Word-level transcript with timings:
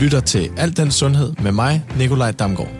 lytter 0.00 0.20
til 0.20 0.50
Alt 0.56 0.76
den 0.76 0.90
Sundhed 0.90 1.32
med 1.42 1.52
mig, 1.52 1.84
Nikolaj 1.98 2.30
Damgaard. 2.30 2.72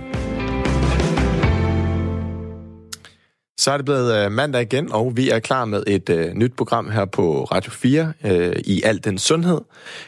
Så 3.59 3.71
er 3.71 3.77
det 3.77 3.85
blevet 3.85 4.17
øh, 4.17 4.33
mandag 4.33 4.63
igen, 4.63 4.93
og 4.93 5.17
vi 5.17 5.31
er 5.31 5.39
klar 5.39 5.65
med 5.65 5.83
et 5.87 6.09
uh, 6.09 6.33
nyt 6.35 6.53
program 6.57 6.91
her 6.91 7.05
på 7.05 7.45
Radio 7.45 7.73
4 7.73 8.13
uh, 8.25 8.31
øh, 8.31 8.53
i 8.65 8.83
Alt 8.83 9.05
den 9.05 9.19
Sundhed. 9.19 9.61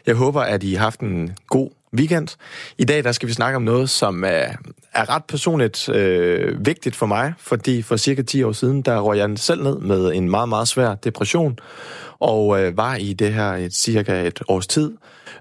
Jeg 0.06 0.14
håber, 0.14 0.40
at 0.40 0.62
I 0.62 0.74
har 0.74 0.84
haft 0.84 1.00
en 1.00 1.36
god 1.48 1.70
weekend. 1.96 2.28
I 2.78 2.84
dag 2.84 3.04
der 3.04 3.12
skal 3.12 3.28
vi 3.28 3.32
snakke 3.32 3.56
om 3.56 3.62
noget, 3.62 3.90
som 3.90 4.24
er, 4.24 4.46
er 4.92 5.14
ret 5.14 5.24
personligt 5.24 5.88
øh, 5.88 6.66
vigtigt 6.66 6.96
for 6.96 7.06
mig, 7.06 7.32
fordi 7.38 7.82
for 7.82 7.96
cirka 7.96 8.22
10 8.22 8.42
år 8.42 8.52
siden, 8.52 8.82
der 8.82 9.00
røg 9.00 9.18
jeg 9.18 9.30
selv 9.36 9.62
ned 9.62 9.78
med 9.78 10.12
en 10.14 10.30
meget, 10.30 10.48
meget 10.48 10.68
svær 10.68 10.94
depression, 10.94 11.58
og 12.18 12.60
øh, 12.60 12.76
var 12.76 12.94
i 12.94 13.12
det 13.12 13.32
her 13.32 13.52
et, 13.52 13.74
cirka 13.74 14.26
et 14.26 14.42
års 14.48 14.66
tid, 14.66 14.92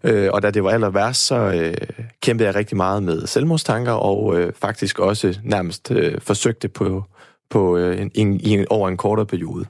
Øh, 0.04 0.30
og 0.34 0.42
da 0.42 0.52
det 0.52 0.64
var 0.64 0.70
aller 0.70 0.90
værst, 0.90 1.26
så 1.26 1.36
øh, 1.36 1.74
kæmpede 2.22 2.48
jeg 2.48 2.56
rigtig 2.56 2.78
meget 2.78 3.04
med 3.04 3.28
selvmordstanker, 3.28 3.92
og 3.92 4.40
øh, 4.40 4.54
faktisk 4.62 5.00
også 5.00 5.40
nærmest 5.44 5.92
øh, 5.92 6.22
forsøgte 6.22 6.68
på, 6.68 7.04
på 7.50 7.78
øh, 7.78 8.02
en, 8.02 8.12
en, 8.16 8.40
en, 8.44 8.66
over 8.70 8.90
en 8.90 8.98
kortere 8.98 9.26
periode. 9.26 9.66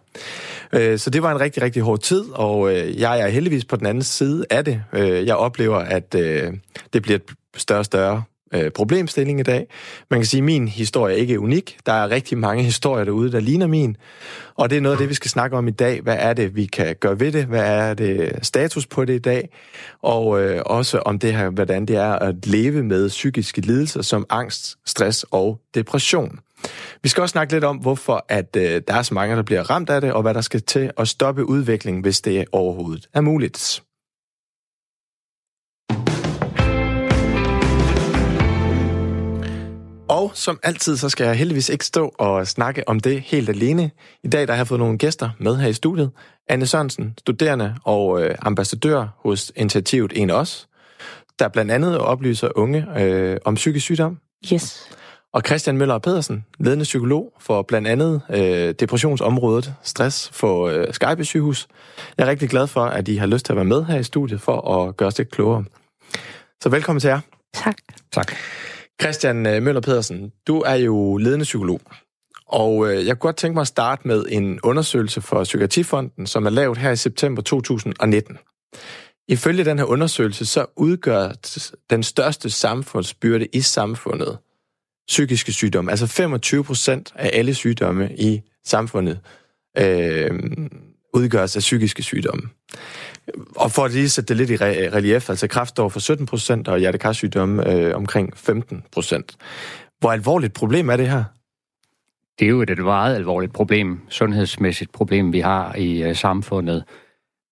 Øh, 0.74 1.00
så 1.00 1.10
det 1.10 1.24
var 1.24 1.32
en 1.32 1.40
rigtig, 1.40 1.64
rigtig 1.64 1.82
hård 1.82 2.00
tid, 2.00 2.24
og 2.34 2.76
øh, 2.76 3.00
jeg 3.00 3.20
er 3.20 3.28
heldigvis 3.28 3.66
på 3.66 3.76
den 3.76 3.86
anden 3.86 4.04
side 4.04 4.46
af 4.50 4.66
det. 4.66 4.84
Øh, 4.94 5.26
jeg 5.26 5.36
oplever, 5.36 5.78
at 5.78 6.16
øh, 6.16 6.54
det 6.94 7.02
bliver 7.02 7.16
et 7.16 7.32
større 7.58 7.80
og 7.80 7.86
større 7.86 8.24
øh, 8.54 8.72
problemstilling 8.72 9.40
i 9.40 9.44
dag. 9.44 9.68
Man 10.10 10.20
kan 10.20 10.26
sige, 10.26 10.40
at 10.40 10.44
min 10.44 10.68
historie 10.68 11.16
er 11.16 11.20
ikke 11.20 11.40
unik. 11.40 11.78
Der 11.86 11.94
er 11.94 12.10
rigtig 12.10 12.38
mange 12.38 12.64
historier 12.64 13.06
derude, 13.06 13.32
der 13.32 13.40
ligner 13.40 13.68
min. 13.68 13.98
Og 14.56 14.70
det 14.70 14.78
er 14.78 14.82
noget 14.82 14.96
af 14.96 15.00
det, 15.00 15.10
vi 15.10 15.14
skal 15.14 15.32
snakke 15.32 15.58
om 15.58 15.68
i 15.68 15.72
dag. 15.72 16.02
Hvad 16.02 16.16
er 16.20 16.34
det, 16.34 16.56
vi 16.56 16.66
kan 16.66 16.96
gøre 17.00 17.20
ved 17.20 17.32
det? 17.32 17.46
Hvad 17.46 17.64
er 17.64 17.94
det 17.94 18.40
status 18.42 18.88
på 18.88 19.06
det 19.06 19.14
i 19.14 19.20
dag? 19.20 19.50
Og 20.02 20.42
øh, 20.42 20.62
også 20.66 21.00
om 21.00 21.20
det 21.20 21.34
her, 21.34 21.50
hvordan 21.50 21.86
det 21.86 21.96
er 21.96 22.12
at 22.12 22.48
leve 22.48 22.84
med 22.84 23.10
psykiske 23.10 23.62
lidelser 23.62 24.02
som 24.02 24.26
angst, 24.30 24.76
stress 24.86 25.26
og 25.32 25.60
depression. 25.76 26.40
Vi 27.04 27.10
skal 27.10 27.22
også 27.22 27.32
snakke 27.32 27.54
lidt 27.54 27.64
om, 27.64 27.78
hvorfor 27.78 28.26
at 28.30 28.56
øh, 28.56 28.82
der 28.88 28.94
er 28.94 29.02
så 29.02 29.14
mange, 29.14 29.36
der 29.36 29.44
bliver 29.44 29.70
ramt 29.70 29.90
af 29.90 30.02
det, 30.02 30.14
og 30.14 30.22
hvad 30.22 30.34
der 30.34 30.42
skal 30.42 30.62
til 30.62 30.92
at 30.98 31.08
stoppe 31.08 31.50
udviklingen, 31.50 32.02
hvis 32.02 32.22
det 32.22 32.46
overhovedet 32.52 33.08
er 33.14 33.22
muligt. 33.22 33.84
Og 40.10 40.32
som 40.34 40.60
altid, 40.64 40.98
så 40.98 41.10
skal 41.10 41.26
jeg 41.26 41.36
heldigvis 41.36 41.70
ikke 41.70 41.86
stå 41.86 42.16
og 42.20 42.48
snakke 42.48 42.88
om 42.88 43.00
det 43.00 43.22
helt 43.22 43.50
alene. 43.50 43.92
I 44.24 44.28
dag 44.28 44.48
der 44.48 44.54
har 44.54 44.60
jeg 44.60 44.68
fået 44.68 44.80
nogle 44.80 44.98
gæster 44.98 45.30
med 45.40 45.56
her 45.56 45.68
i 45.68 45.74
studiet. 45.74 46.12
Anne 46.48 46.66
Sørensen, 46.66 47.14
studerende 47.18 47.76
og 47.84 48.22
øh, 48.24 48.36
ambassadør 48.42 49.08
hos 49.20 49.52
Initiativet 49.56 50.14
En 50.16 50.30
Os, 50.30 50.68
der 51.40 51.48
blandt 51.48 51.72
andet 51.72 51.98
oplyser 51.98 52.50
unge 52.56 52.86
øh, 52.98 53.38
om 53.46 53.56
psykisk 53.56 53.84
sygdom. 53.84 54.18
Yes. 54.54 54.90
Og 55.34 55.42
Christian 55.46 55.78
Møller 55.78 55.98
Pedersen, 55.98 56.46
ledende 56.60 56.84
psykolog 56.84 57.34
for 57.40 57.62
blandt 57.62 57.88
andet 57.88 58.22
øh, 58.30 58.74
depressionsområdet, 58.80 59.74
stress 59.84 60.30
for 60.34 60.68
øh, 60.68 60.94
Skype 60.94 61.26
sygehus. 61.26 61.68
Jeg 62.18 62.26
er 62.26 62.30
rigtig 62.30 62.50
glad 62.50 62.68
for, 62.68 62.86
at 62.86 63.08
I 63.08 63.16
har 63.16 63.28
lyst 63.28 63.46
til 63.46 63.54
at 63.54 63.56
være 63.56 63.66
med 63.66 63.86
her 63.86 64.00
i 64.00 64.04
studiet 64.04 64.42
for 64.42 64.62
at 64.62 64.98
gøre 64.98 65.08
os 65.08 65.18
lidt 65.18 65.32
klogere. 65.32 65.64
Så 66.64 66.70
velkommen 66.70 67.00
til 67.00 67.08
jer. 67.08 67.20
Tak. 67.54 67.76
Tak. 68.12 68.34
Christian 69.02 69.46
øh, 69.46 69.64
Møller 69.64 69.82
Pedersen, 69.82 70.32
du 70.48 70.60
er 70.60 70.76
jo 70.76 71.18
ledende 71.18 71.44
psykolog, 71.44 71.82
og 72.48 72.92
øh, 72.92 73.06
jeg 73.06 73.16
kunne 73.16 73.28
godt 73.28 73.38
tænke 73.38 73.54
mig 73.54 73.62
at 73.62 73.68
starte 73.68 74.08
med 74.08 74.26
en 74.30 74.60
undersøgelse 74.64 75.22
for 75.22 75.44
Psykiatrifonden, 75.44 76.28
som 76.28 76.46
er 76.46 76.50
lavet 76.50 76.78
her 76.78 76.92
i 76.92 76.96
september 76.96 77.42
2019. 77.42 78.38
Ifølge 79.28 79.66
den 79.66 79.78
her 79.78 79.86
undersøgelse, 79.86 80.46
så 80.46 80.66
udgør 80.76 81.32
den 81.90 82.04
største 82.04 82.50
samfundsbyrde 82.50 83.48
i 83.54 83.62
samfundet 83.62 84.38
psykiske 85.10 85.52
sygdomme. 85.52 85.92
Altså 85.92 86.08
25 86.08 86.64
procent 86.64 87.14
af 87.16 87.30
alle 87.34 87.54
sygdomme 87.54 88.10
i 88.16 88.42
samfundet 88.66 89.20
øh, 89.78 90.32
udgøres 91.14 91.56
af 91.56 91.60
psykiske 91.60 92.04
sygdomme. 92.04 92.50
Og 93.56 93.72
for 93.72 93.86
at 93.86 93.92
lige 93.92 94.10
sætte 94.10 94.28
det 94.28 94.38
lidt 94.38 94.50
i 94.50 94.56
relief, 94.90 95.30
altså 95.30 95.48
kræft 95.48 95.70
står 95.70 95.90
for 95.90 96.00
17 96.00 96.26
procent, 96.26 96.68
og 96.68 96.80
hjertekarsygdomme 96.80 97.72
øh, 97.72 97.96
omkring 97.96 98.38
15 98.38 98.84
procent. 98.92 99.38
Hvor 100.00 100.12
alvorligt 100.12 100.54
problem 100.54 100.90
er 100.90 100.98
det 100.98 101.10
her? 101.10 101.24
Det 102.40 102.46
er 102.46 102.50
jo 102.50 102.62
et 102.62 102.78
meget 102.78 103.16
alvorligt 103.16 103.54
problem, 103.54 104.00
sundhedsmæssigt 104.10 104.92
problem, 104.92 105.34
vi 105.34 105.40
har 105.40 105.76
i 105.76 106.04
øh, 106.04 106.16
samfundet. 106.16 106.84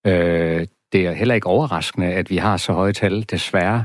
Øh, 0.06 0.66
det 0.92 1.06
er 1.06 1.12
heller 1.12 1.34
ikke 1.34 1.46
overraskende, 1.46 2.06
at 2.06 2.30
vi 2.30 2.36
har 2.36 2.56
så 2.56 2.72
høje 2.72 2.92
tal, 2.92 3.26
desværre. 3.30 3.84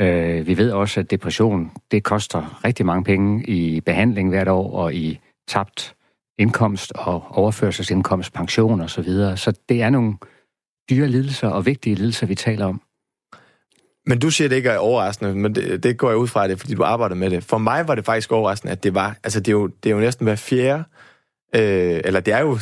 Øh, 0.00 0.46
vi 0.46 0.56
ved 0.56 0.70
også, 0.70 1.00
at 1.00 1.10
depression, 1.10 1.70
det 1.90 2.04
koster 2.04 2.60
rigtig 2.64 2.86
mange 2.86 3.04
penge 3.04 3.44
i 3.46 3.80
behandling 3.80 4.28
hvert 4.28 4.48
år, 4.48 4.72
og 4.72 4.94
i 4.94 5.20
tabt 5.48 5.94
indkomst 6.38 6.92
og 6.94 7.24
overførselsindkomst, 7.30 8.32
pension 8.32 8.80
osv. 8.80 8.88
Så, 8.88 9.02
videre. 9.02 9.36
så 9.36 9.52
det 9.68 9.82
er 9.82 9.90
nogle 9.90 10.14
dyre 10.90 11.08
lidelser 11.08 11.48
og 11.48 11.66
vigtige 11.66 11.94
lidelser, 11.94 12.26
vi 12.26 12.34
taler 12.34 12.66
om. 12.66 12.80
Men 14.06 14.18
du 14.18 14.30
siger, 14.30 14.48
det 14.48 14.56
ikke 14.56 14.70
er 14.70 14.78
overraskende, 14.78 15.34
men 15.34 15.54
det, 15.54 15.82
det 15.82 15.98
går 15.98 16.08
jeg 16.08 16.18
ud 16.18 16.28
fra 16.28 16.48
det, 16.48 16.60
fordi 16.60 16.74
du 16.74 16.84
arbejder 16.84 17.14
med 17.14 17.30
det. 17.30 17.44
For 17.44 17.58
mig 17.58 17.88
var 17.88 17.94
det 17.94 18.04
faktisk 18.04 18.32
overraskende, 18.32 18.72
at 18.72 18.82
det 18.82 18.94
var, 18.94 19.16
altså 19.24 19.40
det 19.40 19.48
er 19.48 19.52
jo, 19.52 19.66
det 19.66 19.90
er 19.90 19.94
jo 19.94 20.00
næsten 20.00 20.24
hver 20.24 20.36
fjerde, 20.36 20.84
øh, 21.54 22.00
eller 22.04 22.20
det 22.20 22.34
er 22.34 22.40
jo 22.40 22.58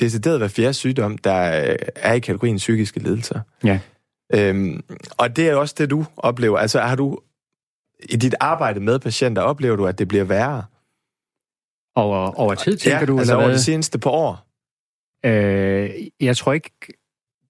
decideret 0.00 0.38
hver 0.38 0.48
fjerde 0.48 0.74
sygdom, 0.74 1.18
der 1.18 1.32
er 1.96 2.12
i 2.12 2.18
kategorien 2.18 2.56
psykiske 2.56 3.00
lidelser. 3.00 3.40
Ja. 3.64 3.78
Øhm, 4.34 4.82
og 5.18 5.36
det 5.36 5.48
er 5.48 5.54
også 5.54 5.74
det, 5.78 5.90
du 5.90 6.04
oplever. 6.16 6.58
Altså 6.58 6.80
har 6.80 6.96
du, 6.96 7.18
i 8.08 8.16
dit 8.16 8.34
arbejde 8.40 8.80
med 8.80 8.98
patienter, 8.98 9.42
oplever 9.42 9.76
du, 9.76 9.86
at 9.86 9.98
det 9.98 10.08
bliver 10.08 10.24
værre? 10.24 10.64
Over, 11.94 12.40
over 12.40 12.54
tid, 12.54 12.76
tænker 12.76 12.98
ja, 12.98 13.04
du? 13.04 13.18
altså 13.18 13.32
eller 13.32 13.36
over 13.36 13.46
hvad? 13.46 13.58
de 13.58 13.62
seneste 13.62 13.98
par 13.98 14.10
år? 14.10 14.46
Øh, 15.26 15.90
jeg 16.20 16.36
tror 16.36 16.52
ikke, 16.52 16.70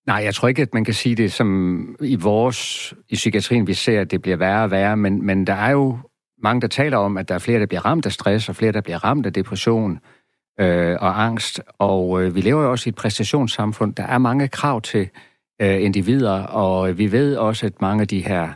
Nej, 0.08 0.16
jeg 0.16 0.34
tror 0.34 0.48
ikke, 0.48 0.62
at 0.62 0.74
man 0.74 0.84
kan 0.84 0.94
sige 0.94 1.14
det 1.14 1.32
som 1.32 1.96
i 2.00 2.16
vores, 2.16 2.94
i 3.08 3.14
psykiatrien, 3.14 3.66
vi 3.66 3.74
ser, 3.74 4.00
at 4.00 4.10
det 4.10 4.22
bliver 4.22 4.36
værre 4.36 4.62
og 4.62 4.70
værre, 4.70 4.96
men, 4.96 5.26
men 5.26 5.46
der 5.46 5.54
er 5.54 5.70
jo 5.70 5.98
mange, 6.42 6.60
der 6.60 6.66
taler 6.66 6.96
om, 6.96 7.16
at 7.16 7.28
der 7.28 7.34
er 7.34 7.38
flere, 7.38 7.60
der 7.60 7.66
bliver 7.66 7.86
ramt 7.86 8.06
af 8.06 8.12
stress, 8.12 8.48
og 8.48 8.56
flere, 8.56 8.72
der 8.72 8.80
bliver 8.80 9.04
ramt 9.04 9.26
af 9.26 9.32
depression 9.32 10.00
øh, 10.60 10.96
og 11.00 11.22
angst. 11.24 11.60
Og 11.78 12.22
øh, 12.22 12.34
vi 12.34 12.40
lever 12.40 12.62
jo 12.62 12.70
også 12.70 12.88
i 12.88 12.90
et 12.90 12.94
præstationssamfund. 12.94 13.94
Der 13.94 14.02
er 14.02 14.18
mange 14.18 14.48
krav 14.48 14.82
til 14.82 15.08
øh, 15.60 15.82
individer, 15.82 16.42
og 16.42 16.98
vi 16.98 17.12
ved 17.12 17.36
også, 17.36 17.66
at 17.66 17.80
mange 17.80 18.02
af 18.02 18.08
de 18.08 18.20
her 18.20 18.52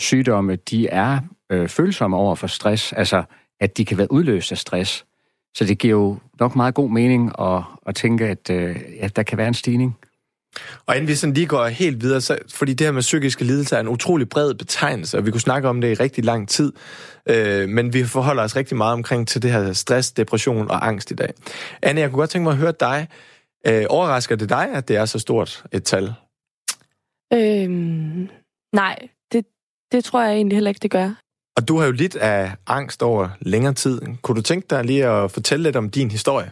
sygdomme, 0.00 0.56
de 0.56 0.88
er 0.88 1.18
øh, 1.52 1.68
følsomme 1.68 2.16
over 2.16 2.34
for 2.34 2.46
stress, 2.46 2.92
altså 2.92 3.22
at 3.60 3.76
de 3.76 3.84
kan 3.84 3.98
være 3.98 4.12
udløst 4.12 4.52
af 4.52 4.58
stress. 4.58 5.06
Så 5.54 5.64
det 5.64 5.78
giver 5.78 5.92
jo 5.98 6.18
nok 6.40 6.56
meget 6.56 6.74
god 6.74 6.90
mening 6.90 7.40
at, 7.40 7.62
at 7.86 7.94
tænke, 7.94 8.26
at, 8.26 8.50
øh, 8.50 8.76
at 9.00 9.16
der 9.16 9.22
kan 9.22 9.38
være 9.38 9.48
en 9.48 9.54
stigning. 9.54 9.96
Og 10.86 10.96
inden 10.96 11.08
vi 11.08 11.14
sådan 11.14 11.34
lige 11.34 11.46
går 11.46 11.66
helt 11.66 12.02
videre, 12.02 12.20
så, 12.20 12.38
fordi 12.54 12.74
det 12.74 12.86
her 12.86 12.92
med 12.92 13.00
psykiske 13.00 13.44
lidelser 13.44 13.76
er 13.76 13.80
en 13.80 13.88
utrolig 13.88 14.28
bred 14.28 14.54
betegnelse, 14.54 15.18
og 15.18 15.26
vi 15.26 15.30
kunne 15.30 15.40
snakke 15.40 15.68
om 15.68 15.80
det 15.80 15.90
i 15.90 16.02
rigtig 16.02 16.24
lang 16.24 16.48
tid, 16.48 16.72
øh, 17.26 17.68
men 17.68 17.92
vi 17.92 18.04
forholder 18.04 18.42
os 18.42 18.56
rigtig 18.56 18.76
meget 18.76 18.92
omkring 18.92 19.28
til 19.28 19.42
det 19.42 19.52
her 19.52 19.72
stress, 19.72 20.12
depression 20.12 20.70
og 20.70 20.86
angst 20.86 21.10
i 21.10 21.14
dag. 21.14 21.32
Anne, 21.82 22.00
jeg 22.00 22.10
kunne 22.10 22.18
godt 22.18 22.30
tænke 22.30 22.44
mig 22.44 22.52
at 22.52 22.58
høre 22.58 22.72
dig. 22.80 23.08
Øh, 23.66 23.84
overrasker 23.88 24.36
det 24.36 24.48
dig, 24.48 24.72
at 24.72 24.88
det 24.88 24.96
er 24.96 25.04
så 25.04 25.18
stort 25.18 25.64
et 25.72 25.84
tal? 25.84 26.14
Øhm, 27.32 28.28
nej, 28.72 29.08
det, 29.32 29.46
det 29.92 30.04
tror 30.04 30.22
jeg 30.22 30.34
egentlig 30.34 30.56
heller 30.56 30.70
ikke, 30.70 30.82
det 30.82 30.90
gør. 30.90 31.14
Og 31.56 31.68
du 31.68 31.78
har 31.78 31.86
jo 31.86 31.92
lidt 31.92 32.16
af 32.16 32.52
angst 32.66 33.02
over 33.02 33.28
længere 33.40 33.74
tid. 33.74 34.00
Kunne 34.22 34.36
du 34.36 34.42
tænke 34.42 34.66
dig 34.70 34.84
lige 34.84 35.06
at 35.06 35.30
fortælle 35.30 35.62
lidt 35.62 35.76
om 35.76 35.90
din 35.90 36.10
historie? 36.10 36.50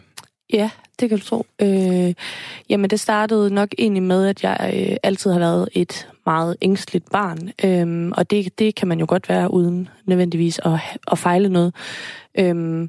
Ja, 0.53 0.69
det 0.99 1.09
kan 1.09 1.17
du 1.17 1.25
tro. 1.25 1.45
Øh, 1.61 2.13
jamen, 2.69 2.89
det 2.89 2.99
startede 2.99 3.53
nok 3.53 3.69
egentlig 3.77 4.03
med, 4.03 4.27
at 4.27 4.43
jeg 4.43 4.73
øh, 4.73 4.97
altid 5.03 5.31
har 5.31 5.39
været 5.39 5.69
et 5.71 6.09
meget 6.25 6.57
ængstligt 6.61 7.09
barn. 7.11 7.51
Øh, 7.63 8.11
og 8.17 8.31
det, 8.31 8.59
det 8.59 8.75
kan 8.75 8.87
man 8.87 8.99
jo 8.99 9.05
godt 9.09 9.29
være, 9.29 9.53
uden 9.53 9.89
nødvendigvis 10.05 10.59
at, 10.59 10.79
at 11.11 11.19
fejle 11.19 11.49
noget. 11.49 11.75
Øh, 12.39 12.87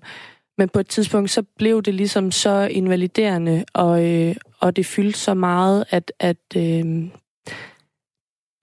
men 0.59 0.69
på 0.69 0.81
et 0.81 0.89
tidspunkt, 0.89 1.31
så 1.31 1.43
blev 1.43 1.83
det 1.83 1.95
ligesom 1.95 2.31
så 2.31 2.69
invaliderende, 2.71 3.65
og, 3.73 4.07
øh, 4.07 4.37
og 4.61 4.77
det 4.77 4.87
fyldte 4.87 5.19
så 5.19 5.35
meget, 5.35 5.85
at, 5.91 6.13
at, 6.19 6.37
øh, 6.57 7.09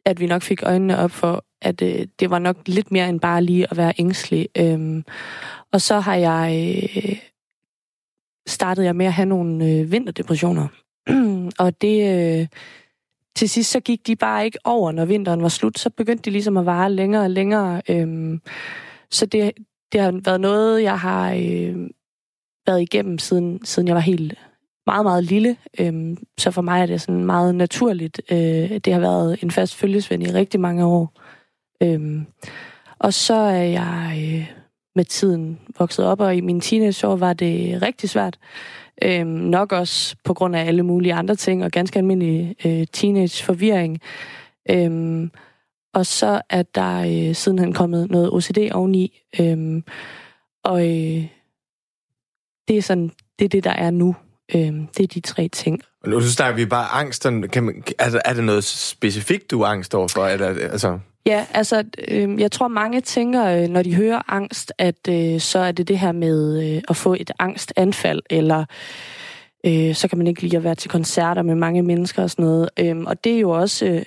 at 0.06 0.19
vi 0.19 0.28
nok 0.28 0.42
fik 0.42 0.63
øjnene 0.63 0.98
op 0.98 1.12
for, 1.12 1.45
at 1.62 1.81
øh, 1.81 2.07
det 2.19 2.30
var 2.30 2.40
nok 2.40 2.57
lidt 2.66 2.92
mere 2.92 3.10
end 3.10 3.19
bare 3.19 3.44
lige 3.44 3.68
at 3.72 3.78
være 3.78 3.94
ængstelig. 3.98 4.50
Øh, 4.57 5.04
og 5.72 5.81
så 5.81 6.00
har 6.00 6.16
jeg... 6.16 6.80
Øh, 6.95 7.18
startede 8.48 8.86
jeg 8.86 8.96
med 8.96 9.06
at 9.06 9.13
have 9.13 9.25
nogle 9.25 9.66
øh, 9.66 9.92
vinterdepressioner. 9.92 10.68
og 11.63 11.81
det... 11.81 12.16
Øh, 12.42 12.48
til 13.36 13.50
sidst 13.50 13.72
så 13.72 13.80
gik 13.80 14.07
de 14.07 14.16
bare 14.16 14.46
ikke 14.46 14.60
over, 14.63 14.92
når 14.92 15.06
vinteren 15.06 15.42
var 15.42 15.50
slut. 15.50 15.80
Så 15.80 15.89
begyndte 15.89 16.24
de 16.24 16.30
ligesom 16.30 16.57
at 16.57 16.66
vare 16.66 16.92
længere 16.92 17.24
og 17.24 17.30
længere. 17.30 17.81
Øhm, 17.89 18.42
så 19.12 19.25
det, 19.25 19.51
det 19.94 20.01
har 20.01 20.22
været 20.25 20.42
noget, 20.42 20.84
jeg 20.84 21.00
har 21.00 21.31
øh, 21.31 21.90
været 22.68 22.81
igennem, 22.81 23.18
siden, 23.18 23.66
siden 23.66 23.88
jeg 23.88 23.95
var 23.95 24.01
helt 24.01 24.34
meget, 24.86 25.06
meget 25.06 25.24
lille. 25.24 25.57
Øh, 25.80 26.18
så 26.38 26.51
for 26.51 26.62
mig 26.62 26.81
er 26.81 26.86
det 26.86 27.01
sådan 27.01 27.25
meget 27.25 27.56
naturligt. 27.56 28.22
Øh, 28.31 28.38
det 28.78 28.94
har 28.94 29.00
været 29.00 29.44
en 29.44 29.51
fast 29.51 29.75
følgesvend 29.75 30.24
i 30.24 30.31
rigtig 30.31 30.60
mange 30.60 30.86
år. 30.86 31.13
Øh, 31.84 32.22
og 33.00 33.13
så 33.13 33.34
er 33.34 33.63
jeg 33.63 34.13
øh, 34.18 34.51
med 34.95 35.06
tiden 35.06 35.60
vokset 35.80 36.06
op, 36.06 36.19
og 36.22 36.36
i 36.36 36.42
mine 36.42 36.62
teenageår 36.62 37.16
var 37.16 37.34
det 37.34 37.81
rigtig 37.81 38.10
svært. 38.10 38.38
Øh, 39.04 39.25
nok 39.25 39.72
også 39.72 40.16
på 40.24 40.34
grund 40.34 40.56
af 40.56 40.66
alle 40.66 40.84
mulige 40.84 41.13
andre 41.13 41.36
ting, 41.36 41.63
og 41.63 41.72
ganske 41.72 42.00
almindelig 42.00 42.56
øh, 42.66 42.88
teenage-forvirring. 42.94 44.00
Øh, 44.69 45.30
og 45.94 46.06
så 46.06 46.42
er 46.50 46.63
der 46.63 47.00
øh, 47.00 47.36
sidenhen 47.36 47.74
kommet 47.74 48.12
noget 48.12 48.31
OCD 48.31 48.72
oveni. 48.72 49.19
Øhm, 49.40 49.84
og 50.63 50.81
øh, 50.81 51.28
det 52.68 52.78
er 52.78 52.81
sådan, 52.81 53.12
det 53.40 53.45
er 53.45 53.50
det, 53.50 53.63
der 53.63 53.72
er 53.72 53.92
nu. 53.92 54.16
Øhm, 54.56 54.88
det 54.88 55.04
er 55.04 55.07
de 55.07 55.19
tre 55.19 55.48
ting. 55.48 55.81
Og 56.04 56.10
nu 56.10 56.22
snakker 56.22 56.56
vi 56.56 56.66
bare 56.66 56.88
angst. 56.88 57.24
Kan 57.51 57.63
man, 57.63 57.84
er, 58.00 58.22
er 58.25 58.34
det 58.34 58.44
noget 58.44 58.63
specifikt, 58.63 59.51
du 59.51 59.62
er 59.62 59.68
angst 59.68 59.95
overfor? 59.95 60.25
Er 60.25 60.38
det, 60.38 60.62
altså... 60.62 61.00
Ja, 61.25 61.45
altså, 61.51 61.84
øh, 62.07 62.39
jeg 62.39 62.51
tror 62.51 62.68
mange 62.68 63.01
tænker, 63.01 63.46
øh, 63.46 63.68
når 63.68 63.84
de 63.84 63.96
hører 63.96 64.22
angst, 64.28 64.74
at 64.78 65.07
øh, 65.10 65.39
så 65.39 65.60
er 65.60 65.72
det 65.72 65.88
det 65.88 66.00
her 66.00 66.12
med 66.12 66.63
øh, 66.75 66.81
at 66.89 66.96
få 66.96 67.13
et 67.13 67.31
angstanfald, 67.39 68.22
eller 68.30 68.66
øh, 69.66 69.96
så 69.96 70.07
kan 70.07 70.18
man 70.18 70.28
ikke 70.28 70.42
lide 70.42 70.57
at 70.57 70.63
være 70.63 70.75
til 70.75 70.89
koncerter 70.89 71.42
med 71.42 71.56
mange 71.56 71.81
mennesker 71.81 72.24
og 72.24 72.30
sådan 72.30 72.46
noget. 72.46 72.69
Øh, 72.80 72.98
og 73.00 73.24
det 73.24 73.36
er 73.36 73.39
jo 73.39 73.50
også 73.50 74.04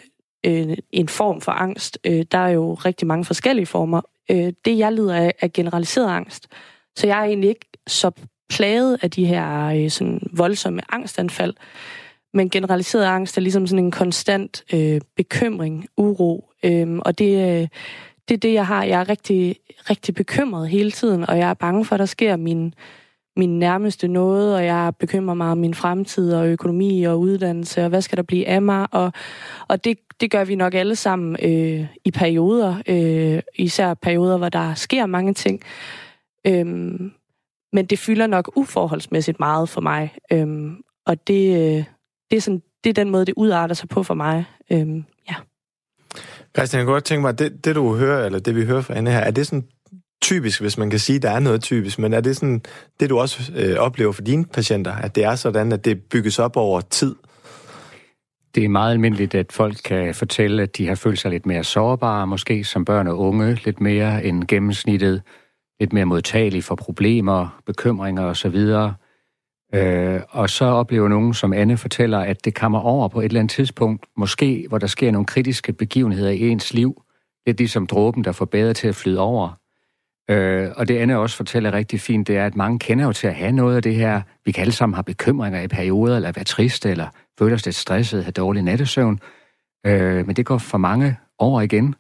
øh, 0.46 0.76
en 0.93 1.08
form 1.08 1.40
for 1.40 1.52
angst. 1.52 1.98
Øh, 2.04 2.25
der 2.32 2.38
er 2.38 2.48
jo 2.48 2.75
rigtig 2.75 3.06
mange 3.06 3.25
forskellige 3.25 3.66
former. 3.66 4.00
Øh, 4.31 4.52
det, 4.64 4.78
jeg 4.78 4.93
lider 4.93 5.14
af, 5.14 5.34
er 5.40 5.48
generaliseret 5.54 6.10
angst. 6.10 6.48
Så 6.96 7.06
jeg 7.06 7.20
er 7.20 7.25
egentlig 7.25 7.48
ikke 7.48 7.66
så 7.87 8.10
plaget 8.48 8.98
af 9.02 9.10
de 9.10 9.26
her 9.26 9.66
øh, 9.66 9.90
sådan 9.90 10.20
voldsomme 10.32 10.82
angstanfald. 10.88 11.54
Men 12.34 12.50
generaliseret 12.50 13.04
angst 13.04 13.37
er 13.37 13.43
ligesom 13.43 13.66
sådan 13.66 13.84
en 13.84 13.90
konstant 13.90 14.64
øh, 14.72 15.00
bekymring, 15.16 15.87
uro. 15.96 16.50
Øh, 16.64 16.99
og 16.99 17.19
det, 17.19 17.60
øh, 17.62 17.69
det 18.28 18.34
er 18.34 18.38
det, 18.38 18.52
jeg 18.52 18.66
har. 18.66 18.84
Jeg 18.84 19.00
er 19.00 19.08
rigtig, 19.08 19.56
rigtig 19.90 20.14
bekymret 20.14 20.69
hele 20.69 20.90
tiden, 20.90 21.31
og 21.31 21.38
jeg 21.38 21.50
er 21.50 21.54
bange 21.54 21.84
for, 21.84 21.94
at 21.94 21.99
der 21.99 22.06
sker 22.06 22.37
min, 22.37 22.75
min 23.37 23.58
nærmeste 23.58 24.08
noget, 24.08 24.54
og 24.54 24.64
jeg 24.64 24.92
bekymrer 24.99 25.34
mig 25.34 25.50
om 25.50 25.58
min 25.58 25.75
fremtid 25.75 26.34
og 26.34 26.49
økonomi 26.49 27.04
og 27.04 27.20
uddannelse, 27.20 27.82
og 27.82 27.88
hvad 27.88 28.02
skal 28.02 28.16
der 28.16 28.22
blive 28.22 28.46
af 28.46 28.62
mig? 28.62 28.87
Og, 28.90 29.12
og 29.69 29.84
det, 29.84 29.99
det 30.20 30.30
gør 30.30 30.44
vi 30.44 30.54
nok 30.54 30.74
alle 30.74 30.96
sammen 30.96 31.36
øh, 31.42 31.86
i 32.04 32.10
perioder, 32.10 32.82
øh, 32.88 33.42
især 33.54 33.94
perioder, 33.94 34.36
hvor 34.36 34.48
der 34.48 34.74
sker 34.74 35.06
mange 35.06 35.34
ting. 35.34 35.62
Øhm, 36.46 37.12
men 37.72 37.86
det 37.86 37.98
fylder 37.98 38.26
nok 38.26 38.50
uforholdsmæssigt 38.56 39.40
meget 39.40 39.68
for 39.68 39.80
mig. 39.80 40.14
Øhm, 40.32 40.76
og 41.06 41.26
det, 41.26 41.56
øh, 41.56 41.84
det, 42.30 42.36
er 42.36 42.40
sådan, 42.40 42.62
det 42.84 42.90
er 42.90 42.94
den 42.94 43.10
måde, 43.10 43.24
det 43.26 43.34
udarter 43.36 43.74
sig 43.74 43.88
på 43.88 44.02
for 44.02 44.14
mig. 44.14 44.44
Øhm, 44.72 45.04
ja. 45.28 45.34
Christian, 46.56 46.78
jeg 46.78 46.86
kunne 46.86 46.94
godt 46.94 47.04
tænke 47.04 47.22
mig, 47.22 47.38
det, 47.38 47.64
det 47.64 47.74
du 47.74 47.96
hører, 47.96 48.26
eller 48.26 48.38
det 48.38 48.56
vi 48.56 48.64
hører 48.64 48.80
fra 48.80 48.94
Anne 48.94 49.10
her, 49.10 49.18
er 49.18 49.30
det 49.30 49.46
sådan 49.46 49.64
typisk, 50.22 50.60
hvis 50.60 50.78
man 50.78 50.90
kan 50.90 50.98
sige, 50.98 51.16
at 51.16 51.22
der 51.22 51.30
er 51.30 51.38
noget 51.38 51.62
typisk, 51.62 51.98
men 51.98 52.12
er 52.12 52.20
det 52.20 52.36
sådan, 52.36 52.62
det 53.00 53.10
du 53.10 53.18
også 53.18 53.52
øh, 53.56 53.76
oplever 53.76 54.12
for 54.12 54.22
dine 54.22 54.44
patienter, 54.44 54.92
at 54.92 55.14
det 55.14 55.24
er 55.24 55.34
sådan, 55.34 55.72
at 55.72 55.84
det 55.84 56.02
bygges 56.02 56.38
op 56.38 56.56
over 56.56 56.80
tid? 56.80 57.14
Det 58.56 58.64
er 58.64 58.68
meget 58.68 58.92
almindeligt, 58.92 59.34
at 59.34 59.52
folk 59.52 59.76
kan 59.84 60.14
fortælle, 60.14 60.62
at 60.62 60.76
de 60.76 60.88
har 60.88 60.94
følt 60.94 61.18
sig 61.18 61.30
lidt 61.30 61.46
mere 61.46 61.64
sårbare, 61.64 62.26
måske 62.26 62.64
som 62.64 62.84
børn 62.84 63.06
og 63.06 63.18
unge, 63.18 63.54
lidt 63.64 63.80
mere 63.80 64.24
end 64.24 64.44
gennemsnittet 64.44 65.22
lidt 65.80 65.92
mere 65.92 66.04
modtagelig 66.04 66.64
for 66.64 66.74
problemer, 66.74 67.60
bekymringer 67.66 68.22
osv. 68.22 68.56
Øh, 69.74 70.20
og 70.28 70.50
så 70.50 70.64
oplever 70.64 71.08
nogen, 71.08 71.34
som 71.34 71.52
Anne 71.52 71.76
fortæller, 71.76 72.18
at 72.18 72.44
det 72.44 72.54
kommer 72.54 72.78
over 72.80 73.08
på 73.08 73.20
et 73.20 73.24
eller 73.24 73.40
andet 73.40 73.50
tidspunkt, 73.50 74.06
måske 74.16 74.66
hvor 74.68 74.78
der 74.78 74.86
sker 74.86 75.10
nogle 75.10 75.26
kritiske 75.26 75.72
begivenheder 75.72 76.30
i 76.30 76.48
ens 76.48 76.74
liv. 76.74 77.02
Det 77.46 77.52
er 77.52 77.56
ligesom 77.58 77.86
dråben, 77.86 78.24
der 78.24 78.32
får 78.32 78.44
bedre 78.44 78.74
til 78.74 78.88
at 78.88 78.94
flyde 78.94 79.20
over. 79.20 79.58
Øh, 80.30 80.70
og 80.76 80.88
det 80.88 80.96
Anne 80.98 81.18
også 81.18 81.36
fortæller 81.36 81.72
rigtig 81.72 82.00
fint, 82.00 82.28
det 82.28 82.36
er, 82.36 82.46
at 82.46 82.56
mange 82.56 82.78
kender 82.78 83.04
jo 83.04 83.12
til 83.12 83.26
at 83.26 83.34
have 83.34 83.52
noget 83.52 83.76
af 83.76 83.82
det 83.82 83.94
her. 83.94 84.22
Vi 84.44 84.52
kan 84.52 84.60
alle 84.60 84.72
sammen 84.72 84.94
have 84.94 85.04
bekymringer 85.04 85.62
i 85.62 85.68
perioder, 85.68 86.16
eller 86.16 86.32
være 86.32 86.44
triste, 86.44 86.90
eller 86.90 87.08
føle 87.38 87.54
os 87.54 87.64
lidt 87.64 87.76
stresset, 87.76 88.24
have 88.24 88.32
dårlig 88.32 88.62
nattesøvn. 88.62 89.20
Øh, 89.86 90.26
men 90.26 90.36
det 90.36 90.46
går 90.46 90.58
for 90.58 90.78
mange 90.78 91.16
over 91.38 91.60
igen. 91.60 91.94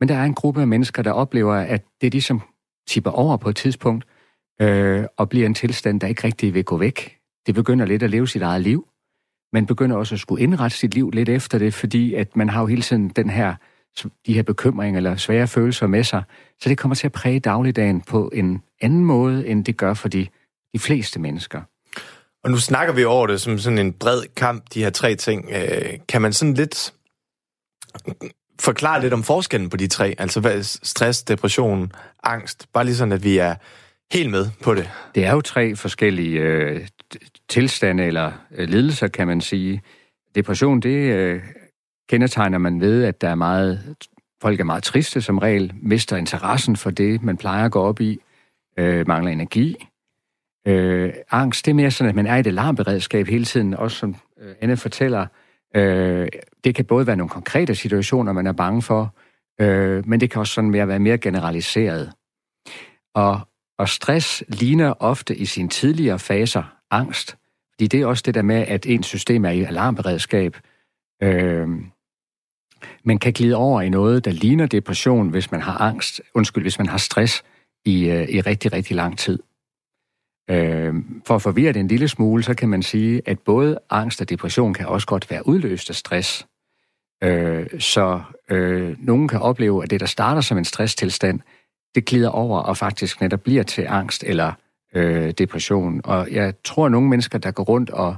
Men 0.00 0.08
der 0.08 0.14
er 0.14 0.24
en 0.24 0.34
gruppe 0.34 0.60
af 0.60 0.66
mennesker, 0.66 1.02
der 1.02 1.12
oplever, 1.12 1.54
at 1.54 1.84
det 2.00 2.12
ligesom 2.12 2.40
tipper 2.88 3.10
over 3.10 3.36
på 3.36 3.48
et 3.48 3.56
tidspunkt, 3.56 4.04
øh, 4.60 5.04
og 5.16 5.28
bliver 5.28 5.46
en 5.46 5.54
tilstand, 5.54 6.00
der 6.00 6.06
ikke 6.06 6.24
rigtig 6.24 6.54
vil 6.54 6.64
gå 6.64 6.76
væk. 6.76 7.18
Det 7.46 7.54
begynder 7.54 7.86
lidt 7.86 8.02
at 8.02 8.10
leve 8.10 8.28
sit 8.28 8.42
eget 8.42 8.62
liv. 8.62 8.88
Man 9.52 9.66
begynder 9.66 9.96
også 9.96 10.14
at 10.14 10.20
skulle 10.20 10.42
indrette 10.42 10.76
sit 10.76 10.94
liv 10.94 11.10
lidt 11.10 11.28
efter 11.28 11.58
det, 11.58 11.74
fordi 11.74 12.14
at 12.14 12.36
man 12.36 12.48
har 12.48 12.60
jo 12.60 12.66
hele 12.66 12.82
tiden 12.82 13.08
den 13.08 13.30
her, 13.30 13.54
de 14.26 14.34
her 14.34 14.42
bekymringer 14.42 14.98
eller 14.98 15.16
svære 15.16 15.46
følelser 15.46 15.86
med 15.86 16.04
sig. 16.04 16.22
Så 16.60 16.68
det 16.68 16.78
kommer 16.78 16.94
til 16.94 17.06
at 17.06 17.12
præge 17.12 17.40
dagligdagen 17.40 18.00
på 18.00 18.30
en 18.34 18.62
anden 18.80 19.04
måde, 19.04 19.46
end 19.46 19.64
det 19.64 19.76
gør 19.76 19.94
for 19.94 20.08
de, 20.08 20.26
de 20.74 20.78
fleste 20.78 21.20
mennesker. 21.20 21.62
Og 22.48 22.52
nu 22.52 22.58
snakker 22.58 22.94
vi 22.94 23.04
over 23.04 23.26
det 23.26 23.40
som 23.40 23.58
sådan 23.58 23.78
en 23.78 23.92
bred 23.92 24.22
kamp, 24.36 24.64
de 24.74 24.82
her 24.82 24.90
tre 24.90 25.14
ting. 25.14 25.50
Øh, 25.50 25.98
kan 26.08 26.22
man 26.22 26.32
sådan 26.32 26.54
lidt 26.54 26.94
forklare 28.60 29.00
lidt 29.00 29.12
om 29.12 29.22
forskellen 29.22 29.70
på 29.70 29.76
de 29.76 29.86
tre? 29.86 30.14
Altså 30.18 30.40
hvad, 30.40 30.62
stress, 30.62 31.22
depression, 31.22 31.92
angst. 32.22 32.66
Bare 32.72 32.84
lige 32.84 32.96
sådan, 32.96 33.12
at 33.12 33.24
vi 33.24 33.38
er 33.38 33.54
helt 34.12 34.30
med 34.30 34.46
på 34.62 34.74
det. 34.74 34.90
Det 35.14 35.24
er 35.24 35.32
jo 35.32 35.40
tre 35.40 35.76
forskellige 35.76 36.40
øh, 36.40 36.86
tilstande 37.48 38.04
eller 38.04 38.32
øh, 38.54 38.68
lidelser, 38.68 39.08
kan 39.08 39.26
man 39.26 39.40
sige. 39.40 39.82
Depression, 40.34 40.80
det 40.80 41.12
øh, 41.12 41.42
kendetegner 42.08 42.58
man 42.58 42.80
ved, 42.80 43.04
at 43.04 43.20
der 43.20 43.28
er 43.28 43.34
meget, 43.34 43.96
folk 44.42 44.60
er 44.60 44.64
meget 44.64 44.82
triste 44.82 45.20
som 45.20 45.38
regel, 45.38 45.72
mister 45.82 46.16
interessen 46.16 46.76
for 46.76 46.90
det, 46.90 47.22
man 47.22 47.36
plejer 47.36 47.64
at 47.64 47.72
gå 47.72 47.80
op 47.82 48.00
i, 48.00 48.18
øh, 48.78 49.08
mangler 49.08 49.32
energi. 49.32 49.87
Øh, 50.68 51.12
angst, 51.30 51.66
det 51.66 51.70
er 51.70 51.74
mere 51.74 51.90
sådan, 51.90 52.08
at 52.08 52.16
man 52.16 52.26
er 52.26 52.36
i 52.36 52.40
et 52.40 52.46
alarmberedskab 52.46 53.26
hele 53.26 53.44
tiden, 53.44 53.74
også 53.74 53.96
som 53.96 54.16
øh, 54.40 54.54
Anne 54.60 54.76
fortæller, 54.76 55.26
Øh, 55.76 56.28
det 56.64 56.74
kan 56.74 56.84
både 56.84 57.06
være 57.06 57.16
nogle 57.16 57.30
konkrete 57.30 57.74
situationer, 57.74 58.32
man 58.32 58.46
er 58.46 58.52
bange 58.52 58.82
for, 58.82 59.14
øh, 59.60 60.08
men 60.08 60.20
det 60.20 60.30
kan 60.30 60.40
også 60.40 60.54
sådan 60.54 60.70
mere 60.70 60.88
være 60.88 60.98
mere 60.98 61.18
generaliseret. 61.18 62.12
Og, 63.14 63.40
og 63.78 63.88
stress 63.88 64.44
ligner 64.48 64.94
ofte 64.98 65.36
i 65.36 65.44
sine 65.44 65.68
tidligere 65.68 66.18
faser 66.18 66.76
angst, 66.90 67.36
fordi 67.74 67.86
det 67.86 68.00
er 68.00 68.06
også 68.06 68.22
det 68.26 68.34
der 68.34 68.42
med, 68.42 68.56
at 68.56 68.86
ens 68.86 69.06
system 69.06 69.44
er 69.44 69.50
i 69.50 69.62
alarmberedskab, 69.62 70.56
øh, 71.22 71.68
man 73.04 73.18
kan 73.18 73.32
glide 73.32 73.56
over 73.56 73.82
i 73.82 73.88
noget, 73.88 74.24
der 74.24 74.30
ligner 74.30 74.66
depression, 74.66 75.28
hvis 75.28 75.50
man 75.50 75.60
har 75.60 75.80
angst, 75.80 76.20
undskyld, 76.34 76.64
hvis 76.64 76.78
man 76.78 76.88
har 76.88 76.98
stress 76.98 77.44
i, 77.84 78.10
øh, 78.10 78.28
i 78.28 78.40
rigtig, 78.40 78.72
rigtig 78.72 78.96
lang 78.96 79.18
tid. 79.18 79.38
Øh, 80.50 80.94
for 81.26 81.34
at 81.34 81.42
forvirre 81.42 81.72
det 81.72 81.80
en 81.80 81.88
lille 81.88 82.08
smule, 82.08 82.42
så 82.42 82.54
kan 82.54 82.68
man 82.68 82.82
sige, 82.82 83.22
at 83.26 83.38
både 83.38 83.78
angst 83.90 84.20
og 84.20 84.28
depression 84.28 84.74
kan 84.74 84.86
også 84.86 85.06
godt 85.06 85.30
være 85.30 85.48
udløst 85.48 85.90
af 85.90 85.96
stress. 85.96 86.46
Øh, 87.24 87.66
så 87.80 88.20
øh, 88.50 88.96
nogen 88.98 89.28
kan 89.28 89.40
opleve, 89.40 89.82
at 89.82 89.90
det, 89.90 90.00
der 90.00 90.06
starter 90.06 90.40
som 90.40 90.58
en 90.58 90.64
stresstilstand, 90.64 91.40
det 91.94 92.04
glider 92.04 92.28
over 92.28 92.58
og 92.58 92.76
faktisk 92.76 93.20
netop 93.20 93.40
bliver 93.40 93.62
til 93.62 93.86
angst 93.88 94.24
eller 94.24 94.52
øh, 94.94 95.30
depression. 95.30 96.00
Og 96.04 96.32
jeg 96.32 96.54
tror, 96.64 96.86
at 96.86 96.92
nogle 96.92 97.08
mennesker, 97.08 97.38
der 97.38 97.50
går 97.50 97.64
rundt 97.64 97.90
og, 97.90 98.16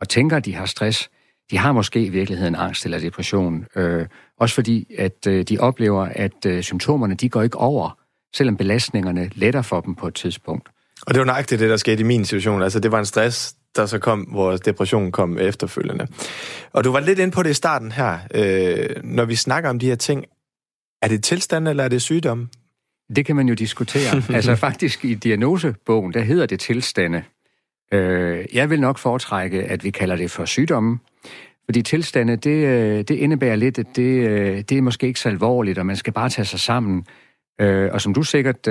og 0.00 0.08
tænker, 0.08 0.36
at 0.36 0.44
de 0.44 0.54
har 0.54 0.66
stress, 0.66 1.10
de 1.50 1.58
har 1.58 1.72
måske 1.72 2.04
i 2.04 2.08
virkeligheden 2.08 2.54
angst 2.54 2.84
eller 2.84 2.98
depression. 2.98 3.66
Øh, 3.76 4.06
også 4.38 4.54
fordi, 4.54 4.94
at 4.98 5.26
øh, 5.26 5.42
de 5.42 5.58
oplever, 5.58 6.02
at 6.04 6.46
øh, 6.46 6.62
symptomerne 6.62 7.14
de 7.14 7.28
går 7.28 7.42
ikke 7.42 7.58
over, 7.58 7.98
selvom 8.34 8.56
belastningerne 8.56 9.30
letter 9.34 9.62
for 9.62 9.80
dem 9.80 9.94
på 9.94 10.06
et 10.06 10.14
tidspunkt. 10.14 10.68
Og 11.06 11.14
det 11.14 11.18
var 11.18 11.26
nøjagtigt 11.26 11.60
det, 11.60 11.70
der 11.70 11.76
skete 11.76 12.00
i 12.00 12.04
min 12.04 12.24
situation. 12.24 12.62
Altså, 12.62 12.80
det 12.80 12.92
var 12.92 12.98
en 12.98 13.06
stress, 13.06 13.54
der 13.76 13.86
så 13.86 13.98
kom, 13.98 14.20
hvor 14.20 14.56
depressionen 14.56 15.12
kom 15.12 15.38
efterfølgende. 15.38 16.06
Og 16.72 16.84
du 16.84 16.92
var 16.92 17.00
lidt 17.00 17.18
inde 17.18 17.32
på 17.32 17.42
det 17.42 17.50
i 17.50 17.54
starten 17.54 17.92
her. 17.92 18.18
Øh, 18.34 19.04
når 19.04 19.24
vi 19.24 19.36
snakker 19.36 19.70
om 19.70 19.78
de 19.78 19.86
her 19.86 19.94
ting, 19.94 20.24
er 21.02 21.08
det 21.08 21.24
tilstand 21.24 21.68
eller 21.68 21.84
er 21.84 21.88
det 21.88 22.02
sygdom? 22.02 22.48
Det 23.16 23.26
kan 23.26 23.36
man 23.36 23.48
jo 23.48 23.54
diskutere. 23.54 24.22
altså 24.36 24.54
faktisk 24.54 25.04
i 25.04 25.14
diagnosebogen, 25.14 26.12
der 26.12 26.20
hedder 26.20 26.46
det 26.46 26.60
tilstande. 26.60 27.22
Øh, 27.92 28.44
jeg 28.52 28.70
vil 28.70 28.80
nok 28.80 28.98
foretrække, 28.98 29.62
at 29.62 29.84
vi 29.84 29.90
kalder 29.90 30.16
det 30.16 30.30
for 30.30 30.44
sygdomme. 30.44 30.98
Fordi 31.64 31.82
tilstande, 31.82 32.36
det, 32.36 32.66
øh, 32.66 32.98
det 32.98 33.10
indebærer 33.10 33.56
lidt, 33.56 33.78
at 33.78 33.86
det, 33.96 34.28
øh, 34.28 34.56
det 34.56 34.72
er 34.72 34.82
måske 34.82 35.06
ikke 35.06 35.20
så 35.20 35.28
alvorligt, 35.28 35.78
og 35.78 35.86
man 35.86 35.96
skal 35.96 36.12
bare 36.12 36.28
tage 36.28 36.46
sig 36.46 36.60
sammen. 36.60 37.06
Øh, 37.60 37.90
og 37.92 38.00
som 38.00 38.14
du 38.14 38.22
sikkert 38.22 38.68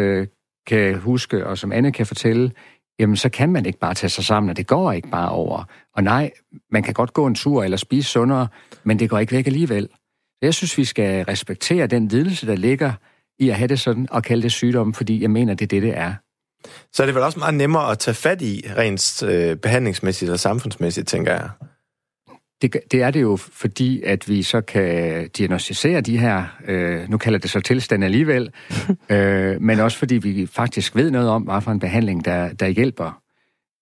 kan 0.68 1.00
huske, 1.00 1.48
og 1.48 1.58
som 1.58 1.72
Anne 1.72 1.92
kan 1.92 2.06
fortælle, 2.06 2.52
jamen 3.00 3.16
så 3.16 3.30
kan 3.30 3.52
man 3.52 3.66
ikke 3.66 3.80
bare 3.80 3.94
tage 3.94 4.10
sig 4.10 4.26
sammen, 4.26 4.50
og 4.50 4.58
det 4.58 4.68
går 4.68 4.92
ikke 4.92 5.10
bare 5.10 5.30
over. 5.30 5.64
Og 5.96 6.04
nej, 6.04 6.32
man 6.72 6.84
kan 6.84 6.94
godt 6.94 7.14
gå 7.14 7.26
en 7.26 7.36
tur 7.36 7.64
eller 7.64 7.78
spise 7.78 8.10
sundere, 8.10 8.48
men 8.84 9.00
det 9.00 9.10
går 9.10 9.20
ikke 9.20 9.32
væk 9.32 9.48
alligevel. 9.48 9.90
Jeg 10.42 10.54
synes, 10.54 10.78
vi 10.78 10.86
skal 10.86 11.26
respektere 11.26 11.88
den 11.88 12.08
lidelse, 12.08 12.48
der 12.48 12.56
ligger 12.56 12.94
i 13.40 13.50
at 13.50 13.56
have 13.56 13.68
det 13.68 13.80
sådan, 13.80 14.08
og 14.12 14.24
kalde 14.24 14.44
det 14.44 14.52
sygdom, 14.52 14.94
fordi 14.94 15.22
jeg 15.22 15.32
mener, 15.32 15.54
det 15.54 15.66
er 15.66 15.68
det, 15.68 15.82
det 15.82 15.98
er. 15.98 16.14
Så 16.94 17.04
er 17.04 17.06
det 17.06 17.16
vel 17.16 17.24
også 17.24 17.40
meget 17.40 17.54
nemmere 17.54 17.92
at 17.92 18.00
tage 18.00 18.16
fat 18.16 18.42
i, 18.42 18.64
rent 18.78 19.24
øh, 19.24 19.56
behandlingsmæssigt 19.56 20.32
og 20.32 20.40
samfundsmæssigt, 20.40 21.08
tænker 21.08 21.32
jeg? 21.32 21.50
Det, 22.62 22.78
det 22.92 23.02
er 23.02 23.12
det 23.12 23.22
jo, 23.22 23.36
fordi 23.36 24.02
at 24.02 24.30
vi 24.30 24.44
så 24.44 24.62
kan 24.62 25.30
diagnostisere 25.38 26.02
de 26.02 26.18
her, 26.18 26.44
øh, 26.68 27.10
nu 27.10 27.18
kalder 27.18 27.40
det 27.40 27.50
så 27.50 27.60
tilstand 27.60 28.04
alligevel, 28.04 28.52
øh, 29.10 29.62
men 29.62 29.80
også 29.80 29.98
fordi 29.98 30.16
vi 30.16 30.46
faktisk 30.46 30.96
ved 30.96 31.12
noget 31.12 31.30
om, 31.30 31.42
hvad 31.42 31.62
for 31.62 31.72
en 31.72 31.80
behandling, 31.80 32.26
der, 32.26 32.54
der 32.54 32.68
hjælper. 32.68 33.22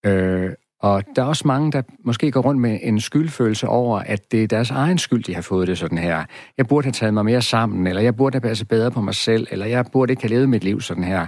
Øh, 0.06 0.50
og 0.82 1.04
der 1.16 1.22
er 1.22 1.26
også 1.26 1.46
mange, 1.46 1.72
der 1.72 1.82
måske 2.04 2.30
går 2.30 2.40
rundt 2.40 2.60
med 2.60 2.78
en 2.82 3.00
skyldfølelse 3.00 3.68
over, 3.68 3.98
at 3.98 4.32
det 4.32 4.42
er 4.42 4.46
deres 4.46 4.70
egen 4.70 4.98
skyld, 4.98 5.24
de 5.24 5.34
har 5.34 5.42
fået 5.42 5.68
det 5.68 5.78
sådan 5.78 5.98
her. 5.98 6.24
Jeg 6.58 6.66
burde 6.66 6.84
have 6.84 6.92
taget 6.92 7.14
mig 7.14 7.24
mere 7.24 7.42
sammen, 7.42 7.86
eller 7.86 8.02
jeg 8.02 8.16
burde 8.16 8.34
have 8.34 8.48
passet 8.48 8.68
bedre 8.68 8.90
på 8.90 9.00
mig 9.00 9.14
selv, 9.14 9.46
eller 9.50 9.66
jeg 9.66 9.84
burde 9.92 10.12
ikke 10.12 10.22
have 10.22 10.30
levet 10.30 10.48
mit 10.48 10.64
liv 10.64 10.80
sådan 10.80 11.04
her. 11.04 11.26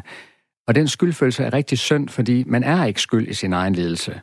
Og 0.67 0.75
den 0.75 0.89
skyldfølelse 0.89 1.45
er 1.45 1.53
rigtig 1.53 1.79
synd, 1.79 2.09
fordi 2.09 2.45
man 2.47 2.65
er 2.65 2.85
ikke 2.85 3.01
skyld 3.01 3.29
i 3.29 3.35
sin 3.35 3.53
egen 3.53 3.75
lidelse. 3.75 4.21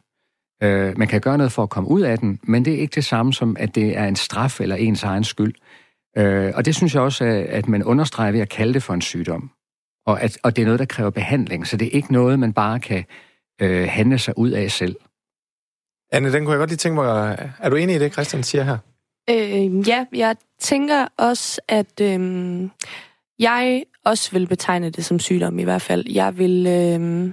Øh, 0.63 0.97
man 0.97 1.07
kan 1.07 1.21
gøre 1.21 1.37
noget 1.37 1.51
for 1.51 1.63
at 1.63 1.69
komme 1.69 1.89
ud 1.89 2.01
af 2.01 2.17
den, 2.17 2.39
men 2.43 2.65
det 2.65 2.73
er 2.73 2.77
ikke 2.77 2.95
det 2.95 3.05
samme 3.05 3.33
som, 3.33 3.55
at 3.59 3.75
det 3.75 3.97
er 3.97 4.05
en 4.05 4.15
straf 4.15 4.61
eller 4.61 4.75
ens 4.75 5.03
egen 5.03 5.23
skyld. 5.23 5.53
Øh, 6.17 6.53
og 6.55 6.65
det 6.65 6.75
synes 6.75 6.93
jeg 6.93 7.01
også, 7.01 7.45
at 7.49 7.67
man 7.67 7.83
understreger 7.83 8.31
ved 8.31 8.39
at 8.39 8.49
kalde 8.49 8.73
det 8.73 8.83
for 8.83 8.93
en 8.93 9.01
sygdom. 9.01 9.51
Og, 10.05 10.21
at, 10.21 10.37
og 10.43 10.55
det 10.55 10.61
er 10.61 10.65
noget, 10.65 10.79
der 10.79 10.85
kræver 10.85 11.09
behandling, 11.09 11.67
så 11.67 11.77
det 11.77 11.85
er 11.85 11.91
ikke 11.91 12.13
noget, 12.13 12.39
man 12.39 12.53
bare 12.53 12.79
kan 12.79 13.05
øh, 13.61 13.87
handle 13.89 14.19
sig 14.19 14.37
ud 14.37 14.51
af 14.51 14.71
selv. 14.71 14.95
Anne, 16.11 16.33
den 16.33 16.45
kunne 16.45 16.51
jeg 16.51 16.59
godt 16.59 16.69
lige 16.69 16.77
tænke 16.77 16.95
mig... 16.95 17.37
Er 17.59 17.69
du 17.69 17.75
enig 17.75 17.95
i 17.95 17.99
det, 17.99 18.13
Christian 18.13 18.43
siger 18.43 18.63
her? 18.63 18.77
Øh, 19.29 19.87
ja, 19.87 20.05
jeg 20.13 20.35
tænker 20.59 21.07
også, 21.17 21.61
at 21.67 22.01
øh, 22.01 22.69
jeg 23.39 23.83
også 24.05 24.31
vil 24.31 24.47
betegne 24.47 24.89
det 24.89 25.05
som 25.05 25.19
sygdom 25.19 25.59
i 25.59 25.63
hvert 25.63 25.81
fald. 25.81 26.11
Jeg 26.11 26.37
vil... 26.37 26.67
Øh, 26.67 27.31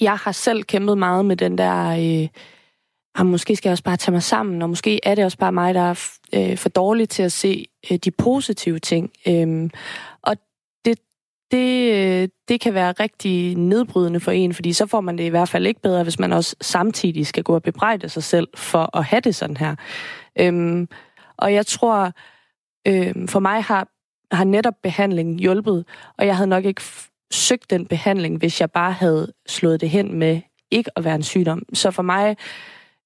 jeg 0.00 0.16
har 0.16 0.32
selv 0.32 0.62
kæmpet 0.62 0.98
meget 0.98 1.24
med 1.24 1.36
den 1.36 1.58
der... 1.58 1.90
Øh, 1.90 2.28
ah, 3.14 3.26
måske 3.26 3.56
skal 3.56 3.68
jeg 3.68 3.72
også 3.72 3.84
bare 3.84 3.96
tage 3.96 4.12
mig 4.12 4.22
sammen, 4.22 4.62
og 4.62 4.68
måske 4.68 5.00
er 5.02 5.14
det 5.14 5.24
også 5.24 5.38
bare 5.38 5.52
mig, 5.52 5.74
der 5.74 5.80
er 5.80 6.08
øh, 6.34 6.56
for 6.56 6.68
dårlig 6.68 7.08
til 7.08 7.22
at 7.22 7.32
se 7.32 7.66
øh, 7.90 7.98
de 7.98 8.10
positive 8.10 8.78
ting. 8.78 9.10
Øh, 9.28 9.70
og 10.22 10.36
det, 10.84 10.98
det, 11.50 11.92
øh, 11.94 12.28
det 12.48 12.60
kan 12.60 12.74
være 12.74 12.92
rigtig 12.92 13.56
nedbrydende 13.56 14.20
for 14.20 14.30
en, 14.30 14.54
fordi 14.54 14.72
så 14.72 14.86
får 14.86 15.00
man 15.00 15.18
det 15.18 15.24
i 15.24 15.28
hvert 15.28 15.48
fald 15.48 15.66
ikke 15.66 15.82
bedre, 15.82 16.02
hvis 16.02 16.18
man 16.18 16.32
også 16.32 16.56
samtidig 16.60 17.26
skal 17.26 17.42
gå 17.42 17.54
og 17.54 17.62
bebrejde 17.62 18.08
sig 18.08 18.22
selv 18.22 18.48
for 18.56 18.96
at 18.96 19.04
have 19.04 19.20
det 19.20 19.34
sådan 19.34 19.56
her. 19.56 19.76
Øh, 20.40 20.86
og 21.36 21.54
jeg 21.54 21.66
tror, 21.66 22.12
øh, 22.88 23.28
for 23.28 23.40
mig 23.40 23.62
har, 23.62 23.88
har 24.30 24.44
netop 24.44 24.74
behandling 24.82 25.40
hjulpet, 25.40 25.84
og 26.18 26.26
jeg 26.26 26.36
havde 26.36 26.48
nok 26.48 26.64
ikke 26.64 26.82
søgt 27.34 27.70
den 27.70 27.86
behandling, 27.86 28.38
hvis 28.38 28.60
jeg 28.60 28.70
bare 28.70 28.92
havde 28.92 29.32
slået 29.46 29.80
det 29.80 29.90
hen 29.90 30.14
med 30.14 30.40
ikke 30.70 30.90
at 30.96 31.04
være 31.04 31.14
en 31.14 31.22
sygdom. 31.22 31.62
Så 31.72 31.90
for 31.90 32.02
mig 32.02 32.36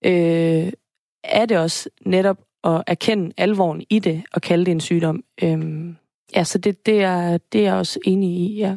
øh, 0.04 0.72
er 1.24 1.46
det 1.46 1.58
også 1.58 1.90
netop 2.06 2.36
at 2.64 2.82
erkende 2.86 3.32
alvoren 3.36 3.84
i 3.90 3.98
det 3.98 4.22
og 4.32 4.42
kalde 4.42 4.64
det 4.64 4.72
en 4.72 4.80
sygdom. 4.80 5.24
Øh, 5.42 5.94
ja, 6.36 6.44
så 6.44 6.58
det, 6.58 6.86
det, 6.86 7.02
er, 7.02 7.38
det 7.52 7.60
er 7.60 7.64
jeg 7.64 7.74
også 7.74 7.98
enig 8.04 8.30
i, 8.30 8.58
ja. 8.58 8.76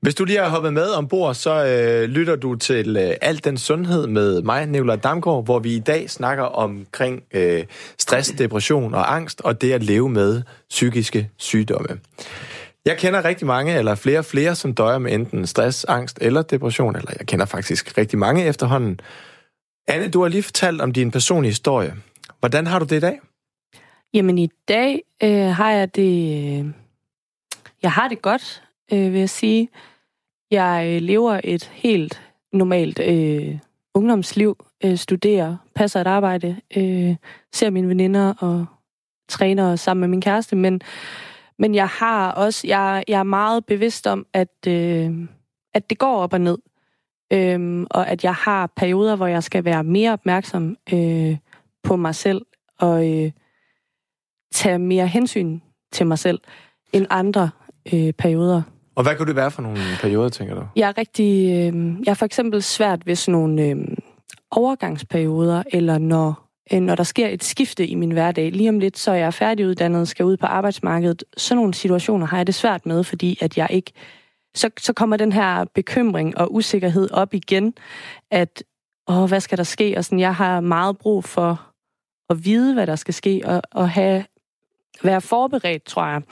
Hvis 0.00 0.14
du 0.14 0.24
lige 0.24 0.38
har 0.38 0.48
hoppet 0.48 0.72
med 0.72 0.90
ombord, 0.90 1.34
så 1.34 1.66
øh, 1.66 2.08
lytter 2.08 2.36
du 2.36 2.54
til 2.54 2.96
øh, 2.96 3.14
Alt 3.20 3.44
den 3.44 3.58
Sundhed 3.58 4.06
med 4.06 4.42
mig, 4.42 4.66
Nicolai 4.66 4.96
Damgaard, 4.96 5.44
hvor 5.44 5.58
vi 5.58 5.74
i 5.76 5.78
dag 5.78 6.10
snakker 6.10 6.44
omkring 6.44 7.22
øh, 7.32 7.64
stress, 7.98 8.30
depression 8.30 8.94
og 8.94 9.14
angst, 9.14 9.40
og 9.40 9.60
det 9.60 9.72
at 9.72 9.82
leve 9.82 10.08
med 10.08 10.42
psykiske 10.70 11.30
sygdomme. 11.36 11.88
Jeg 12.84 12.98
kender 12.98 13.24
rigtig 13.24 13.46
mange, 13.46 13.78
eller 13.78 13.94
flere 13.94 14.18
og 14.18 14.24
flere, 14.24 14.54
som 14.54 14.74
døjer 14.74 14.98
med 14.98 15.12
enten 15.12 15.46
stress, 15.46 15.84
angst 15.84 16.18
eller 16.20 16.42
depression, 16.42 16.96
eller 16.96 17.12
jeg 17.18 17.26
kender 17.26 17.46
faktisk 17.46 17.98
rigtig 17.98 18.18
mange 18.18 18.44
efterhånden. 18.44 19.00
Anne, 19.88 20.08
du 20.08 20.22
har 20.22 20.28
lige 20.28 20.42
fortalt 20.42 20.80
om 20.80 20.92
din 20.92 21.10
personlige 21.10 21.50
historie. 21.50 21.94
Hvordan 22.40 22.66
har 22.66 22.78
du 22.78 22.84
det 22.84 22.96
i 22.96 23.00
dag? 23.00 23.20
Jamen 24.14 24.38
i 24.38 24.48
dag 24.68 25.02
øh, 25.22 25.46
har 25.46 25.70
jeg 25.70 25.94
det... 25.94 26.58
Øh, 26.58 26.66
jeg 27.82 27.92
har 27.92 28.08
det 28.08 28.22
godt, 28.22 28.62
øh, 28.92 29.12
vil 29.12 29.18
jeg 29.18 29.30
sige. 29.30 29.68
Jeg 30.50 30.86
øh, 30.88 31.02
lever 31.02 31.40
et 31.44 31.64
helt 31.64 32.22
normalt 32.52 32.98
øh, 32.98 33.58
ungdomsliv, 33.94 34.56
øh, 34.84 34.96
studerer, 34.96 35.56
passer 35.74 36.00
et 36.00 36.06
arbejde, 36.06 36.60
øh, 36.76 37.16
ser 37.52 37.70
mine 37.70 37.88
veninder 37.88 38.34
og 38.38 38.66
træner 39.28 39.76
sammen 39.76 40.00
med 40.00 40.08
min 40.08 40.20
kæreste, 40.20 40.56
men, 40.56 40.80
men 41.58 41.74
jeg 41.74 41.88
har 41.88 42.30
også, 42.30 42.66
jeg, 42.66 43.04
jeg 43.08 43.18
er 43.18 43.22
meget 43.22 43.66
bevidst 43.66 44.06
om, 44.06 44.26
at, 44.32 44.66
øh, 44.68 45.28
at 45.74 45.90
det 45.90 45.98
går 45.98 46.16
op 46.16 46.32
og 46.32 46.40
ned, 46.40 46.58
øh, 47.32 47.86
og 47.90 48.08
at 48.08 48.24
jeg 48.24 48.34
har 48.34 48.66
perioder, 48.66 49.16
hvor 49.16 49.26
jeg 49.26 49.42
skal 49.42 49.64
være 49.64 49.84
mere 49.84 50.12
opmærksom 50.12 50.76
øh, 50.92 51.36
på 51.82 51.96
mig 51.96 52.14
selv, 52.14 52.46
og 52.78 53.10
øh, 53.10 53.32
tage 54.52 54.78
mere 54.78 55.06
hensyn 55.06 55.60
til 55.92 56.06
mig 56.06 56.18
selv, 56.18 56.40
end 56.92 57.06
andre 57.10 57.50
øh, 57.92 58.12
perioder. 58.12 58.62
Og 58.96 59.02
hvad 59.02 59.16
kunne 59.16 59.26
det 59.26 59.36
være 59.36 59.50
for 59.50 59.62
nogle 59.62 59.78
perioder, 60.00 60.28
tænker 60.28 60.54
du? 60.54 60.66
Jeg 60.76 60.88
er 60.88 60.98
rigtig... 60.98 61.46
Øh, 61.50 61.96
jeg 62.04 62.10
er 62.10 62.14
for 62.14 62.26
eksempel 62.26 62.62
svært 62.62 63.06
ved 63.06 63.16
sådan 63.16 63.32
nogle 63.32 63.62
øh, 63.62 63.76
overgangsperioder, 64.50 65.62
eller 65.72 65.98
når, 65.98 66.48
øh, 66.72 66.80
når 66.80 66.94
der 66.94 67.02
sker 67.02 67.28
et 67.28 67.44
skifte 67.44 67.86
i 67.86 67.94
min 67.94 68.10
hverdag. 68.10 68.52
Lige 68.52 68.68
om 68.68 68.78
lidt, 68.78 68.98
så 68.98 69.10
er 69.10 69.14
jeg 69.14 69.34
færdiguddannet, 69.34 70.08
skal 70.08 70.24
ud 70.24 70.36
på 70.36 70.46
arbejdsmarkedet. 70.46 71.24
Sådan 71.36 71.56
nogle 71.56 71.74
situationer 71.74 72.26
har 72.26 72.36
jeg 72.36 72.46
det 72.46 72.54
svært 72.54 72.86
med, 72.86 73.04
fordi 73.04 73.38
at 73.40 73.58
jeg 73.58 73.68
ikke... 73.70 73.92
Så, 74.54 74.70
så 74.78 74.92
kommer 74.92 75.16
den 75.16 75.32
her 75.32 75.64
bekymring 75.74 76.38
og 76.38 76.54
usikkerhed 76.54 77.10
op 77.10 77.34
igen, 77.34 77.74
at 78.30 78.62
åh, 79.08 79.28
hvad 79.28 79.40
skal 79.40 79.58
der 79.58 79.64
ske? 79.64 79.94
Og 79.96 80.04
sådan, 80.04 80.20
jeg 80.20 80.34
har 80.34 80.60
meget 80.60 80.98
brug 80.98 81.24
for 81.24 81.66
at 82.30 82.44
vide, 82.44 82.74
hvad 82.74 82.86
der 82.86 82.96
skal 82.96 83.14
ske, 83.14 83.42
og, 83.44 83.62
og 83.72 83.90
have, 83.90 84.24
være 85.02 85.20
forberedt, 85.20 85.84
tror 85.84 86.06
jeg. 86.06 86.22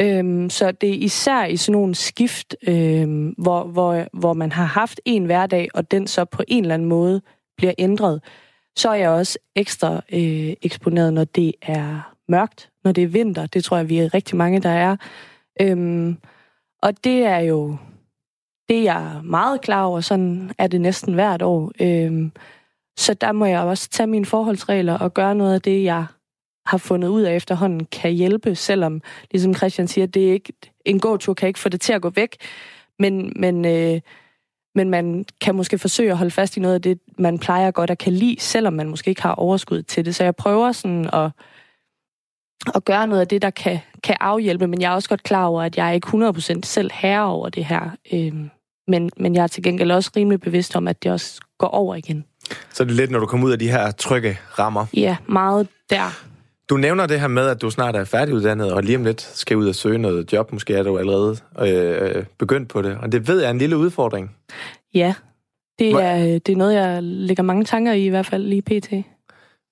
Øhm, 0.00 0.50
så 0.50 0.72
det 0.72 0.88
er 0.88 0.94
især 0.94 1.44
i 1.44 1.56
sådan 1.56 1.72
nogle 1.72 1.94
skift, 1.94 2.56
øhm, 2.68 3.34
hvor, 3.38 3.64
hvor, 3.64 4.06
hvor 4.12 4.32
man 4.32 4.52
har 4.52 4.64
haft 4.64 5.00
en 5.04 5.24
hverdag, 5.24 5.68
og 5.74 5.90
den 5.90 6.06
så 6.06 6.24
på 6.24 6.42
en 6.48 6.64
eller 6.64 6.74
anden 6.74 6.88
måde 6.88 7.22
bliver 7.56 7.72
ændret, 7.78 8.22
så 8.76 8.88
er 8.88 8.94
jeg 8.94 9.10
også 9.10 9.38
ekstra 9.56 9.94
øh, 10.12 10.54
eksponeret, 10.62 11.12
når 11.12 11.24
det 11.24 11.52
er 11.62 12.14
mørkt, 12.28 12.70
når 12.84 12.92
det 12.92 13.04
er 13.04 13.08
vinter. 13.08 13.46
Det 13.46 13.64
tror 13.64 13.76
jeg, 13.76 13.88
vi 13.88 13.98
er 13.98 14.14
rigtig 14.14 14.36
mange, 14.36 14.60
der 14.60 14.70
er. 14.70 14.96
Øhm, 15.60 16.16
og 16.82 17.04
det 17.04 17.24
er 17.24 17.38
jo 17.38 17.76
det, 18.68 18.84
jeg 18.84 19.16
er 19.16 19.22
meget 19.22 19.60
klar 19.60 19.84
over. 19.84 20.00
Sådan 20.00 20.50
er 20.58 20.66
det 20.66 20.80
næsten 20.80 21.14
hvert 21.14 21.42
år. 21.42 21.72
Øhm, 21.80 22.32
så 22.98 23.14
der 23.14 23.32
må 23.32 23.44
jeg 23.44 23.60
også 23.60 23.88
tage 23.88 24.06
mine 24.06 24.26
forholdsregler 24.26 24.98
og 24.98 25.14
gøre 25.14 25.34
noget 25.34 25.54
af 25.54 25.62
det, 25.62 25.84
jeg 25.84 26.06
har 26.66 26.78
fundet 26.78 27.08
ud 27.08 27.22
af 27.22 27.36
efterhånden, 27.36 27.84
kan 27.84 28.12
hjælpe, 28.12 28.54
selvom, 28.54 29.02
ligesom 29.30 29.54
Christian 29.54 29.88
siger, 29.88 30.06
det 30.06 30.28
er 30.28 30.32
ikke, 30.32 30.52
en 30.84 31.00
gåtur 31.00 31.34
kan 31.34 31.48
ikke 31.48 31.60
få 31.60 31.68
det 31.68 31.80
til 31.80 31.92
at 31.92 32.02
gå 32.02 32.10
væk, 32.10 32.36
men, 32.98 33.32
men, 33.36 33.64
øh, 33.64 34.00
men 34.74 34.90
man 34.90 35.24
kan 35.40 35.54
måske 35.54 35.78
forsøge 35.78 36.10
at 36.10 36.16
holde 36.16 36.30
fast 36.30 36.56
i 36.56 36.60
noget 36.60 36.74
af 36.74 36.82
det, 36.82 36.98
man 37.18 37.38
plejer 37.38 37.70
godt 37.70 37.90
at 37.90 37.98
kan 37.98 38.12
lide, 38.12 38.36
selvom 38.40 38.72
man 38.72 38.88
måske 38.88 39.08
ikke 39.08 39.22
har 39.22 39.34
overskud 39.34 39.82
til 39.82 40.04
det. 40.04 40.14
Så 40.14 40.24
jeg 40.24 40.36
prøver 40.36 40.72
sådan 40.72 41.10
at, 41.12 41.30
at 42.74 42.84
gøre 42.84 43.06
noget 43.06 43.20
af 43.20 43.28
det, 43.28 43.42
der 43.42 43.50
kan, 43.50 43.78
kan 44.02 44.16
afhjælpe, 44.20 44.66
men 44.66 44.80
jeg 44.80 44.90
er 44.90 44.94
også 44.94 45.08
godt 45.08 45.22
klar 45.22 45.44
over, 45.44 45.62
at 45.62 45.76
jeg 45.76 45.88
er 45.88 45.92
ikke 45.92 46.08
100% 46.08 46.60
selv 46.62 46.90
herre 46.92 47.24
over 47.24 47.48
det 47.48 47.64
her. 47.64 47.90
Øh, 48.12 48.32
men, 48.88 49.10
men 49.16 49.34
jeg 49.34 49.42
er 49.42 49.46
til 49.46 49.62
gengæld 49.62 49.90
også 49.90 50.10
rimelig 50.16 50.40
bevidst 50.40 50.76
om, 50.76 50.88
at 50.88 51.02
det 51.02 51.12
også 51.12 51.40
går 51.58 51.66
over 51.66 51.94
igen. 51.94 52.24
Så 52.72 52.82
er 52.82 52.86
det 52.86 52.96
lidt, 52.96 53.10
når 53.10 53.18
du 53.18 53.26
kommer 53.26 53.46
ud 53.46 53.52
af 53.52 53.58
de 53.58 53.70
her 53.70 53.90
trygge 53.90 54.38
rammer? 54.58 54.86
Ja, 54.94 55.16
meget 55.28 55.68
der. 55.90 56.24
Du 56.70 56.76
nævner 56.76 57.06
det 57.06 57.20
her 57.20 57.28
med, 57.28 57.48
at 57.48 57.62
du 57.62 57.70
snart 57.70 57.96
er 57.96 58.04
færdiguddannet, 58.04 58.72
og 58.72 58.82
lige 58.82 58.96
om 58.96 59.04
lidt 59.04 59.20
skal 59.20 59.56
ud 59.56 59.68
og 59.68 59.74
søge 59.74 59.98
noget 59.98 60.32
job. 60.32 60.52
Måske 60.52 60.74
er 60.74 60.82
du 60.82 60.98
allerede 60.98 61.36
øh, 61.60 62.24
begyndt 62.38 62.68
på 62.68 62.82
det. 62.82 62.98
Og 63.02 63.12
det 63.12 63.28
ved 63.28 63.40
jeg 63.40 63.46
er 63.46 63.50
en 63.50 63.58
lille 63.58 63.76
udfordring. 63.76 64.36
Ja, 64.94 65.14
det 65.78 65.90
er, 65.90 66.16
det 66.18 66.48
er 66.48 66.56
noget, 66.56 66.74
jeg 66.74 67.02
lægger 67.02 67.42
mange 67.42 67.64
tanker 67.64 67.92
i, 67.92 68.06
i 68.06 68.08
hvert 68.08 68.26
fald 68.26 68.42
lige 68.42 68.62
pt. 68.62 68.92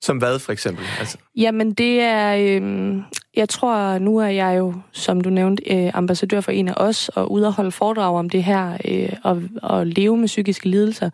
Som 0.03 0.19
hvad, 0.19 0.39
for 0.39 0.53
eksempel? 0.53 0.85
Altså... 0.99 1.19
Jamen, 1.37 1.73
det 1.73 2.01
er... 2.01 2.37
Øh, 2.37 2.97
jeg 3.37 3.49
tror, 3.49 3.99
nu 3.99 4.19
er 4.19 4.27
jeg 4.27 4.59
jo, 4.59 4.75
som 4.93 5.21
du 5.21 5.31
nævnte, 5.31 5.63
øh, 5.75 5.91
ambassadør 5.95 6.41
for 6.41 6.53
en 6.53 6.69
af 6.69 6.75
os, 6.77 7.09
og 7.09 7.33
ude 7.33 7.47
at 7.47 7.53
holde 7.53 7.71
foredrag 7.71 8.15
om 8.15 8.31
det 8.31 8.45
her, 8.45 8.77
øh, 8.85 9.13
og, 9.25 9.43
og 9.63 9.87
leve 9.87 10.17
med 10.17 10.27
psykiske 10.27 10.69
lidelser. 10.69 11.11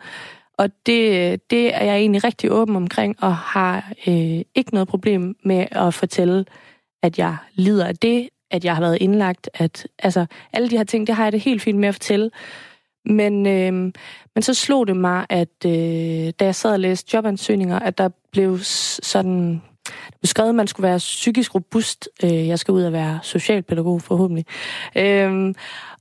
Og 0.59 0.71
det, 0.87 1.51
det 1.51 1.75
er 1.75 1.85
jeg 1.85 1.97
egentlig 1.97 2.25
rigtig 2.25 2.53
åben 2.53 2.77
omkring, 2.77 3.17
og 3.23 3.37
har 3.37 3.93
øh, 4.07 4.41
ikke 4.55 4.73
noget 4.73 4.89
problem 4.89 5.37
med 5.45 5.67
at 5.71 5.95
fortælle, 5.95 6.45
at 7.03 7.19
jeg 7.19 7.37
lider 7.55 7.87
af 7.87 7.97
det, 7.97 8.29
at 8.51 8.65
jeg 8.65 8.75
har 8.75 8.81
været 8.81 8.99
indlagt, 9.01 9.51
at 9.55 9.87
altså, 9.99 10.27
alle 10.53 10.71
de 10.71 10.77
her 10.77 10.85
ting, 10.85 11.07
det 11.07 11.15
har 11.15 11.23
jeg 11.23 11.33
det 11.33 11.41
helt 11.41 11.63
fint 11.63 11.79
med 11.79 11.89
at 11.89 11.95
fortælle. 11.95 12.31
Men, 13.05 13.47
øh, 13.47 13.73
men 14.35 14.43
så 14.43 14.55
slog 14.55 14.87
det 14.87 14.97
mig, 14.97 15.27
at 15.29 15.65
øh, 15.67 16.33
da 16.41 16.45
jeg 16.45 16.55
sad 16.55 16.73
og 16.73 16.81
læste 16.81 17.17
jobansøgninger, 17.17 17.79
at 17.79 17.99
der 17.99 18.09
blev 18.33 18.59
sådan 19.03 19.63
beskrevet, 20.21 20.49
at 20.49 20.55
man 20.55 20.67
skulle 20.67 20.89
være 20.89 20.99
psykisk 20.99 21.55
robust. 21.55 22.09
Øh, 22.25 22.49
jeg 22.49 22.59
skal 22.59 22.73
ud 22.73 22.83
og 22.83 22.93
være 22.93 23.19
socialpædagog 23.23 24.03
forhåbentlig. 24.03 24.47
Øh, 24.97 25.55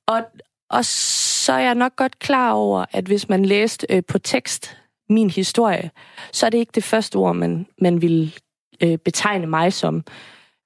og, 0.05 0.21
og 0.69 0.85
så 0.85 1.53
er 1.53 1.59
jeg 1.59 1.75
nok 1.75 1.95
godt 1.95 2.19
klar 2.19 2.51
over, 2.51 2.85
at 2.91 3.05
hvis 3.05 3.29
man 3.29 3.45
læste 3.45 3.87
øh, 3.89 4.03
på 4.07 4.19
tekst, 4.19 4.77
min 5.09 5.29
historie, 5.29 5.91
så 6.31 6.45
er 6.45 6.49
det 6.49 6.57
ikke 6.57 6.71
det 6.75 6.83
første 6.83 7.15
ord, 7.15 7.35
man, 7.35 7.67
man 7.81 8.01
vil 8.01 8.35
øh, 8.83 8.97
betegne 8.97 9.47
mig 9.47 9.73
som. 9.73 10.03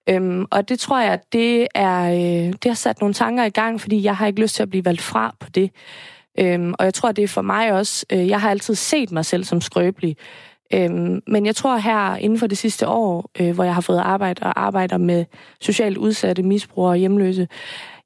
Øhm, 0.10 0.46
og 0.52 0.70
det 0.70 0.80
tror 0.80 1.00
jeg, 1.00 1.20
det 1.34 1.68
er 1.76 2.12
øh, 2.12 2.54
det 2.54 2.66
har 2.66 2.74
sat 2.74 3.02
nogle 3.02 3.14
tanker 3.14 3.44
i 3.44 3.50
gang, 3.50 3.82
fordi 3.82 4.04
jeg 4.04 4.18
har 4.18 4.28
ikke 4.28 4.42
lyst 4.42 4.56
til 4.56 4.64
at 4.64 4.70
blive 4.70 4.86
valgt 4.86 5.02
fra 5.02 5.36
på 5.40 5.50
det. 5.50 5.72
Øhm, 6.40 6.74
og 6.80 6.86
jeg 6.86 6.94
tror, 6.94 7.12
det 7.12 7.24
er 7.24 7.28
for 7.28 7.42
mig 7.42 7.74
også. 7.74 8.06
Øh, 8.12 8.28
jeg 8.28 8.42
har 8.42 8.50
altid 8.50 8.76
set 8.76 9.12
mig 9.12 9.26
selv 9.26 9.44
som 9.44 9.62
skrøbelig. 9.62 10.18
Øhm, 10.74 11.22
men 11.28 11.46
jeg 11.46 11.56
tror 11.56 11.78
her, 11.78 12.16
inden 12.16 12.40
for 12.40 12.48
det 12.48 12.58
sidste 12.58 12.88
år, 12.88 13.30
øh, 13.40 13.52
hvor 13.56 13.64
jeg 13.64 13.74
har 13.74 13.82
fået 13.82 14.00
arbejde 14.00 14.44
og 14.44 14.62
arbejder 14.62 14.98
med 14.98 15.26
socialt 15.62 15.98
udsatte, 15.98 16.44
misbrugere 16.44 16.92
og 16.92 16.98
hjemløse, 16.98 17.48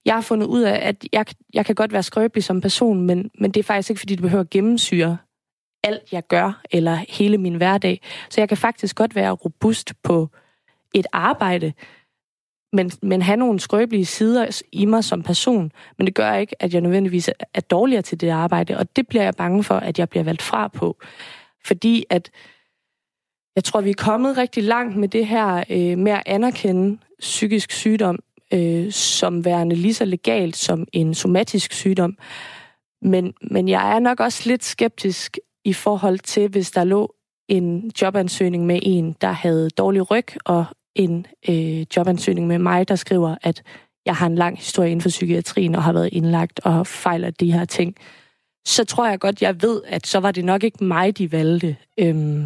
jeg 0.05 0.13
har 0.13 0.21
fundet 0.21 0.47
ud 0.47 0.61
af, 0.61 0.87
at 0.87 1.05
jeg, 1.13 1.25
jeg 1.53 1.65
kan 1.65 1.75
godt 1.75 1.93
være 1.93 2.03
skrøbelig 2.03 2.43
som 2.43 2.61
person, 2.61 3.01
men, 3.01 3.31
men 3.39 3.51
det 3.51 3.59
er 3.59 3.63
faktisk 3.63 3.89
ikke, 3.89 3.99
fordi 3.99 4.15
det 4.15 4.21
behøver 4.21 4.43
at 4.43 4.49
gennemsyre 4.49 5.17
alt, 5.83 6.11
jeg 6.11 6.27
gør, 6.27 6.61
eller 6.71 6.99
hele 7.09 7.37
min 7.37 7.55
hverdag. 7.55 8.01
Så 8.29 8.41
jeg 8.41 8.47
kan 8.47 8.57
faktisk 8.57 8.95
godt 8.95 9.15
være 9.15 9.31
robust 9.31 9.93
på 10.03 10.29
et 10.93 11.07
arbejde, 11.13 11.73
men, 12.73 12.91
men 13.01 13.21
have 13.21 13.37
nogle 13.37 13.59
skrøbelige 13.59 14.05
sider 14.05 14.61
i 14.71 14.85
mig 14.85 15.03
som 15.03 15.23
person. 15.23 15.71
Men 15.97 16.07
det 16.07 16.15
gør 16.15 16.33
ikke, 16.33 16.63
at 16.63 16.73
jeg 16.73 16.81
nødvendigvis 16.81 17.29
er 17.53 17.61
dårligere 17.61 18.01
til 18.01 18.21
det 18.21 18.29
arbejde, 18.29 18.77
og 18.77 18.95
det 18.95 19.07
bliver 19.07 19.23
jeg 19.23 19.33
bange 19.37 19.63
for, 19.63 19.75
at 19.75 19.99
jeg 19.99 20.09
bliver 20.09 20.23
valgt 20.23 20.41
fra 20.41 20.67
på. 20.67 20.97
Fordi 21.65 22.05
at 22.09 22.31
jeg 23.55 23.63
tror, 23.63 23.81
vi 23.81 23.89
er 23.89 23.93
kommet 23.97 24.37
rigtig 24.37 24.63
langt 24.63 24.97
med 24.97 25.07
det 25.07 25.27
her 25.27 25.63
øh, 25.69 25.97
med 25.97 26.11
at 26.11 26.23
anerkende 26.25 26.97
psykisk 27.19 27.71
sygdom 27.71 28.19
øh, 28.55 28.91
som 28.91 29.45
værende 29.45 29.75
lige 29.75 29.93
så 29.93 30.05
legalt 30.05 30.55
som 30.55 30.87
en 30.93 31.13
somatisk 31.13 31.73
sygdom. 31.73 32.17
Men, 33.01 33.33
men 33.41 33.69
jeg 33.69 33.95
er 33.95 33.99
nok 33.99 34.19
også 34.19 34.49
lidt 34.49 34.63
skeptisk 34.63 35.37
i 35.65 35.73
forhold 35.73 36.19
til, 36.19 36.47
hvis 36.47 36.71
der 36.71 36.83
lå 36.83 37.15
en 37.49 37.91
jobansøgning 38.01 38.65
med 38.65 38.79
en, 38.83 39.15
der 39.21 39.31
havde 39.31 39.69
dårlig 39.69 40.11
ryg, 40.11 40.27
og 40.45 40.65
en 40.95 41.25
øh, 41.49 41.85
jobansøgning 41.97 42.47
med 42.47 42.59
mig, 42.59 42.87
der 42.87 42.95
skriver, 42.95 43.35
at 43.41 43.63
jeg 44.05 44.15
har 44.15 44.27
en 44.27 44.35
lang 44.35 44.57
historie 44.57 44.91
inden 44.91 45.01
for 45.01 45.09
psykiatrien 45.09 45.75
og 45.75 45.83
har 45.83 45.93
været 45.93 46.09
indlagt 46.11 46.59
og 46.63 46.87
fejler 46.87 47.29
de 47.29 47.51
her 47.51 47.65
ting, 47.65 47.95
så 48.67 48.85
tror 48.85 49.07
jeg 49.07 49.19
godt, 49.19 49.41
jeg 49.41 49.61
ved, 49.61 49.81
at 49.85 50.07
så 50.07 50.19
var 50.19 50.31
det 50.31 50.45
nok 50.45 50.63
ikke 50.63 50.83
mig, 50.83 51.17
de 51.17 51.31
valgte. 51.31 51.77
Øhm, 51.99 52.45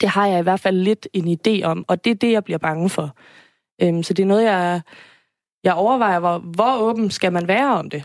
det 0.00 0.08
har 0.08 0.26
jeg 0.26 0.40
i 0.40 0.42
hvert 0.42 0.60
fald 0.60 0.76
lidt 0.76 1.08
en 1.12 1.38
idé 1.38 1.64
om, 1.64 1.84
og 1.88 2.04
det 2.04 2.10
er 2.10 2.14
det, 2.14 2.32
jeg 2.32 2.44
bliver 2.44 2.58
bange 2.58 2.88
for. 2.88 3.16
Øhm, 3.82 4.02
så 4.02 4.14
det 4.14 4.22
er 4.22 4.26
noget, 4.26 4.44
jeg, 4.44 4.80
jeg 5.64 5.74
overvejer, 5.74 6.18
hvor, 6.18 6.38
hvor 6.38 6.78
åben 6.78 7.10
skal 7.10 7.32
man 7.32 7.48
være 7.48 7.74
om 7.74 7.90
det. 7.90 8.04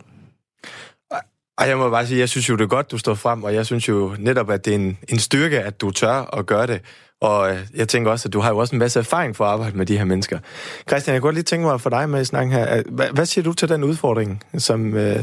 Og 1.58 1.68
jeg 1.68 1.78
må 1.78 1.90
bare 1.90 2.08
sige, 2.08 2.20
jeg 2.20 2.30
synes 2.30 2.50
jo, 2.50 2.56
det 2.56 2.64
er 2.64 2.68
godt, 2.68 2.92
du 2.92 2.98
står 2.98 3.14
frem, 3.14 3.44
og 3.44 3.54
jeg 3.54 3.66
synes 3.66 3.88
jo 3.88 4.16
netop, 4.20 4.50
at 4.50 4.66
det 4.66 4.72
er 4.72 4.80
en, 4.80 4.98
en 5.10 5.20
styrke, 5.20 5.60
at 5.60 5.82
du 5.82 5.92
tør 5.92 6.38
at 6.38 6.46
gøre 6.46 6.68
det. 6.68 6.82
Og 7.22 7.52
øh, 7.52 7.58
jeg 7.76 7.88
tænker 7.88 8.12
også, 8.12 8.28
at 8.30 8.34
du 8.34 8.40
har 8.40 8.50
jo 8.50 8.58
også 8.58 8.76
en 8.76 8.80
masse 8.80 9.00
erfaring 9.00 9.36
for 9.36 9.46
at 9.46 9.52
arbejde 9.52 9.78
med 9.78 9.86
de 9.86 9.98
her 9.98 10.06
mennesker. 10.06 10.40
Christian, 10.90 11.14
jeg 11.14 11.22
kunne 11.22 11.28
godt 11.28 11.36
lige 11.36 11.44
tænke 11.44 11.66
mig 11.66 11.82
for 11.82 11.90
dig 11.90 12.10
med 12.10 12.22
i 12.22 12.26
snakken 12.26 12.52
her. 12.54 12.84
Hvad, 12.90 13.08
hvad 13.14 13.26
siger 13.26 13.44
du 13.44 13.54
til 13.54 13.70
den 13.70 13.84
udfordring, 13.84 14.44
som, 14.58 14.94
øh, 14.94 15.20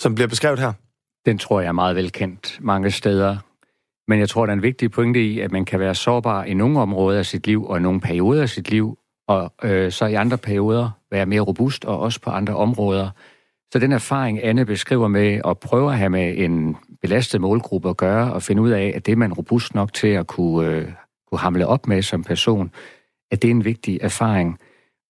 som 0.00 0.14
bliver 0.14 0.28
beskrevet 0.28 0.58
her? 0.58 0.72
Den 1.26 1.38
tror 1.38 1.60
jeg 1.60 1.68
er 1.68 1.72
meget 1.72 1.96
velkendt 1.96 2.58
mange 2.60 2.90
steder. 2.90 3.36
Men 4.08 4.20
jeg 4.20 4.28
tror, 4.28 4.46
der 4.46 4.52
er 4.52 4.56
en 4.56 4.62
vigtig 4.62 4.90
pointe 4.90 5.26
i, 5.26 5.40
at 5.40 5.52
man 5.52 5.64
kan 5.64 5.80
være 5.80 5.94
sårbar 5.94 6.44
i 6.44 6.54
nogle 6.54 6.80
områder 6.80 7.18
af 7.18 7.26
sit 7.26 7.46
liv 7.46 7.66
og 7.66 7.78
i 7.78 7.80
nogle 7.80 8.00
perioder 8.00 8.42
af 8.42 8.48
sit 8.48 8.70
liv, 8.70 8.98
og 9.26 9.52
øh, 9.62 9.92
så 9.92 10.06
i 10.06 10.14
andre 10.14 10.38
perioder 10.38 10.90
være 11.10 11.26
mere 11.26 11.40
robust 11.40 11.84
og 11.84 12.00
også 12.00 12.20
på 12.20 12.30
andre 12.30 12.56
områder. 12.56 13.10
Så 13.72 13.78
den 13.78 13.92
erfaring, 13.92 14.44
Anne 14.44 14.66
beskriver 14.66 15.08
med 15.08 15.40
at 15.44 15.58
prøve 15.58 15.92
at 15.92 15.98
have 15.98 16.10
med 16.10 16.38
en 16.38 16.76
belastet 17.02 17.40
målgruppe 17.40 17.88
at 17.88 17.96
gøre, 17.96 18.32
og 18.32 18.42
finde 18.42 18.62
ud 18.62 18.70
af, 18.70 18.92
at 18.96 19.06
det 19.06 19.12
er 19.12 19.16
man 19.16 19.32
robust 19.32 19.74
nok 19.74 19.92
til 19.92 20.08
at 20.08 20.26
kunne, 20.26 20.68
øh, 20.68 20.88
kunne 21.30 21.38
hamle 21.38 21.66
op 21.66 21.86
med 21.86 22.02
som 22.02 22.24
person, 22.24 22.70
at 23.30 23.42
det 23.42 23.48
er 23.48 23.54
en 23.54 23.64
vigtig 23.64 23.98
erfaring. 24.02 24.58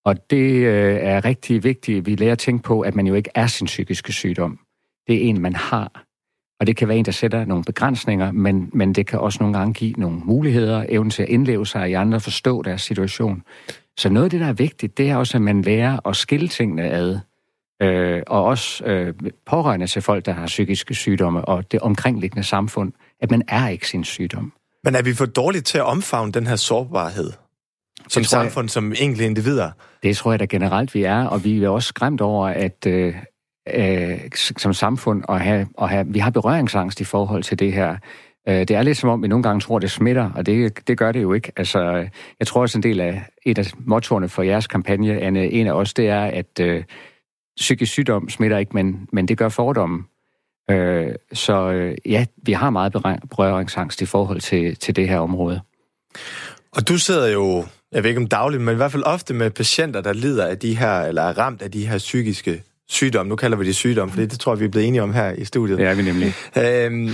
Og 0.04 0.30
det 0.30 0.52
øh, 0.52 0.96
er 1.00 1.24
rigtig 1.24 1.64
vigtigt, 1.64 2.06
vi 2.06 2.14
lærer 2.14 2.32
at 2.32 2.38
tænke 2.38 2.62
på, 2.62 2.80
at 2.80 2.94
man 2.94 3.06
jo 3.06 3.14
ikke 3.14 3.30
er 3.34 3.46
sin 3.46 3.66
psykiske 3.66 4.12
sygdom. 4.12 4.58
Det 5.06 5.16
er 5.16 5.28
en, 5.28 5.40
man 5.40 5.54
har. 5.54 6.04
Og 6.60 6.66
det 6.66 6.76
kan 6.76 6.88
være 6.88 6.96
en, 6.96 7.04
der 7.04 7.12
sætter 7.12 7.44
nogle 7.44 7.64
begrænsninger, 7.64 8.32
men, 8.32 8.70
men 8.72 8.92
det 8.92 9.06
kan 9.06 9.18
også 9.18 9.38
nogle 9.40 9.58
gange 9.58 9.74
give 9.74 9.92
nogle 9.92 10.20
muligheder, 10.24 10.86
evnen 10.88 11.10
til 11.10 11.22
at 11.22 11.28
indleve 11.28 11.66
sig 11.66 11.90
i 11.90 11.92
andre, 11.92 12.20
forstå 12.20 12.62
deres 12.62 12.82
situation. 12.82 13.42
Så 13.98 14.08
noget 14.08 14.24
af 14.24 14.30
det, 14.30 14.40
der 14.40 14.46
er 14.46 14.52
vigtigt, 14.52 14.98
det 14.98 15.10
er 15.10 15.16
også, 15.16 15.38
at 15.38 15.42
man 15.42 15.62
lærer 15.62 16.08
at 16.08 16.16
skille 16.16 16.48
tingene 16.48 16.90
ad 16.90 17.18
øh, 17.82 18.22
og 18.26 18.44
også 18.44 18.84
øh, 18.84 19.14
pårørende 19.46 19.86
til 19.86 20.02
folk, 20.02 20.26
der 20.26 20.32
har 20.32 20.46
psykiske 20.46 20.94
sygdomme, 20.94 21.44
og 21.44 21.72
det 21.72 21.80
omkringliggende 21.80 22.44
samfund, 22.44 22.92
at 23.20 23.30
man 23.30 23.42
er 23.48 23.68
ikke 23.68 23.88
sin 23.88 24.04
sygdom. 24.04 24.52
Men 24.84 24.94
er 24.94 25.02
vi 25.02 25.14
for 25.14 25.26
dårligt 25.26 25.66
til 25.66 25.78
at 25.78 25.84
omfavne 25.84 26.32
den 26.32 26.46
her 26.46 26.56
sårbarhed? 26.56 27.32
Som 28.08 28.24
samfund, 28.24 28.64
jeg, 28.64 28.70
som 28.70 28.92
enkelte 28.98 29.24
individer? 29.24 29.70
Det 30.02 30.16
tror 30.16 30.32
jeg 30.32 30.40
da 30.40 30.44
generelt, 30.44 30.94
vi 30.94 31.02
er, 31.02 31.24
og 31.24 31.44
vi 31.44 31.64
er 31.64 31.68
også 31.68 31.86
skræmt 31.86 32.20
over, 32.20 32.48
at 32.48 32.86
øh, 32.86 33.14
øh, 33.74 34.18
som 34.58 34.72
samfund, 34.72 35.24
at 35.28 35.40
have, 35.40 35.66
at 35.82 35.88
have, 35.88 36.06
vi 36.08 36.18
har 36.18 36.30
berøringsangst 36.30 37.00
i 37.00 37.04
forhold 37.04 37.42
til 37.42 37.58
det 37.58 37.72
her. 37.72 37.96
Øh, 38.48 38.54
det 38.54 38.70
er 38.70 38.82
lidt 38.82 38.98
som 38.98 39.10
om, 39.10 39.22
vi 39.22 39.28
nogle 39.28 39.42
gange 39.42 39.60
tror, 39.60 39.78
det 39.78 39.90
smitter, 39.90 40.30
og 40.34 40.46
det, 40.46 40.88
det 40.88 40.98
gør 40.98 41.12
det 41.12 41.22
jo 41.22 41.32
ikke. 41.32 41.52
Altså, 41.56 42.08
jeg 42.38 42.46
tror 42.46 42.60
også 42.60 42.78
en 42.78 42.82
del 42.82 43.00
af 43.00 43.22
et 43.46 43.58
af 43.58 43.72
mottoerne 43.78 44.28
for 44.28 44.42
jeres 44.42 44.66
kampagne, 44.66 45.20
Anne, 45.20 45.50
en 45.50 45.66
af 45.66 45.72
os, 45.72 45.94
det 45.94 46.08
er, 46.08 46.24
at 46.24 46.60
øh, 46.60 46.84
psykisk 47.56 47.92
sygdom 47.92 48.28
smitter 48.28 48.58
ikke, 48.58 48.72
men, 48.74 49.08
men 49.12 49.28
det 49.28 49.38
gør 49.38 49.48
fordommen. 49.48 50.06
Øh, 50.70 51.14
så 51.32 51.70
øh, 51.70 51.96
ja, 52.06 52.26
vi 52.42 52.52
har 52.52 52.70
meget 52.70 52.92
berøringsangst 53.30 54.02
i 54.02 54.06
forhold 54.06 54.40
til, 54.40 54.76
til 54.76 54.96
det 54.96 55.08
her 55.08 55.18
område. 55.18 55.60
Og 56.72 56.88
du 56.88 56.98
sidder 56.98 57.28
jo, 57.28 57.64
jeg 57.92 58.02
ved 58.02 58.10
ikke 58.10 58.20
om 58.20 58.26
dagligt, 58.26 58.62
men 58.62 58.74
i 58.74 58.76
hvert 58.76 58.92
fald 58.92 59.02
ofte 59.06 59.34
med 59.34 59.50
patienter, 59.50 60.00
der 60.00 60.12
lider 60.12 60.46
af 60.46 60.58
de 60.58 60.78
her, 60.78 61.00
eller 61.00 61.22
er 61.22 61.38
ramt 61.38 61.62
af 61.62 61.70
de 61.70 61.86
her 61.86 61.98
psykiske 61.98 62.62
sygdomme. 62.88 63.28
Nu 63.28 63.36
kalder 63.36 63.56
vi 63.56 63.66
det 63.66 63.74
sygdom, 63.74 64.10
for 64.10 64.20
det, 64.20 64.30
det 64.30 64.40
tror 64.40 64.52
jeg, 64.52 64.60
vi 64.60 64.64
er 64.64 64.68
blevet 64.68 64.88
enige 64.88 65.02
om 65.02 65.12
her 65.12 65.32
i 65.32 65.44
studiet. 65.44 65.78
Det 65.78 65.86
er 65.86 65.94
vi 65.94 66.02
nemlig. 66.02 66.32
Øhm, 66.58 67.10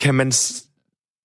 kan 0.00 0.14
man 0.14 0.32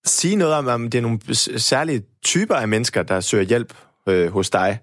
sige 0.05 0.35
noget 0.35 0.53
om, 0.53 0.67
om 0.67 0.89
det 0.89 0.97
er 0.97 1.01
nogle 1.01 1.19
særlige 1.59 2.03
typer 2.23 2.55
af 2.55 2.67
mennesker, 2.67 3.03
der 3.03 3.19
søger 3.19 3.43
hjælp 3.43 3.73
øh, 4.07 4.31
hos 4.31 4.49
dig? 4.49 4.79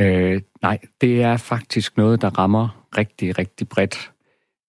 Øh, 0.00 0.42
nej, 0.62 0.78
det 1.00 1.22
er 1.22 1.36
faktisk 1.36 1.96
noget, 1.96 2.22
der 2.22 2.38
rammer 2.38 2.88
rigtig, 2.98 3.38
rigtig 3.38 3.68
bredt. 3.68 4.12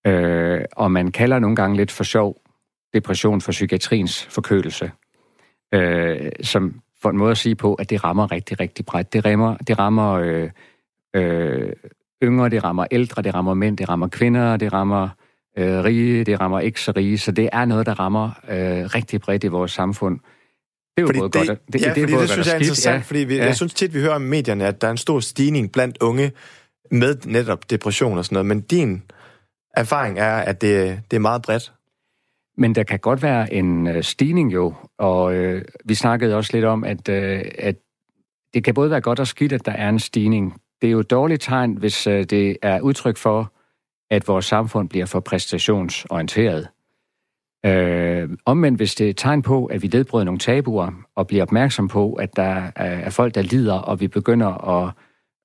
Øh, 0.07 0.61
og 0.71 0.91
man 0.91 1.11
kalder 1.11 1.39
nogle 1.39 1.55
gange 1.55 1.77
lidt 1.77 1.91
for 1.91 2.03
sjov 2.03 2.41
depression 2.93 3.41
for 3.41 3.51
psykiatriens 3.51 4.25
forkølelse. 4.25 4.91
Øh, 5.73 6.31
som 6.41 6.81
for 7.01 7.09
en 7.09 7.17
måde 7.17 7.31
at 7.31 7.37
sige 7.37 7.55
på, 7.55 7.73
at 7.73 7.89
det 7.89 8.03
rammer 8.03 8.31
rigtig, 8.31 8.59
rigtig 8.59 8.85
bredt. 8.85 9.13
Det 9.13 9.25
rammer, 9.25 9.57
det 9.57 9.79
rammer 9.79 10.13
øh, 10.13 10.49
øh, 11.13 11.73
yngre, 12.23 12.49
det 12.49 12.63
rammer 12.63 12.85
ældre, 12.91 13.21
det 13.21 13.33
rammer 13.33 13.53
mænd, 13.53 13.77
det 13.77 13.89
rammer 13.89 14.07
kvinder, 14.07 14.57
det 14.57 14.73
rammer 14.73 15.09
øh, 15.59 15.83
rige, 15.83 16.23
det 16.23 16.39
rammer 16.39 16.59
ikke 16.59 16.81
så 16.81 16.93
rige. 16.95 17.17
Så 17.17 17.31
det 17.31 17.49
er 17.51 17.65
noget, 17.65 17.85
der 17.85 17.99
rammer 17.99 18.27
øh, 18.49 18.85
rigtig 18.95 19.21
bredt 19.21 19.43
i 19.43 19.47
vores 19.47 19.71
samfund 19.71 20.19
er 20.99 21.01
jo 21.01 21.07
fordi 21.07 21.19
både 21.19 21.31
det, 21.31 21.47
godt. 21.47 21.73
Det, 21.73 21.81
ja, 21.81 21.93
det, 21.93 21.95
det, 21.95 22.19
det 22.19 22.29
synes 22.29 22.47
jeg 22.47 22.53
er 22.53 22.59
interessant, 22.59 22.95
ja. 22.95 23.01
fordi 23.01 23.19
vi, 23.19 23.35
ja. 23.35 23.45
jeg 23.45 23.55
synes 23.55 23.73
tit, 23.73 23.93
vi 23.93 23.99
hører 23.99 24.15
om 24.15 24.21
medierne, 24.21 24.65
at 24.65 24.81
der 24.81 24.87
er 24.87 24.91
en 24.91 24.97
stor 24.97 25.19
stigning 25.19 25.71
blandt 25.71 25.97
unge 26.01 26.31
med 26.91 27.15
netop 27.25 27.69
depression 27.69 28.17
og 28.17 28.25
sådan 28.25 28.33
noget, 28.33 28.45
men 28.45 28.61
din 28.61 29.03
erfaring 29.77 30.19
er, 30.19 30.37
at 30.37 30.61
det, 30.61 31.01
det 31.11 31.17
er 31.17 31.21
meget 31.21 31.41
bredt. 31.41 31.73
Men 32.57 32.75
der 32.75 32.83
kan 32.83 32.99
godt 32.99 33.23
være 33.23 33.53
en 33.53 33.87
øh, 33.87 34.03
stigning 34.03 34.53
jo, 34.53 34.73
og 34.97 35.33
øh, 35.33 35.65
vi 35.85 35.95
snakkede 35.95 36.35
også 36.35 36.49
lidt 36.53 36.65
om, 36.65 36.83
at, 36.83 37.09
øh, 37.09 37.41
at 37.59 37.75
det 38.53 38.63
kan 38.63 38.73
både 38.73 38.89
være 38.89 39.01
godt 39.01 39.19
og 39.19 39.27
skidt, 39.27 39.53
at 39.53 39.65
der 39.65 39.71
er 39.71 39.89
en 39.89 39.99
stigning. 39.99 40.61
Det 40.81 40.87
er 40.87 40.91
jo 40.91 40.99
et 40.99 41.09
dårligt 41.09 41.41
tegn, 41.41 41.73
hvis 41.73 42.07
øh, 42.07 42.23
det 42.23 42.57
er 42.61 42.81
udtryk 42.81 43.17
for, 43.17 43.53
at 44.09 44.27
vores 44.27 44.45
samfund 44.45 44.89
bliver 44.89 45.05
for 45.05 45.19
præstationsorienteret. 45.19 46.67
Øh, 47.65 48.29
omvendt, 48.45 48.79
hvis 48.79 48.95
det 48.95 49.05
er 49.05 49.09
et 49.09 49.17
tegn 49.17 49.41
på, 49.41 49.65
at 49.65 49.81
vi 49.81 49.87
nedbryder 49.87 50.25
nogle 50.25 50.39
tabuer 50.39 50.91
og 51.15 51.27
bliver 51.27 51.43
opmærksom 51.43 51.87
på, 51.87 52.13
at 52.13 52.35
der 52.35 52.71
er 52.75 53.09
folk, 53.09 53.35
der 53.35 53.41
lider, 53.41 53.73
og 53.73 53.99
vi 53.99 54.07
begynder 54.07 54.67
at, 54.67 54.93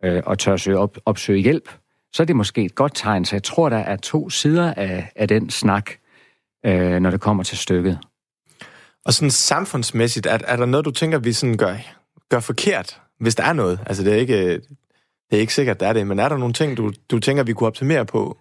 øh, 0.04 0.22
at 0.26 0.38
tør 0.38 0.56
søge 0.56 0.78
op, 0.78 0.98
opsøge 1.06 1.42
hjælp, 1.42 1.68
så 2.12 2.22
er 2.22 2.24
det 2.24 2.36
måske 2.36 2.64
et 2.64 2.74
godt 2.74 2.92
tegn. 2.94 3.24
Så 3.24 3.36
jeg 3.36 3.42
tror, 3.42 3.68
der 3.68 3.76
er 3.76 3.96
to 3.96 4.30
sider 4.30 4.74
af, 4.74 5.12
af 5.16 5.28
den 5.28 5.50
snak, 5.50 5.90
øh, 6.66 7.00
når 7.00 7.10
det 7.10 7.20
kommer 7.20 7.42
til 7.42 7.58
stykket. 7.58 7.98
Og 9.04 9.12
sådan 9.12 9.30
samfundsmæssigt, 9.30 10.26
er, 10.26 10.38
er 10.46 10.56
der 10.56 10.66
noget, 10.66 10.86
du 10.86 10.90
tænker, 10.90 11.18
vi 11.18 11.32
sådan 11.32 11.56
gør, 11.56 11.76
gør 12.28 12.40
forkert, 12.40 13.00
hvis 13.20 13.34
der 13.34 13.44
er 13.44 13.52
noget? 13.52 13.80
Altså, 13.86 14.04
det 14.04 14.12
er 14.12 14.16
ikke, 14.16 14.60
det 15.30 15.36
er 15.36 15.38
ikke 15.38 15.54
sikkert, 15.54 15.80
der 15.80 15.86
er 15.86 15.92
det, 15.92 16.06
men 16.06 16.18
er 16.18 16.28
der 16.28 16.36
nogle 16.36 16.54
ting, 16.54 16.76
du, 16.76 16.92
du 17.10 17.18
tænker, 17.18 17.42
vi 17.42 17.52
kunne 17.52 17.66
optimere 17.66 18.06
på? 18.06 18.38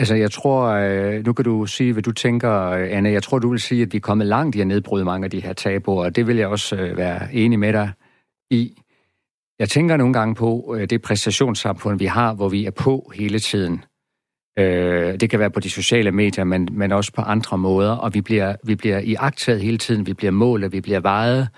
Altså, 0.00 0.14
jeg 0.14 0.30
tror, 0.30 0.66
øh, 0.66 1.26
nu 1.26 1.32
kan 1.32 1.44
du 1.44 1.66
sige, 1.66 1.92
hvad 1.92 2.02
du 2.02 2.12
tænker, 2.12 2.62
øh, 2.70 2.88
Anne. 2.90 3.10
Jeg 3.10 3.22
tror, 3.22 3.38
du 3.38 3.50
vil 3.50 3.60
sige, 3.60 3.82
at 3.82 3.92
vi 3.92 3.96
er 3.96 4.00
kommet 4.00 4.26
langt 4.26 4.56
i 4.56 4.60
at 4.60 4.66
nedbryde 4.66 5.04
mange 5.04 5.24
af 5.24 5.30
de 5.30 5.40
her 5.40 5.52
tabuer, 5.52 6.04
og 6.04 6.16
det 6.16 6.26
vil 6.26 6.36
jeg 6.36 6.48
også 6.48 6.76
øh, 6.76 6.96
være 6.96 7.34
enig 7.34 7.58
med 7.58 7.72
dig 7.72 7.92
i. 8.50 8.82
Jeg 9.58 9.68
tænker 9.68 9.96
nogle 9.96 10.12
gange 10.12 10.34
på 10.34 10.76
det 10.90 11.02
præstationssamfund, 11.02 11.98
vi 11.98 12.04
har, 12.04 12.34
hvor 12.34 12.48
vi 12.48 12.66
er 12.66 12.70
på 12.70 13.12
hele 13.14 13.38
tiden. 13.38 13.84
Det 15.20 15.30
kan 15.30 15.38
være 15.38 15.50
på 15.50 15.60
de 15.60 15.70
sociale 15.70 16.12
medier, 16.12 16.44
men, 16.44 16.68
men 16.72 16.92
også 16.92 17.12
på 17.12 17.20
andre 17.20 17.58
måder, 17.58 17.92
og 17.92 18.14
vi 18.14 18.20
bliver, 18.20 18.56
vi 18.64 18.74
bliver 18.74 18.98
iagtaget 18.98 19.60
hele 19.60 19.78
tiden, 19.78 20.06
vi 20.06 20.14
bliver 20.14 20.30
målet, 20.30 20.72
vi 20.72 20.80
bliver 20.80 21.00
vejet, 21.00 21.48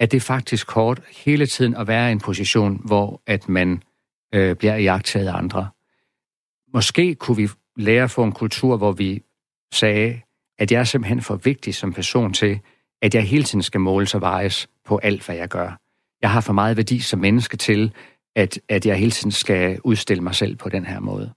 at 0.00 0.12
det 0.12 0.16
er 0.16 0.20
faktisk 0.20 0.66
kort 0.66 1.00
hele 1.24 1.46
tiden 1.46 1.76
at 1.76 1.88
være 1.88 2.08
i 2.08 2.12
en 2.12 2.20
position, 2.20 2.80
hvor 2.84 3.22
at 3.26 3.48
man 3.48 3.82
øh, 4.34 4.56
bliver 4.56 4.76
iagtaget 4.76 5.28
af 5.28 5.34
andre. 5.34 5.68
Måske 6.74 7.14
kunne 7.14 7.36
vi 7.36 7.48
lære 7.76 8.04
at 8.04 8.10
få 8.10 8.24
en 8.24 8.32
kultur, 8.32 8.76
hvor 8.76 8.92
vi 8.92 9.22
sagde, 9.72 10.20
at 10.58 10.72
jeg 10.72 10.80
er 10.80 10.84
simpelthen 10.84 11.22
for 11.22 11.36
vigtig 11.36 11.74
som 11.74 11.92
person 11.92 12.32
til, 12.32 12.60
at 13.02 13.14
jeg 13.14 13.22
hele 13.22 13.44
tiden 13.44 13.62
skal 13.62 13.80
måles 13.80 14.14
og 14.14 14.20
vejes 14.20 14.68
på 14.84 14.96
alt, 14.96 15.26
hvad 15.26 15.36
jeg 15.36 15.48
gør. 15.48 15.78
Jeg 16.22 16.30
har 16.30 16.40
for 16.40 16.52
meget 16.52 16.76
værdi 16.76 17.00
som 17.00 17.20
menneske 17.20 17.56
til, 17.56 17.92
at, 18.36 18.58
at 18.68 18.86
jeg 18.86 18.96
hele 18.96 19.10
tiden 19.10 19.32
skal 19.32 19.80
udstille 19.84 20.22
mig 20.22 20.34
selv 20.34 20.56
på 20.56 20.68
den 20.68 20.86
her 20.86 21.00
måde. 21.00 21.32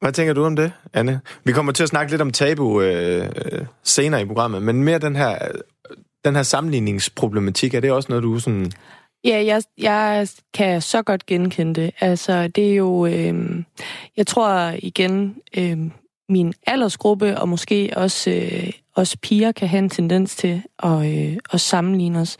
Hvad 0.00 0.12
tænker 0.12 0.34
du 0.34 0.44
om 0.44 0.56
det, 0.56 0.72
Anne? 0.92 1.20
Vi 1.44 1.52
kommer 1.52 1.72
til 1.72 1.82
at 1.82 1.88
snakke 1.88 2.12
lidt 2.12 2.22
om 2.22 2.30
tabu 2.30 2.80
øh, 2.80 3.28
øh 3.44 3.66
senere 3.82 4.22
i 4.22 4.24
programmet, 4.24 4.62
men 4.62 4.84
mere 4.84 4.98
den 4.98 5.16
her, 5.16 5.48
øh, 5.48 5.60
den 6.24 6.36
her 6.36 6.42
sammenligningsproblematik, 6.42 7.74
er 7.74 7.80
det 7.80 7.92
også 7.92 8.06
noget, 8.08 8.22
du 8.22 8.38
sådan... 8.38 8.72
Ja, 9.26 9.44
jeg, 9.44 9.62
jeg 9.78 10.28
kan 10.54 10.82
så 10.82 11.02
godt 11.02 11.26
genkende 11.26 11.80
det. 11.80 11.90
Altså, 12.00 12.48
det 12.48 12.70
er 12.70 12.74
jo... 12.74 13.06
Øh, 13.06 13.64
jeg 14.16 14.26
tror 14.26 14.72
igen, 14.78 15.36
øh, 15.58 15.78
min 16.28 16.54
aldersgruppe, 16.66 17.38
og 17.40 17.48
måske 17.48 17.92
også, 17.96 18.30
øh, 18.30 18.72
os 18.94 19.16
piger, 19.16 19.52
kan 19.52 19.68
have 19.68 19.78
en 19.78 19.90
tendens 19.90 20.36
til 20.36 20.62
at, 20.82 21.06
øh, 21.06 21.36
at 21.52 21.60
sammenligne 21.60 22.20
os. 22.20 22.36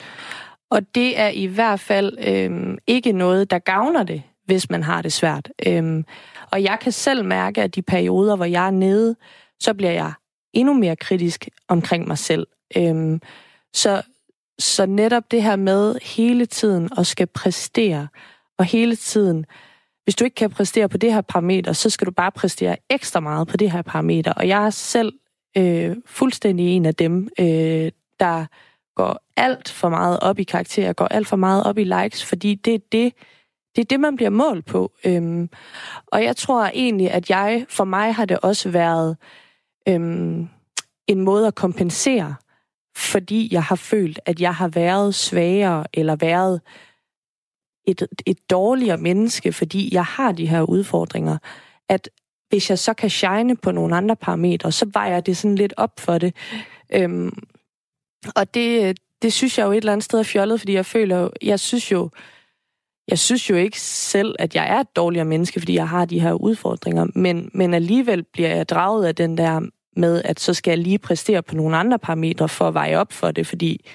Og 0.71 0.95
det 0.95 1.21
er 1.21 1.29
i 1.29 1.47
hvert 1.47 1.81
fald 1.81 2.19
øh, 2.19 2.79
ikke 2.87 3.13
noget, 3.13 3.51
der 3.51 3.59
gavner 3.59 4.03
det, 4.03 4.23
hvis 4.45 4.71
man 4.71 4.83
har 4.83 5.03
det 5.03 5.13
svært. 5.13 5.51
Øh, 5.67 6.05
og 6.53 6.63
jeg 6.63 6.79
kan 6.81 6.93
selv 6.93 7.25
mærke, 7.25 7.63
at 7.63 7.75
de 7.75 7.83
perioder, 7.83 8.37
hvor 8.37 8.45
jeg 8.45 8.67
er 8.67 8.71
nede, 8.71 9.17
så 9.61 9.75
bliver 9.75 9.93
jeg 9.93 10.13
endnu 10.53 10.75
mere 10.75 10.97
kritisk 10.97 11.49
omkring 11.69 12.07
mig 12.07 12.19
selv. 12.19 12.47
Øh, 12.77 13.21
så, 13.75 14.03
så 14.59 14.87
netop 14.87 15.31
det 15.31 15.43
her 15.43 15.57
med 15.57 15.95
hele 16.03 16.47
tiden 16.47 16.89
at 16.99 17.07
skal 17.07 17.27
præstere, 17.27 18.09
og 18.59 18.65
hele 18.65 18.97
tiden, 18.97 19.47
hvis 20.05 20.15
du 20.15 20.25
ikke 20.25 20.35
kan 20.35 20.51
præstere 20.51 20.89
på 20.89 20.97
det 20.97 21.15
her 21.15 21.21
parameter, 21.21 21.73
så 21.73 21.91
skal 21.91 22.07
du 22.07 22.13
bare 22.13 22.33
præstere 22.33 22.77
ekstra 22.91 23.21
meget 23.21 23.49
på 23.49 23.57
det 23.57 23.71
her 23.71 23.83
parameter. 23.83 24.33
Og 24.33 24.49
jeg 24.49 24.67
er 24.67 24.71
selv 24.71 25.13
øh, 25.57 25.97
fuldstændig 26.07 26.77
en 26.77 26.87
af 26.87 26.95
dem, 26.95 27.29
øh, 27.41 27.91
der 28.21 28.47
går 28.97 29.21
alt 29.37 29.69
for 29.69 29.89
meget 29.89 30.21
op 30.21 30.39
i 30.39 30.45
karakter, 30.45 30.93
går 30.93 31.07
alt 31.07 31.27
for 31.27 31.37
meget 31.37 31.65
op 31.65 31.79
i 31.79 31.85
likes, 31.85 32.25
fordi 32.25 32.55
det 32.55 32.75
er 32.75 32.79
det, 32.93 33.13
det, 33.77 33.83
er 33.83 33.87
det 33.87 34.01
man 34.01 34.17
bliver 34.17 34.31
målt 34.31 34.67
på. 34.67 34.93
Øhm, 35.05 35.51
og 36.07 36.25
jeg 36.25 36.37
tror 36.37 36.71
egentlig, 36.75 37.11
at 37.11 37.31
jeg, 37.31 37.67
for 37.69 37.85
mig 37.85 38.15
har 38.15 38.25
det 38.25 38.39
også 38.43 38.69
været 38.69 39.17
øhm, 39.89 40.49
en 41.07 41.21
måde 41.21 41.47
at 41.47 41.55
kompensere 41.55 42.35
fordi 42.97 43.49
jeg 43.53 43.63
har 43.63 43.77
følt, 43.77 44.21
at 44.27 44.41
jeg 44.41 44.55
har 44.55 44.69
været 44.69 45.15
svagere 45.15 45.85
eller 45.95 46.17
været 46.17 46.61
et, 47.87 48.07
et 48.27 48.51
dårligere 48.51 48.97
menneske, 48.97 49.53
fordi 49.53 49.95
jeg 49.95 50.05
har 50.05 50.33
de 50.33 50.47
her 50.47 50.63
udfordringer, 50.63 51.39
at 51.89 52.11
hvis 52.49 52.71
jeg 52.71 52.79
så 52.79 52.95
kan 52.95 53.11
shine 53.11 53.57
på 53.57 53.71
nogle 53.71 53.97
andre 53.97 54.17
parametre, 54.17 54.73
så 54.73 54.91
vejer 54.93 55.21
det 55.21 55.37
sådan 55.37 55.55
lidt 55.55 55.75
op 55.77 56.01
for 56.01 56.19
det. 56.19 56.35
Øhm, 56.93 57.39
og 58.37 58.55
det, 58.55 58.99
det 59.23 59.33
synes 59.33 59.59
jeg 59.59 59.67
jo 59.67 59.73
et 59.73 59.77
eller 59.77 59.93
andet 59.93 60.05
sted 60.05 60.19
er 60.19 60.23
fjollet, 60.23 60.61
fordi 60.61 60.73
jeg 60.73 60.87
føler, 60.87 61.29
jeg 61.43 61.61
synes 61.61 61.93
jo, 61.93 62.11
jeg 63.09 63.19
synes 63.19 63.51
jo 63.51 63.57
ikke 63.57 63.81
selv, 63.81 64.35
at 64.39 64.55
jeg 64.55 64.69
er 64.69 64.81
et 64.81 64.97
dårligere 64.97 65.25
menneske, 65.25 65.61
fordi 65.61 65.75
jeg 65.75 65.89
har 65.89 66.05
de 66.05 66.21
her 66.21 66.33
udfordringer, 66.33 67.07
men, 67.15 67.51
men 67.55 67.75
alligevel 67.75 68.23
bliver 68.23 68.49
jeg 68.49 68.69
draget 68.69 69.07
af 69.07 69.15
den 69.15 69.39
der 69.39 69.61
med, 69.97 70.23
at 70.25 70.41
så 70.41 70.55
skal 70.55 70.71
jeg 70.71 70.79
lige 70.79 70.99
præstere 70.99 71.43
på 71.43 71.55
nogle 71.55 71.77
andre 71.77 71.99
parametre 71.99 72.49
for 72.49 72.69
at 72.69 72.75
veje 72.75 72.97
op 72.97 73.13
for 73.13 73.31
det, 73.31 73.47
fordi, 73.47 73.87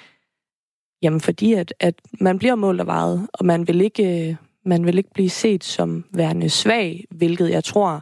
jamen 1.01 1.21
fordi 1.21 1.53
at, 1.53 1.73
at 1.79 1.95
man 2.19 2.39
bliver 2.39 2.55
målt 2.55 2.81
og 2.81 2.87
vejet, 2.87 3.27
og 3.33 3.45
man 3.45 3.67
vil, 3.67 3.81
ikke, 3.81 4.29
øh, 4.29 4.35
man 4.65 4.85
vil 4.85 4.97
ikke 4.97 5.13
blive 5.13 5.29
set 5.29 5.63
som 5.63 6.05
værende 6.13 6.49
svag, 6.49 7.05
hvilket 7.09 7.49
jeg 7.49 7.63
tror 7.63 8.01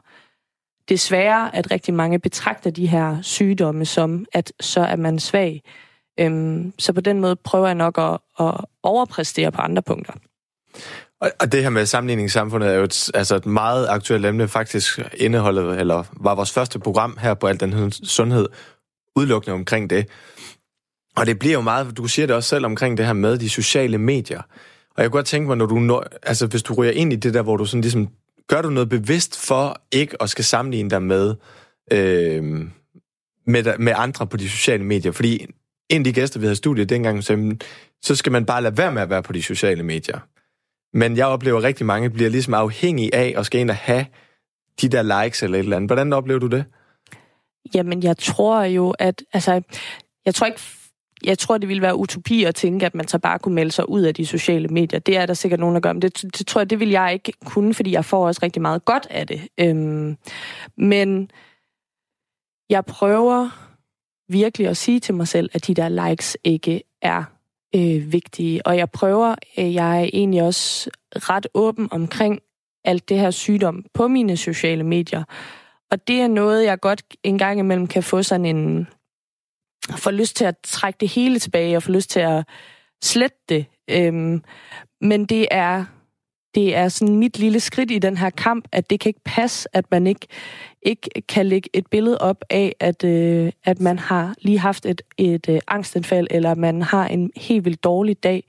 desværre, 0.89 1.55
at 1.55 1.71
rigtig 1.71 1.93
mange 1.93 2.19
betragter 2.19 2.69
de 2.69 2.87
her 2.87 3.21
sygdomme 3.21 3.85
som, 3.85 4.25
at 4.33 4.53
så 4.59 4.81
er 4.81 4.95
man 4.95 5.19
svag. 5.19 5.63
Øhm, 6.19 6.73
så 6.77 6.93
på 6.93 7.01
den 7.01 7.19
måde 7.19 7.35
prøver 7.35 7.65
jeg 7.65 7.75
nok 7.75 7.97
at, 7.97 8.45
at 8.45 8.53
overpræstere 8.83 9.51
på 9.51 9.61
andre 9.61 9.81
punkter. 9.81 10.13
Og 11.21 11.51
det 11.51 11.63
her 11.63 11.69
med 11.69 11.85
sammenligningssamfundet 11.85 12.69
er 12.69 12.73
jo 12.73 12.83
et, 12.83 13.11
altså 13.13 13.35
et 13.35 13.45
meget 13.45 13.87
aktuelt 13.89 14.25
emne. 14.25 14.47
Faktisk 14.47 14.99
indeholdet, 15.17 15.79
eller 15.79 16.03
var 16.13 16.35
vores 16.35 16.51
første 16.51 16.79
program 16.79 17.17
her 17.21 17.33
på 17.33 17.47
Alt 17.47 17.59
den 17.59 17.91
Sundhed, 17.91 18.47
udelukkende 19.15 19.53
omkring 19.53 19.89
det. 19.89 20.07
Og 21.15 21.25
det 21.25 21.39
bliver 21.39 21.53
jo 21.53 21.61
meget, 21.61 21.97
du 21.97 22.07
siger 22.07 22.25
det 22.25 22.35
også 22.35 22.49
selv 22.49 22.65
omkring 22.65 22.97
det 22.97 23.05
her 23.05 23.13
med 23.13 23.37
de 23.37 23.49
sociale 23.49 23.97
medier. 23.97 24.41
Og 24.95 25.03
jeg 25.03 25.11
kunne 25.11 25.17
godt 25.17 25.25
tænke 25.25 25.47
mig, 25.47 25.57
når 25.57 25.65
du 25.65 25.79
når, 25.79 26.05
altså 26.23 26.47
hvis 26.47 26.63
du 26.63 26.73
ryger 26.73 26.91
ind 26.91 27.13
i 27.13 27.15
det 27.15 27.33
der, 27.33 27.41
hvor 27.41 27.57
du 27.57 27.65
sådan 27.65 27.81
ligesom, 27.81 28.07
gør 28.47 28.61
du 28.61 28.69
noget 28.69 28.89
bevidst 28.89 29.47
for 29.47 29.81
ikke 29.91 30.21
at 30.21 30.29
skal 30.29 30.45
sammenligne 30.45 30.89
dig 30.89 31.03
med, 31.03 31.35
øh, 31.91 32.43
med, 33.45 33.77
med 33.77 33.93
andre 33.95 34.27
på 34.27 34.37
de 34.37 34.49
sociale 34.49 34.83
medier. 34.83 35.11
Fordi 35.11 35.45
en 35.89 36.01
af 36.01 36.03
de 36.03 36.13
gæster, 36.13 36.39
vi 36.39 36.45
havde 36.45 36.53
i 36.53 36.55
studiet 36.55 36.89
dengang, 36.89 37.23
sagde, 37.23 37.57
så 38.01 38.15
skal 38.15 38.31
man 38.31 38.45
bare 38.45 38.61
lade 38.61 38.77
være 38.77 38.91
med 38.91 39.01
at 39.01 39.09
være 39.09 39.23
på 39.23 39.33
de 39.33 39.43
sociale 39.43 39.83
medier. 39.83 40.19
Men 40.93 41.17
jeg 41.17 41.25
oplever, 41.25 41.57
at 41.57 41.63
rigtig 41.63 41.85
mange 41.85 42.09
bliver 42.09 42.29
ligesom 42.29 42.53
afhængige 42.53 43.15
af 43.15 43.33
at 43.37 43.45
skal 43.45 43.61
ind 43.61 43.69
og 43.69 43.75
have 43.75 44.05
de 44.81 44.89
der 44.89 45.23
likes 45.23 45.43
eller 45.43 45.57
et 45.57 45.63
eller 45.63 45.75
andet. 45.75 45.89
Hvordan 45.89 46.13
oplever 46.13 46.39
du 46.39 46.47
det? 46.47 46.65
Jamen, 47.73 48.03
jeg 48.03 48.17
tror 48.17 48.63
jo, 48.63 48.89
at... 48.99 49.23
Altså, 49.33 49.61
jeg 50.25 50.35
tror 50.35 50.47
ikke 50.47 50.59
jeg 51.23 51.37
tror, 51.37 51.57
det 51.57 51.69
ville 51.69 51.81
være 51.81 51.95
utopi 51.95 52.43
at 52.43 52.55
tænke, 52.55 52.85
at 52.85 52.95
man 52.95 53.07
så 53.07 53.19
bare 53.19 53.39
kunne 53.39 53.55
melde 53.55 53.71
sig 53.71 53.89
ud 53.89 54.01
af 54.01 54.13
de 54.13 54.25
sociale 54.25 54.67
medier. 54.67 54.99
Det 54.99 55.17
er 55.17 55.25
der 55.25 55.33
sikkert 55.33 55.59
nogen, 55.59 55.75
der 55.75 55.81
gør, 55.81 55.93
men 55.93 56.01
det, 56.01 56.21
det 56.37 56.47
tror 56.47 56.61
jeg, 56.61 56.69
det 56.69 56.79
vil 56.79 56.89
jeg 56.89 57.13
ikke 57.13 57.33
kunne, 57.45 57.73
fordi 57.73 57.91
jeg 57.91 58.05
får 58.05 58.27
også 58.27 58.39
rigtig 58.43 58.61
meget 58.61 58.85
godt 58.85 59.07
af 59.09 59.27
det. 59.27 59.41
Øhm, 59.59 60.17
men 60.77 61.31
jeg 62.69 62.85
prøver 62.85 63.49
virkelig 64.31 64.67
at 64.67 64.77
sige 64.77 64.99
til 64.99 65.15
mig 65.15 65.27
selv, 65.27 65.49
at 65.53 65.67
de 65.67 65.73
der 65.73 66.09
likes 66.09 66.37
ikke 66.43 66.81
er 67.01 67.23
øh, 67.75 68.13
vigtige. 68.13 68.67
Og 68.67 68.77
jeg 68.77 68.91
prøver, 68.91 69.35
øh, 69.57 69.73
jeg 69.73 69.99
er 70.01 70.09
egentlig 70.13 70.43
også 70.43 70.89
ret 71.15 71.47
åben 71.53 71.87
omkring 71.91 72.39
alt 72.83 73.09
det 73.09 73.19
her 73.19 73.31
sygdom 73.31 73.85
på 73.93 74.07
mine 74.07 74.37
sociale 74.37 74.83
medier. 74.83 75.23
Og 75.91 76.07
det 76.07 76.21
er 76.21 76.27
noget, 76.27 76.65
jeg 76.65 76.79
godt 76.79 77.03
en 77.23 77.37
gang 77.37 77.59
imellem 77.59 77.87
kan 77.87 78.03
få 78.03 78.23
sådan 78.23 78.45
en... 78.45 78.87
få 79.97 80.11
lyst 80.11 80.35
til 80.35 80.45
at 80.45 80.55
trække 80.63 80.97
det 80.99 81.09
hele 81.09 81.39
tilbage 81.39 81.77
og 81.77 81.83
få 81.83 81.91
lyst 81.91 82.09
til 82.09 82.19
at 82.19 82.47
slette 83.03 83.37
det. 83.49 83.65
Øhm, 83.89 84.43
men 85.01 85.25
det 85.25 85.47
er 85.51 85.85
det 86.55 86.75
er 86.75 86.87
sådan 86.87 87.15
mit 87.15 87.39
lille 87.39 87.59
skridt 87.59 87.91
i 87.91 87.99
den 87.99 88.17
her 88.17 88.29
kamp, 88.29 88.67
at 88.71 88.89
det 88.89 88.99
kan 88.99 89.09
ikke 89.09 89.23
passe, 89.25 89.69
at 89.73 89.85
man 89.91 90.07
ikke, 90.07 90.27
ikke 90.81 91.09
kan 91.29 91.45
lægge 91.45 91.69
et 91.73 91.87
billede 91.87 92.17
op 92.17 92.45
af, 92.49 92.75
at, 92.79 93.03
øh, 93.03 93.51
at 93.63 93.79
man 93.79 93.99
har 93.99 94.33
lige 94.41 94.59
haft 94.59 94.85
et, 94.85 95.01
et 95.17 95.49
øh, 95.49 95.59
angstanfald, 95.67 96.27
eller 96.31 96.55
man 96.55 96.81
har 96.81 97.07
en 97.07 97.31
helt 97.35 97.65
vildt 97.65 97.83
dårlig 97.83 98.23
dag. 98.23 98.43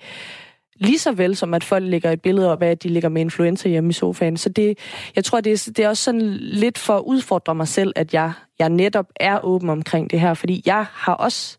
Lige 0.74 0.98
så 0.98 1.12
vel 1.12 1.36
som 1.36 1.54
at 1.54 1.64
folk 1.64 1.84
lægger 1.84 2.10
et 2.10 2.22
billede 2.22 2.52
op 2.52 2.62
af, 2.62 2.70
at 2.70 2.82
de 2.82 2.88
ligger 2.88 3.08
med 3.08 3.20
influenza 3.20 3.68
hjemme 3.68 3.90
i 3.90 3.92
sofaen. 3.92 4.36
Så 4.36 4.48
det, 4.48 4.78
jeg 5.16 5.24
tror, 5.24 5.40
det 5.40 5.52
er, 5.52 5.72
det 5.76 5.84
er 5.84 5.88
også 5.88 6.04
sådan 6.04 6.36
lidt 6.36 6.78
for 6.78 6.96
at 6.96 7.02
udfordre 7.02 7.54
mig 7.54 7.68
selv, 7.68 7.92
at 7.96 8.14
jeg, 8.14 8.32
jeg 8.58 8.68
netop 8.68 9.06
er 9.16 9.44
åben 9.44 9.70
omkring 9.70 10.10
det 10.10 10.20
her, 10.20 10.34
fordi 10.34 10.62
jeg 10.66 10.86
har 10.90 11.14
også, 11.14 11.58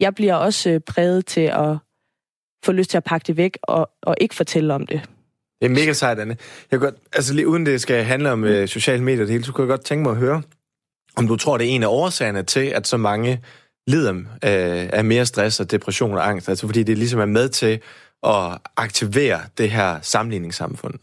jeg 0.00 0.14
bliver 0.14 0.34
også 0.34 0.70
øh, 0.70 0.80
præget 0.80 1.26
til 1.26 1.40
at 1.40 1.76
få 2.64 2.72
lyst 2.72 2.90
til 2.90 2.96
at 2.96 3.04
pakke 3.04 3.26
det 3.26 3.36
væk 3.36 3.58
og, 3.62 3.90
og 4.02 4.16
ikke 4.20 4.34
fortælle 4.34 4.74
om 4.74 4.86
det. 4.86 5.08
Det 5.60 5.66
er 5.66 5.70
mega 5.70 5.92
sejt, 5.92 6.18
Anne. 6.18 6.36
Jeg 6.70 6.80
godt, 6.80 6.94
altså 7.12 7.34
lige 7.34 7.48
uden 7.48 7.66
det 7.66 7.80
skal 7.80 8.04
handle 8.04 8.32
om 8.32 8.42
uh, 8.42 8.66
sociale 8.66 9.02
medier 9.02 9.24
det 9.24 9.32
hele, 9.32 9.44
så 9.44 9.52
kunne 9.52 9.62
jeg 9.62 9.68
godt 9.68 9.84
tænke 9.84 10.02
mig 10.02 10.10
at 10.10 10.18
høre, 10.18 10.42
om 11.16 11.28
du 11.28 11.36
tror, 11.36 11.58
det 11.58 11.66
er 11.66 11.70
en 11.70 11.82
af 11.82 11.88
årsagerne 11.88 12.42
til, 12.42 12.66
at 12.66 12.86
så 12.86 12.96
mange 12.96 13.40
lider 13.86 14.12
uh, 14.12 14.20
af 14.42 15.04
mere 15.04 15.26
stress 15.26 15.60
og 15.60 15.70
depression 15.70 16.14
og 16.14 16.28
angst. 16.28 16.48
Altså 16.48 16.66
fordi 16.66 16.82
det 16.82 16.98
ligesom 16.98 17.20
er 17.20 17.26
med 17.26 17.48
til 17.48 17.80
at 18.22 18.58
aktivere 18.76 19.40
det 19.58 19.70
her 19.70 20.00
sammenligningssamfund. 20.02 20.94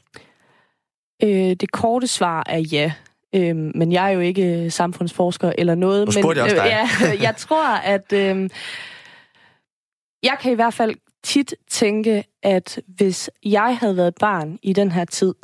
Øh, 1.24 1.30
det 1.30 1.72
korte 1.72 2.08
svar 2.08 2.44
er 2.46 2.60
ja. 2.60 2.94
Øh, 3.36 3.56
men 3.56 3.92
jeg 3.92 4.06
er 4.06 4.10
jo 4.10 4.20
ikke 4.20 4.72
samfundsforsker 4.72 5.54
eller 5.58 5.76
noget. 5.76 6.06
Nu 6.06 6.12
spurgte 6.12 6.28
men, 6.28 6.36
jeg 6.38 6.44
også 6.44 6.56
dig. 6.56 7.10
Øh, 7.14 7.22
ja, 7.22 7.24
jeg 7.28 7.36
tror, 7.38 7.68
at... 7.78 8.14
Øh, 8.14 8.50
jeg 10.24 10.38
kan 10.42 10.52
i 10.52 10.56
hvert 10.56 10.74
fald 10.74 10.96
tit 11.24 11.56
tænke, 11.70 12.24
at 12.44 12.82
hvis 12.88 13.30
jeg 13.44 13.78
havde 13.78 13.98
været 13.98 14.16
barn 14.16 14.60
i 14.62 14.74
den 14.74 14.92
her 14.92 15.06
tid, 15.06 15.36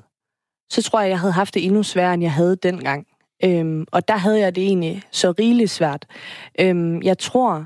så 0.69 0.83
tror 0.83 1.01
jeg, 1.01 1.09
jeg 1.09 1.19
havde 1.19 1.33
haft 1.33 1.53
det 1.53 1.65
endnu 1.65 1.83
sværere, 1.83 2.13
end 2.13 2.23
jeg 2.23 2.33
havde 2.33 2.55
dengang. 2.55 3.07
Øhm, 3.43 3.85
og 3.91 4.07
der 4.07 4.17
havde 4.17 4.39
jeg 4.39 4.55
det 4.55 4.63
egentlig 4.63 5.03
så 5.11 5.31
rigeligt 5.31 5.71
svært. 5.71 6.05
Øhm, 6.59 7.01
jeg 7.01 7.17
tror 7.17 7.65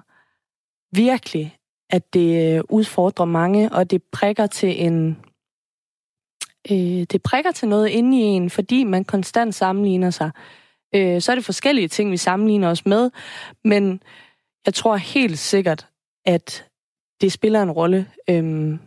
virkelig, 0.96 1.58
at 1.90 2.14
det 2.14 2.56
øh, 2.58 2.64
udfordrer 2.70 3.26
mange, 3.26 3.72
og 3.72 3.92
det 3.92 4.04
prikker 4.04 4.48
til 4.48 4.86
en 4.86 5.18
øh, 6.72 7.06
det 7.12 7.24
prikker 7.24 7.52
til 7.52 7.68
noget 7.68 7.88
inde 7.88 8.20
i 8.20 8.22
en, 8.22 8.50
fordi 8.50 8.84
man 8.84 9.04
konstant 9.04 9.56
sammenligner 9.56 10.10
sig. 10.10 10.32
Øh, 10.96 11.22
så 11.22 11.32
er 11.32 11.36
det 11.36 11.46
forskellige 11.46 11.88
ting, 11.88 12.12
vi 12.12 12.18
sammenligner 12.18 12.70
os 12.70 12.86
med, 12.86 13.12
men 13.64 14.02
jeg 14.66 14.74
tror 14.74 14.96
helt 14.96 15.40
sikkert, 15.40 15.88
at 16.26 16.66
det 17.22 17.32
spiller 17.32 17.62
en 17.62 17.72
rolle. 17.72 18.08
Øh, 18.30 18.78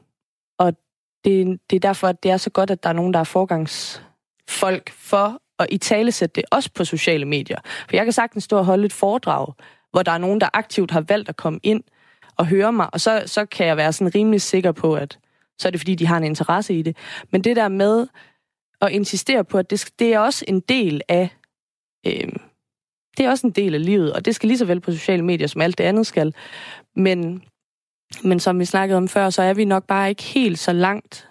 det, 1.27 1.61
det 1.71 1.77
er 1.77 1.81
derfor, 1.81 2.09
at 2.09 2.23
det 2.23 2.31
er 2.31 2.37
så 2.37 2.51
godt, 2.51 2.71
at 2.71 2.83
der 2.83 2.89
er 2.89 2.93
nogen, 2.93 3.15
der 3.15 3.21
er 3.21 3.25
forgangsfolk 3.25 4.91
for 4.91 5.43
at 5.59 5.67
i 5.71 5.79
tale 5.79 6.12
sætte 6.12 6.35
det 6.35 6.45
også 6.51 6.71
på 6.75 6.85
sociale 6.85 7.25
medier. 7.25 7.59
For 7.65 7.97
jeg 7.97 8.05
kan 8.05 8.12
sagtens 8.12 8.45
stå 8.45 8.59
og 8.59 8.65
holde 8.65 8.87
et 8.87 8.93
foredrag, 8.93 9.53
hvor 9.91 10.03
der 10.03 10.12
er 10.12 10.19
nogen, 10.19 10.41
der 10.41 10.49
aktivt 10.53 10.91
har 10.91 11.01
valgt 11.01 11.29
at 11.29 11.37
komme 11.37 11.61
ind 11.62 11.83
og 12.37 12.47
høre 12.47 12.73
mig, 12.73 12.89
og 12.93 13.01
så, 13.01 13.23
så 13.27 13.47
kan 13.47 13.67
jeg 13.67 13.77
være 13.77 13.93
sådan 13.93 14.15
rimelig 14.15 14.41
sikker 14.41 14.73
på, 14.73 14.95
at 14.95 15.19
så 15.59 15.69
er 15.69 15.71
det 15.71 15.81
fordi, 15.81 15.95
de 15.95 16.07
har 16.07 16.17
en 16.17 16.25
interesse 16.25 16.75
i 16.75 16.83
det. 16.83 16.97
Men 17.31 17.45
det 17.45 17.57
der 17.57 17.69
med 17.69 18.07
at 18.81 18.93
insistere 18.93 19.45
på, 19.45 19.59
at 19.59 19.71
det, 19.71 19.91
det 19.99 20.15
er 20.15 20.19
også 20.19 20.45
en 20.49 20.61
del 20.61 21.01
af 21.09 21.29
øh, 22.07 22.33
det 23.17 23.27
er 23.27 23.31
også 23.31 23.47
en 23.47 23.53
del 23.53 23.75
af 23.75 23.85
livet, 23.85 24.12
og 24.12 24.25
det 24.25 24.35
skal 24.35 24.47
lige 24.47 24.59
så 24.59 24.65
vel 24.65 24.81
på 24.81 24.93
sociale 24.93 25.25
medier, 25.25 25.47
som 25.47 25.61
alt 25.61 25.79
det 25.79 25.85
andet 25.85 26.07
skal. 26.07 26.35
Men, 26.97 27.43
men 28.25 28.40
som 28.40 28.59
vi 28.59 28.64
snakkede 28.64 28.97
om 28.97 29.09
før, 29.09 29.31
så 29.31 29.42
er 29.42 29.55
vi 29.55 29.64
nok 29.64 29.85
bare 29.85 30.09
ikke 30.09 30.23
helt 30.23 30.59
så 30.59 30.73
langt 30.73 31.29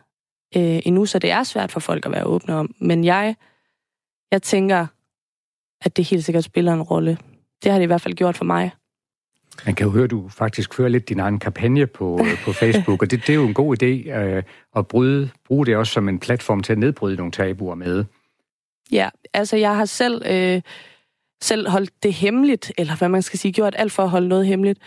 øh, 0.56 0.80
endnu, 0.86 1.06
så 1.06 1.20
det 1.20 1.32
er 1.32 1.44
svært 1.44 1.72
for 1.72 1.80
folk 1.80 2.06
at 2.06 2.12
være 2.12 2.24
åbne 2.24 2.56
om. 2.56 2.76
Men 2.80 3.04
jeg, 3.04 3.36
jeg 4.32 4.42
tænker, 4.42 4.88
at 5.82 5.98
det 5.98 6.06
helt 6.06 6.26
sikkert 6.26 6.44
spiller 6.44 6.74
en 6.74 6.82
rolle. 6.82 7.18
Det 7.64 7.72
har 7.72 7.80
det 7.80 7.84
i 7.84 7.88
hvert 7.88 8.02
fald 8.02 8.14
gjort 8.14 8.38
for 8.38 8.46
mig. 8.46 8.72
Man 9.66 9.76
kan 9.76 9.86
jo 9.86 9.92
høre, 9.92 10.04
at 10.04 10.12
du 10.12 10.30
faktisk 10.30 10.74
fører 10.74 10.90
lidt 10.90 11.10
din 11.10 11.20
egen 11.20 11.40
kampagne 11.40 11.88
på, 11.88 12.20
på 12.46 12.54
Facebook, 12.54 13.02
og 13.02 13.12
det, 13.12 13.28
det 13.28 13.30
er 13.30 13.36
jo 13.36 13.48
en 13.48 13.54
god 13.54 13.84
idé 13.84 14.12
øh, 14.12 14.44
at 14.76 14.88
bryde, 14.88 15.30
bruge 15.46 15.66
det 15.66 15.76
også 15.76 15.94
som 15.94 16.10
en 16.10 16.20
platform 16.20 16.64
til 16.64 16.74
at 16.74 16.80
nedbryde 16.80 17.16
nogle 17.16 17.32
tabuer 17.32 17.76
med. 17.76 18.06
Ja, 18.92 19.10
altså 19.34 19.58
jeg 19.58 19.76
har 19.76 19.86
selv, 19.86 20.22
øh, 20.26 20.62
selv 21.42 21.70
holdt 21.70 22.04
det 22.04 22.14
hemmeligt, 22.14 22.72
eller 22.78 22.96
hvad 22.96 23.10
man 23.10 23.22
skal 23.22 23.40
sige, 23.40 23.52
gjort 23.52 23.76
alt 23.78 23.92
for 23.92 24.04
at 24.04 24.10
holde 24.10 24.28
noget 24.28 24.48
hemmeligt, 24.48 24.80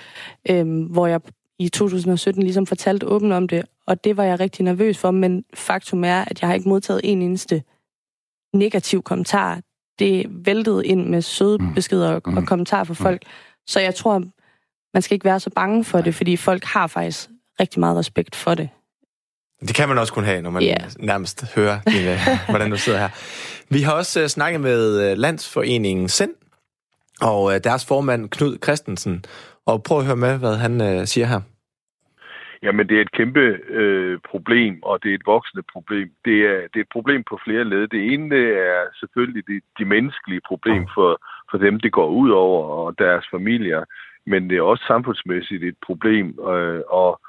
øh, 0.50 0.84
hvor 0.90 1.06
jeg 1.06 1.20
i 1.58 1.68
2017 1.68 2.42
ligesom 2.42 2.66
fortalte 2.66 3.06
åbent 3.06 3.32
om 3.32 3.48
det, 3.48 3.64
og 3.86 4.04
det 4.04 4.16
var 4.16 4.24
jeg 4.24 4.40
rigtig 4.40 4.64
nervøs 4.64 4.98
for, 4.98 5.10
men 5.10 5.44
faktum 5.54 6.04
er, 6.04 6.24
at 6.24 6.40
jeg 6.40 6.48
har 6.48 6.54
ikke 6.54 6.68
modtaget 6.68 7.00
en 7.04 7.22
eneste 7.22 7.62
negativ 8.54 9.02
kommentar. 9.02 9.60
Det 9.98 10.26
væltede 10.46 10.86
ind 10.86 11.08
med 11.08 11.22
søde 11.22 11.58
mm. 11.58 11.74
beskeder 11.74 12.08
og, 12.08 12.22
og 12.24 12.32
mm. 12.32 12.46
kommentarer 12.46 12.84
fra 12.84 12.92
mm. 12.92 12.96
folk, 12.96 13.22
så 13.66 13.80
jeg 13.80 13.94
tror, 13.94 14.22
man 14.94 15.02
skal 15.02 15.14
ikke 15.14 15.24
være 15.24 15.40
så 15.40 15.50
bange 15.50 15.84
for 15.84 16.00
det, 16.00 16.14
fordi 16.14 16.36
folk 16.36 16.64
har 16.64 16.86
faktisk 16.86 17.28
rigtig 17.60 17.80
meget 17.80 17.96
respekt 17.96 18.36
for 18.36 18.54
det. 18.54 18.68
Det 19.60 19.74
kan 19.74 19.88
man 19.88 19.98
også 19.98 20.12
kun 20.12 20.24
have, 20.24 20.42
når 20.42 20.50
man 20.50 20.62
yeah. 20.62 20.90
nærmest 20.98 21.54
hører, 21.54 21.80
din, 21.80 22.06
øh, 22.06 22.20
hvordan 22.50 22.70
du 22.70 22.76
sidder 22.76 22.98
her. 22.98 23.08
Vi 23.68 23.82
har 23.82 23.92
også 23.92 24.22
uh, 24.22 24.26
snakket 24.26 24.60
med 24.60 25.12
uh, 25.12 25.18
Landsforeningen 25.18 26.08
Sind, 26.08 26.30
og 27.20 27.44
uh, 27.44 27.54
deres 27.64 27.84
formand 27.84 28.28
Knud 28.28 28.58
Christensen. 28.62 29.24
Og 29.70 29.82
prøv 29.86 29.98
at 29.98 30.06
høre 30.08 30.24
med, 30.26 30.34
hvad 30.38 30.56
han 30.64 30.74
uh, 30.88 31.04
siger 31.12 31.26
her. 31.26 31.40
Jamen, 32.62 32.88
det 32.88 32.96
er 32.96 33.00
et 33.00 33.12
kæmpe 33.12 33.44
øh, 33.80 34.18
problem, 34.30 34.82
og 34.82 35.02
det 35.02 35.10
er 35.10 35.14
et 35.14 35.26
voksende 35.26 35.64
problem. 35.72 36.08
Det 36.24 36.38
er, 36.52 36.58
det 36.70 36.76
er 36.78 36.86
et 36.86 36.96
problem 36.96 37.24
på 37.30 37.38
flere 37.44 37.64
led. 37.64 37.88
Det 37.88 38.12
ene 38.12 38.36
det 38.36 38.46
er 38.70 38.82
selvfølgelig 39.00 39.44
de, 39.50 39.60
de 39.78 39.84
menneskelige 39.84 40.40
problem 40.48 40.88
for, 40.94 41.10
for 41.50 41.58
dem, 41.58 41.80
det 41.80 41.92
går 41.92 42.08
ud 42.08 42.30
over, 42.30 42.62
og 42.64 42.98
deres 42.98 43.24
familier. 43.30 43.84
Men 44.26 44.50
det 44.50 44.58
er 44.58 44.62
også 44.62 44.84
samfundsmæssigt 44.86 45.64
et 45.64 45.78
problem, 45.86 46.26
øh, 46.52 46.82
og 46.88 47.20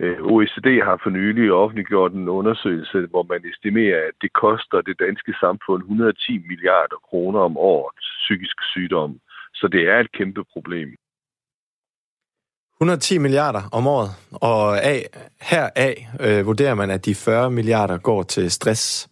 Øh, 0.00 0.18
OECD 0.20 0.68
har 0.82 1.00
for 1.02 1.10
nylig 1.10 1.52
offentliggjort 1.52 2.12
en 2.12 2.28
undersøgelse, 2.28 3.06
hvor 3.10 3.22
man 3.22 3.44
estimerer, 3.52 4.00
at 4.08 4.14
det 4.22 4.32
koster 4.32 4.80
det 4.80 4.98
danske 4.98 5.34
samfund 5.40 5.82
110 5.82 6.38
milliarder 6.48 6.96
kroner 7.08 7.40
om 7.40 7.56
året 7.56 7.96
psykisk 8.00 8.56
sygdom. 8.72 9.20
Så 9.54 9.68
det 9.68 9.88
er 9.88 10.00
et 10.00 10.12
kæmpe 10.12 10.44
problem. 10.52 10.94
110 12.80 13.18
milliarder 13.18 13.68
om 13.72 13.86
året, 13.86 14.10
og 14.30 14.84
af, 14.84 15.06
heraf 15.40 16.08
øh, 16.20 16.46
vurderer 16.46 16.74
man, 16.74 16.90
at 16.90 17.04
de 17.04 17.14
40 17.14 17.50
milliarder 17.50 17.98
går 17.98 18.22
til 18.22 18.50
stress. 18.50 19.08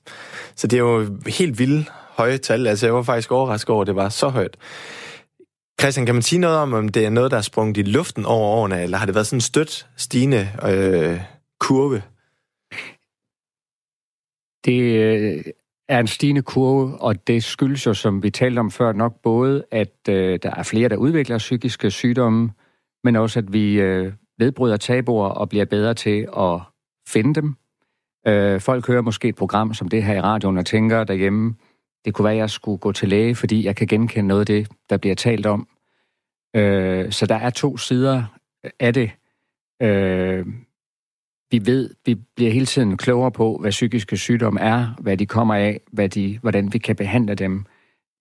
Så 0.57 0.67
det 0.67 0.77
er 0.77 0.81
jo 0.81 1.19
helt 1.27 1.59
vildt 1.59 1.93
høje 2.17 2.39
tal. 2.39 2.67
Altså, 2.67 2.87
jeg 2.87 2.95
var 2.95 3.03
faktisk 3.03 3.33
overrasket 3.33 3.71
over, 3.71 3.81
at 3.81 3.87
det 3.87 3.97
var 3.97 4.09
så 4.09 4.29
højt. 4.29 4.57
Christian, 5.81 6.07
kan 6.07 6.15
man 6.15 6.23
sige 6.23 6.39
noget 6.39 6.57
om, 6.57 6.73
om 6.73 6.89
det 6.89 7.07
er 7.07 7.11
noget, 7.11 7.31
der 7.31 7.37
er 7.37 7.43
sprunget 7.43 7.77
i 7.77 7.83
luften 7.83 8.27
over 8.27 8.49
årene, 8.49 8.83
eller 8.83 8.99
har 8.99 9.07
det 9.07 9.15
været 9.15 9.27
sådan 9.27 9.37
en 9.37 9.41
stødt 9.41 9.87
stigende 9.97 10.49
øh, 10.69 11.21
kurve? 11.61 12.03
Det 14.65 14.83
øh, 14.83 15.45
er 15.89 16.01
en 16.01 16.07
stigende 16.07 16.43
kurve, 16.43 17.01
og 17.01 17.27
det 17.27 17.45
skyldes 17.45 17.87
jo, 17.87 17.95
som 17.95 18.23
vi 18.23 18.31
talte 18.31 18.59
om 18.59 18.71
før, 18.71 18.93
nok 18.93 19.13
både, 19.23 19.65
at 19.71 20.09
øh, 20.09 20.39
der 20.43 20.51
er 20.51 20.63
flere, 20.63 20.89
der 20.89 20.97
udvikler 20.97 21.39
psykiske 21.39 21.91
sygdomme, 21.91 22.51
men 23.05 23.17
også, 23.17 23.39
at 23.39 23.53
vi 23.53 23.81
øh, 23.81 24.13
vedbryder 24.39 24.77
tabuer 24.77 25.29
og 25.29 25.49
bliver 25.49 25.65
bedre 25.65 25.95
til 25.95 26.29
at 26.37 26.61
finde 27.09 27.35
dem. 27.35 27.55
Øh, 28.27 28.61
folk 28.61 28.87
hører 28.87 29.03
måske 29.03 29.29
et 29.29 29.37
program 29.37 29.75
som 29.75 29.89
det 29.89 30.03
her 30.03 30.15
i 30.15 30.21
radioen 30.21 30.59
og 30.59 30.67
tænker 30.67 31.05
derhjemme, 31.05 31.55
det 32.05 32.15
kunne 32.15 32.25
være, 32.25 32.33
at 32.33 32.39
jeg 32.39 32.51
skulle 32.51 32.79
gå 32.79 32.93
til 32.93 33.09
læge, 33.09 33.35
fordi 33.35 33.65
jeg 33.65 33.77
kan 33.77 33.87
genkende 33.87 34.29
noget 34.29 34.41
af 34.41 34.47
det, 34.47 34.69
der 34.91 34.97
bliver 34.97 35.15
talt 35.15 35.47
om. 35.47 35.69
Øh, 36.57 37.13
så 37.13 37.27
der 37.27 37.35
er 37.35 37.51
to 37.51 37.77
sider 37.77 38.25
af 38.81 38.95
det. 38.95 39.11
Øh, 39.83 40.47
vi 41.51 41.67
ved, 41.67 41.91
vi 42.07 42.15
bliver 42.15 42.51
hele 42.51 42.67
tiden 42.67 42.97
klogere 42.97 43.33
på, 43.33 43.57
hvad 43.61 43.71
psykiske 43.71 44.17
sygdomme 44.17 44.61
er, 44.61 44.95
hvad 45.01 45.17
de 45.17 45.27
kommer 45.27 45.55
af, 45.55 45.81
hvad 45.93 46.09
de, 46.09 46.39
hvordan 46.43 46.73
vi 46.73 46.79
kan 46.79 46.97
behandle 46.97 47.35
dem. 47.35 47.65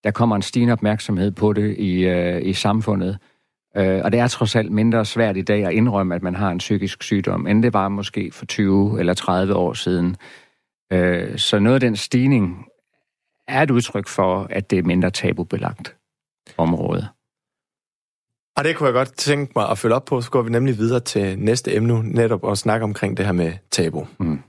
Der 0.03 0.11
kommer 0.11 0.35
en 0.35 0.41
stigende 0.41 0.73
opmærksomhed 0.73 1.31
på 1.31 1.53
det 1.53 1.77
i, 1.77 2.05
øh, 2.05 2.45
i 2.45 2.53
samfundet. 2.53 3.17
Øh, 3.77 4.01
og 4.03 4.11
det 4.11 4.19
er 4.19 4.27
trods 4.27 4.55
alt 4.55 4.71
mindre 4.71 5.05
svært 5.05 5.37
i 5.37 5.41
dag 5.41 5.65
at 5.65 5.73
indrømme, 5.73 6.15
at 6.15 6.23
man 6.23 6.35
har 6.35 6.51
en 6.51 6.57
psykisk 6.57 7.03
sygdom, 7.03 7.47
end 7.47 7.63
det 7.63 7.73
var 7.73 7.89
måske 7.89 8.31
for 8.31 8.45
20 8.45 8.99
eller 8.99 9.13
30 9.13 9.55
år 9.55 9.73
siden. 9.73 10.15
Øh, 10.93 11.37
så 11.37 11.59
noget 11.59 11.75
af 11.75 11.79
den 11.79 11.95
stigning 11.95 12.65
er 13.47 13.61
et 13.61 13.71
udtryk 13.71 14.07
for, 14.07 14.47
at 14.49 14.71
det 14.71 14.79
er 14.79 14.83
mindre 14.83 15.11
tabubelagt 15.11 15.95
område. 16.57 17.07
Og 18.57 18.63
det 18.63 18.75
kunne 18.75 18.87
jeg 18.87 18.93
godt 18.93 19.17
tænke 19.17 19.53
mig 19.55 19.69
at 19.69 19.77
følge 19.77 19.95
op 19.95 20.05
på, 20.05 20.21
så 20.21 20.31
går 20.31 20.41
vi 20.41 20.49
nemlig 20.49 20.77
videre 20.77 20.99
til 20.99 21.39
næste 21.39 21.75
emne, 21.75 22.03
netop 22.03 22.51
at 22.51 22.57
snakke 22.57 22.83
omkring 22.83 23.17
det 23.17 23.25
her 23.25 23.33
med 23.33 23.53
tabu. 23.71 24.07
Mm. 24.19 24.41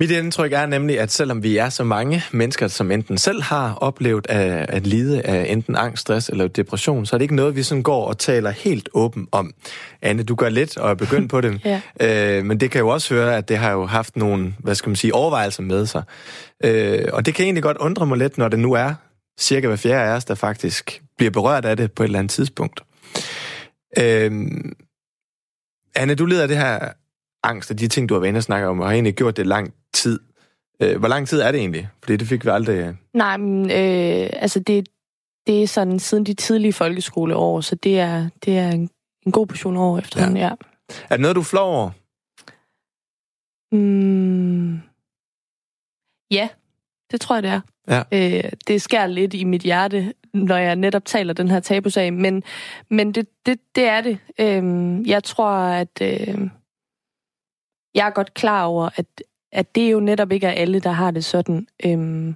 Mit 0.00 0.10
indtryk 0.10 0.52
er 0.52 0.66
nemlig, 0.66 1.00
at 1.00 1.12
selvom 1.12 1.42
vi 1.42 1.56
er 1.56 1.68
så 1.68 1.84
mange 1.84 2.22
mennesker, 2.32 2.68
som 2.68 2.90
enten 2.90 3.18
selv 3.18 3.42
har 3.42 3.74
oplevet 3.74 4.26
at, 4.28 4.70
at 4.70 4.86
lide 4.86 5.22
af 5.22 5.52
enten 5.52 5.76
angst, 5.76 6.00
stress 6.00 6.28
eller 6.28 6.48
depression, 6.48 7.06
så 7.06 7.16
er 7.16 7.18
det 7.18 7.22
ikke 7.22 7.34
noget, 7.34 7.56
vi 7.56 7.62
sådan 7.62 7.82
går 7.82 8.06
og 8.06 8.18
taler 8.18 8.50
helt 8.50 8.88
åben 8.94 9.28
om. 9.32 9.54
Anne, 10.02 10.22
du 10.22 10.34
gør 10.34 10.48
lidt 10.48 10.76
og 10.76 10.90
er 10.90 10.94
begyndt 10.94 11.30
på 11.30 11.40
det, 11.40 11.60
ja. 11.64 11.80
øh, 12.00 12.44
men 12.44 12.60
det 12.60 12.70
kan 12.70 12.78
jo 12.78 12.88
også 12.88 13.14
høre, 13.14 13.36
at 13.36 13.48
det 13.48 13.58
har 13.58 13.72
jo 13.72 13.86
haft 13.86 14.16
nogle, 14.16 14.54
hvad 14.58 14.74
skal 14.74 14.90
man 14.90 14.96
sige, 14.96 15.14
overvejelser 15.14 15.62
med 15.62 15.86
sig. 15.86 16.02
Øh, 16.64 17.08
og 17.12 17.26
det 17.26 17.34
kan 17.34 17.44
egentlig 17.44 17.62
godt 17.62 17.76
undre 17.76 18.06
mig 18.06 18.18
lidt, 18.18 18.38
når 18.38 18.48
det 18.48 18.58
nu 18.58 18.72
er 18.72 18.94
cirka 19.40 19.66
hver 19.66 19.76
fjerde 19.76 20.10
af 20.10 20.16
os, 20.16 20.24
der 20.24 20.34
faktisk 20.34 21.02
bliver 21.16 21.30
berørt 21.30 21.64
af 21.64 21.76
det 21.76 21.92
på 21.92 22.02
et 22.02 22.06
eller 22.06 22.18
andet 22.18 22.30
tidspunkt. 22.30 22.80
Øh, 23.98 24.32
Anne, 25.94 26.14
du 26.14 26.26
lider 26.26 26.42
af 26.42 26.48
det 26.48 26.56
her 26.56 26.88
angst 27.42 27.70
og 27.70 27.78
de 27.78 27.88
ting, 27.88 28.08
du 28.08 28.14
har 28.14 28.20
været 28.20 28.28
inde 28.28 28.38
og 28.38 28.42
snakke 28.42 28.68
om, 28.68 28.80
og 28.80 28.86
har 28.86 28.92
egentlig 28.92 29.14
gjort 29.14 29.36
det 29.36 29.46
lang 29.46 29.72
tid. 29.92 30.20
Øh, 30.82 30.98
hvor 30.98 31.08
lang 31.08 31.28
tid 31.28 31.40
er 31.40 31.52
det 31.52 31.58
egentlig? 31.58 31.88
Fordi 32.02 32.16
det 32.16 32.28
fik 32.28 32.44
vi 32.44 32.50
aldrig... 32.50 32.78
Øh, 32.78 32.94
Nej, 33.14 33.36
men 33.36 33.64
øh, 33.64 34.30
altså 34.32 34.60
det, 34.60 34.88
det 35.46 35.62
er 35.62 35.66
sådan 35.66 35.98
siden 35.98 36.26
de 36.26 36.34
tidlige 36.34 36.72
folkeskoleår, 36.72 37.60
så 37.60 37.74
det 37.74 38.00
er, 38.00 38.28
det 38.44 38.58
er 38.58 38.70
en, 38.70 38.90
en 39.26 39.32
god 39.32 39.46
portion 39.46 39.76
år 39.76 39.98
efter 39.98 40.30
ja. 40.30 40.38
ja. 40.38 40.50
Er 41.10 41.16
det 41.16 41.20
noget, 41.20 41.36
du 41.36 41.42
flår 41.42 41.62
over? 41.62 41.90
Mm, 43.72 44.74
ja, 46.30 46.48
det 47.10 47.20
tror 47.20 47.36
jeg, 47.36 47.42
det 47.42 47.50
er. 47.50 47.60
Ja. 47.88 48.02
Øh, 48.12 48.52
det 48.66 48.82
skærer 48.82 49.06
lidt 49.06 49.34
i 49.34 49.44
mit 49.44 49.62
hjerte, 49.62 50.14
når 50.34 50.56
jeg 50.56 50.76
netop 50.76 51.04
taler 51.04 51.32
den 51.32 51.48
her 51.48 51.60
tabusag, 51.60 52.12
men, 52.12 52.42
men 52.90 53.12
det, 53.12 53.26
det, 53.46 53.60
det 53.74 53.84
er 53.84 54.00
det. 54.00 54.18
Øh, 54.38 55.08
jeg 55.08 55.24
tror, 55.24 55.50
at... 55.52 56.02
Øh, 56.02 56.50
jeg 57.94 58.06
er 58.06 58.10
godt 58.10 58.34
klar 58.34 58.64
over, 58.64 58.88
at, 58.96 59.06
at 59.52 59.74
det 59.74 59.92
jo 59.92 60.00
netop 60.00 60.32
ikke 60.32 60.46
er 60.46 60.50
alle, 60.52 60.80
der 60.80 60.90
har 60.90 61.10
det 61.10 61.24
sådan. 61.24 61.66
Øhm, 61.84 62.34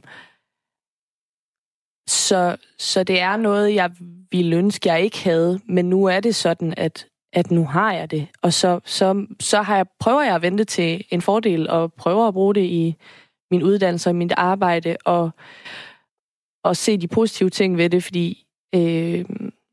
så, 2.09 2.57
så 2.79 3.05
det 3.05 3.21
er 3.21 3.37
noget, 3.37 3.75
jeg 3.75 3.91
ville 4.31 4.57
ønske, 4.57 4.89
jeg 4.89 5.03
ikke 5.03 5.25
havde, 5.25 5.61
men 5.69 5.91
nu 5.91 6.05
er 6.05 6.21
det 6.21 6.35
sådan, 6.35 6.75
at, 6.77 7.07
at 7.33 7.51
nu 7.51 7.65
har 7.65 7.93
jeg 7.93 8.11
det. 8.11 8.27
Og 8.43 8.53
så, 8.53 8.81
så, 8.85 9.27
så 9.41 9.63
har 9.63 9.77
jeg, 9.77 9.87
prøver 10.01 10.23
jeg 10.23 10.35
at 10.35 10.43
vente 10.43 10.65
til 10.65 11.05
en 11.11 11.23
fordel, 11.23 11.71
og 11.71 11.93
prøver 11.93 12.29
at 12.29 12.35
bruge 12.35 12.55
det 12.55 12.65
i 12.65 12.97
min 13.51 13.63
uddannelse 13.63 14.11
og 14.11 14.17
mit 14.17 14.33
arbejde, 14.37 14.97
og, 15.05 15.31
og 16.65 16.77
se 16.77 16.97
de 16.97 17.09
positive 17.09 17.51
ting 17.51 17.77
ved 17.77 17.91
det, 17.91 18.05
fordi 18.05 18.47
øh, 18.75 19.25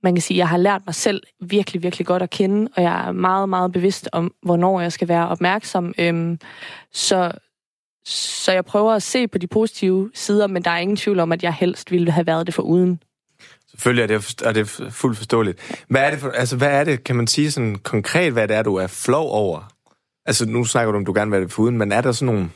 man 0.04 0.16
kan 0.16 0.22
sige, 0.22 0.38
jeg 0.38 0.50
har 0.50 0.58
lært 0.58 0.82
mig 0.86 0.96
selv 0.96 1.24
virkelig, 1.42 1.84
virkelig 1.84 2.08
godt 2.08 2.24
at 2.24 2.30
kende, 2.30 2.72
og 2.76 2.84
jeg 2.84 3.08
er 3.08 3.12
meget, 3.12 3.50
meget 3.50 3.72
bevidst 3.72 4.10
om, 4.12 4.34
hvornår 4.44 4.82
jeg 4.82 4.92
skal 4.92 5.08
være 5.08 5.28
opmærksom. 5.28 5.94
Øhm, 5.98 6.40
så, 6.94 7.32
så 8.06 8.52
jeg 8.52 8.66
prøver 8.66 8.94
at 8.94 9.04
se 9.04 9.28
på 9.28 9.38
de 9.38 9.48
positive 9.48 10.12
sider, 10.14 10.48
men 10.48 10.64
der 10.64 10.72
er 10.72 10.78
ingen 10.78 10.98
tvivl 10.98 11.20
om, 11.20 11.32
at 11.32 11.44
jeg 11.44 11.54
helst 11.54 11.92
ville 11.92 12.12
have 12.12 12.28
været 12.28 12.48
det 12.48 12.56
for 12.56 12.64
uden. 12.64 13.02
Selvfølgelig 13.70 14.04
er 14.04 14.08
det, 14.08 14.42
er 14.46 14.52
det 14.52 14.70
fuldt 14.94 15.18
forståeligt. 15.18 15.84
Hvad 15.88 16.02
er 16.02 16.10
det, 16.10 16.20
for, 16.20 16.30
altså, 16.30 16.58
hvad 16.58 16.80
er 16.80 16.84
det, 16.84 17.04
kan 17.04 17.16
man 17.16 17.28
sige 17.28 17.52
sådan 17.52 17.76
konkret, 17.76 18.34
hvad 18.34 18.48
det 18.48 18.56
er, 18.56 18.64
du 18.64 18.76
er 18.76 18.88
flov 18.88 19.32
over? 19.32 19.74
Altså, 20.26 20.46
nu 20.46 20.66
snakker 20.66 20.92
du 20.92 20.98
om, 20.98 21.06
du 21.06 21.14
gerne 21.14 21.32
vil 21.32 21.38
være 21.38 21.46
det 21.46 21.54
for 21.54 21.64
uden, 21.64 21.78
men 21.78 21.92
er 21.92 22.02
der 22.02 22.12
sådan 22.12 22.36
nogle 22.36 22.50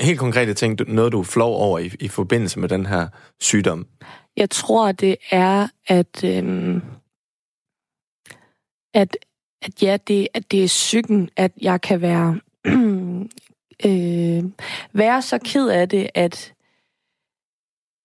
helt 0.00 0.18
konkrete 0.18 0.54
ting, 0.54 0.78
noget 0.86 1.12
du 1.12 1.20
er 1.20 1.24
flov 1.24 1.56
over 1.56 1.78
i, 1.78 1.90
i 2.00 2.08
forbindelse 2.08 2.60
med 2.60 2.68
den 2.68 2.86
her 2.86 3.08
sygdom? 3.40 3.86
Jeg 4.38 4.50
tror, 4.50 4.92
det 4.92 5.16
er, 5.30 5.68
at, 5.86 6.24
øhm, 6.24 6.82
at, 8.94 9.16
at 9.62 9.82
ja, 9.82 9.96
det, 10.08 10.28
at 10.34 10.50
det 10.50 10.62
er 10.62 10.66
psyken, 10.66 11.30
at 11.36 11.52
jeg 11.60 11.80
kan 11.80 12.00
være, 12.00 12.40
øh, 13.86 14.44
være 14.92 15.22
så 15.22 15.38
ked 15.44 15.68
af 15.68 15.88
det, 15.88 16.10
at 16.14 16.54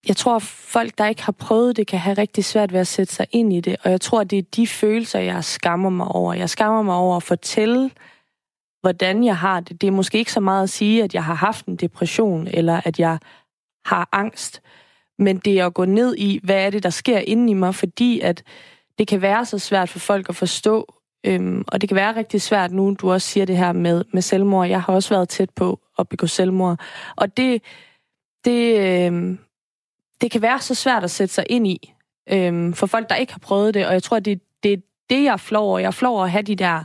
jeg 0.08 0.18
tror, 0.18 0.40
folk, 0.40 0.98
der 0.98 1.08
ikke 1.08 1.24
har 1.24 1.32
prøvet 1.32 1.78
det, 1.78 1.88
kan 1.88 2.00
have 2.00 2.18
rigtig 2.18 2.46
svært 2.46 2.74
ved 2.74 2.80
at 2.80 2.88
sætte 2.88 3.14
sig 3.14 3.28
ind 3.32 3.54
i 3.54 3.62
det. 3.62 3.76
Og 3.84 3.92
jeg 3.92 4.02
tror, 4.02 4.24
det 4.24 4.38
er 4.38 4.44
de 4.56 4.68
følelser, 4.68 5.20
jeg 5.20 5.44
skammer 5.44 5.90
mig 5.90 6.08
over. 6.08 6.34
Jeg 6.34 6.50
skammer 6.50 6.82
mig 6.82 6.96
over 6.96 7.16
at 7.18 7.24
fortælle, 7.24 7.92
hvordan 8.82 9.24
jeg 9.24 9.38
har 9.38 9.60
det. 9.60 9.82
Det 9.82 9.88
er 9.88 9.92
måske 9.92 10.18
ikke 10.18 10.32
så 10.32 10.40
meget 10.40 10.64
at 10.64 10.70
sige, 10.70 11.04
at 11.04 11.14
jeg 11.14 11.24
har 11.24 11.34
haft 11.34 11.66
en 11.66 11.76
depression, 11.76 12.48
eller 12.48 12.82
at 12.86 13.00
jeg 13.00 13.20
har 13.86 14.10
angst. 14.12 14.62
Men 15.24 15.38
det 15.38 15.60
er 15.60 15.66
at 15.66 15.74
gå 15.74 15.86
ned 15.86 16.16
i, 16.18 16.40
hvad 16.44 16.66
er 16.66 16.70
det, 16.70 16.84
der 16.84 16.90
sker 16.90 17.20
inde 17.20 17.52
i 17.52 17.54
mig, 17.54 17.76
fordi 17.76 18.20
at 18.20 18.44
det 18.98 19.08
kan 19.08 19.22
være 19.22 19.46
så 19.46 19.60
svært 19.60 19.90
for 19.90 20.00
folk 20.00 20.30
at 20.30 20.36
forstå. 20.36 20.94
Øhm, 21.26 21.64
og 21.68 21.82
det 21.82 21.90
kan 21.90 21.96
være 21.96 22.16
rigtig 22.16 22.42
svært 22.42 22.72
nu, 22.72 22.96
du 23.02 23.12
også 23.12 23.28
siger 23.28 23.46
det 23.46 23.58
her 23.58 23.72
med, 23.72 24.04
med 24.14 24.22
selvmord. 24.22 24.68
Jeg 24.68 24.82
har 24.82 24.94
også 24.94 25.10
været 25.10 25.30
tæt 25.30 25.50
på 25.50 25.80
at 26.00 26.10
begå 26.10 26.28
selvmord. 26.28 26.80
Og 27.16 27.38
det, 27.38 27.62
det, 28.46 28.80
øhm, 28.80 29.40
det 30.22 30.32
kan 30.32 30.42
være 30.42 30.60
så 30.60 30.76
svært 30.76 31.04
at 31.04 31.12
sætte 31.12 31.34
sig 31.34 31.46
ind 31.50 31.68
i 31.68 31.94
øhm, 32.32 32.74
for 32.74 32.88
folk, 32.88 33.10
der 33.10 33.16
ikke 33.16 33.34
har 33.34 33.40
prøvet 33.40 33.74
det. 33.74 33.88
Og 33.88 33.94
jeg 33.94 34.04
tror, 34.04 34.20
det, 34.20 34.42
det 34.64 34.74
er 34.74 34.78
det, 35.10 35.24
jeg 35.24 35.40
flår 35.40 35.62
over. 35.62 35.80
Jeg 35.80 35.94
flår 35.94 36.10
over 36.10 36.24
at 36.24 36.32
have 36.32 36.44
de 36.44 36.56
der 36.56 36.84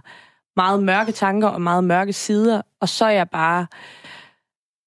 meget 0.57 0.83
mørke 0.83 1.13
tanker 1.13 1.49
og 1.49 1.61
meget 1.61 1.85
mørke 1.85 2.13
sider. 2.13 2.63
Og 2.81 2.89
så 2.89 3.05
er 3.05 3.11
jeg 3.11 3.31
bare 3.31 3.67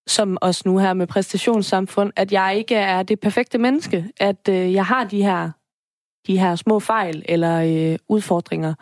som 0.08 0.38
os 0.42 0.66
nu 0.66 0.78
her 0.78 0.94
med 0.94 1.08
præstationssamfund, 1.08 2.12
at 2.16 2.32
jeg 2.32 2.56
ikke 2.58 2.76
er 2.76 3.04
det 3.04 3.20
perfekte 3.20 3.58
menneske, 3.58 4.06
at 4.18 4.50
øh, 4.50 4.74
jeg 4.74 4.86
har 4.86 5.04
de 5.04 5.24
her, 5.24 5.52
de 6.28 6.40
her 6.40 6.56
små 6.56 6.80
fejl 6.80 7.26
eller 7.26 7.62
øh, 7.92 7.98
udfordringer. 8.10 8.74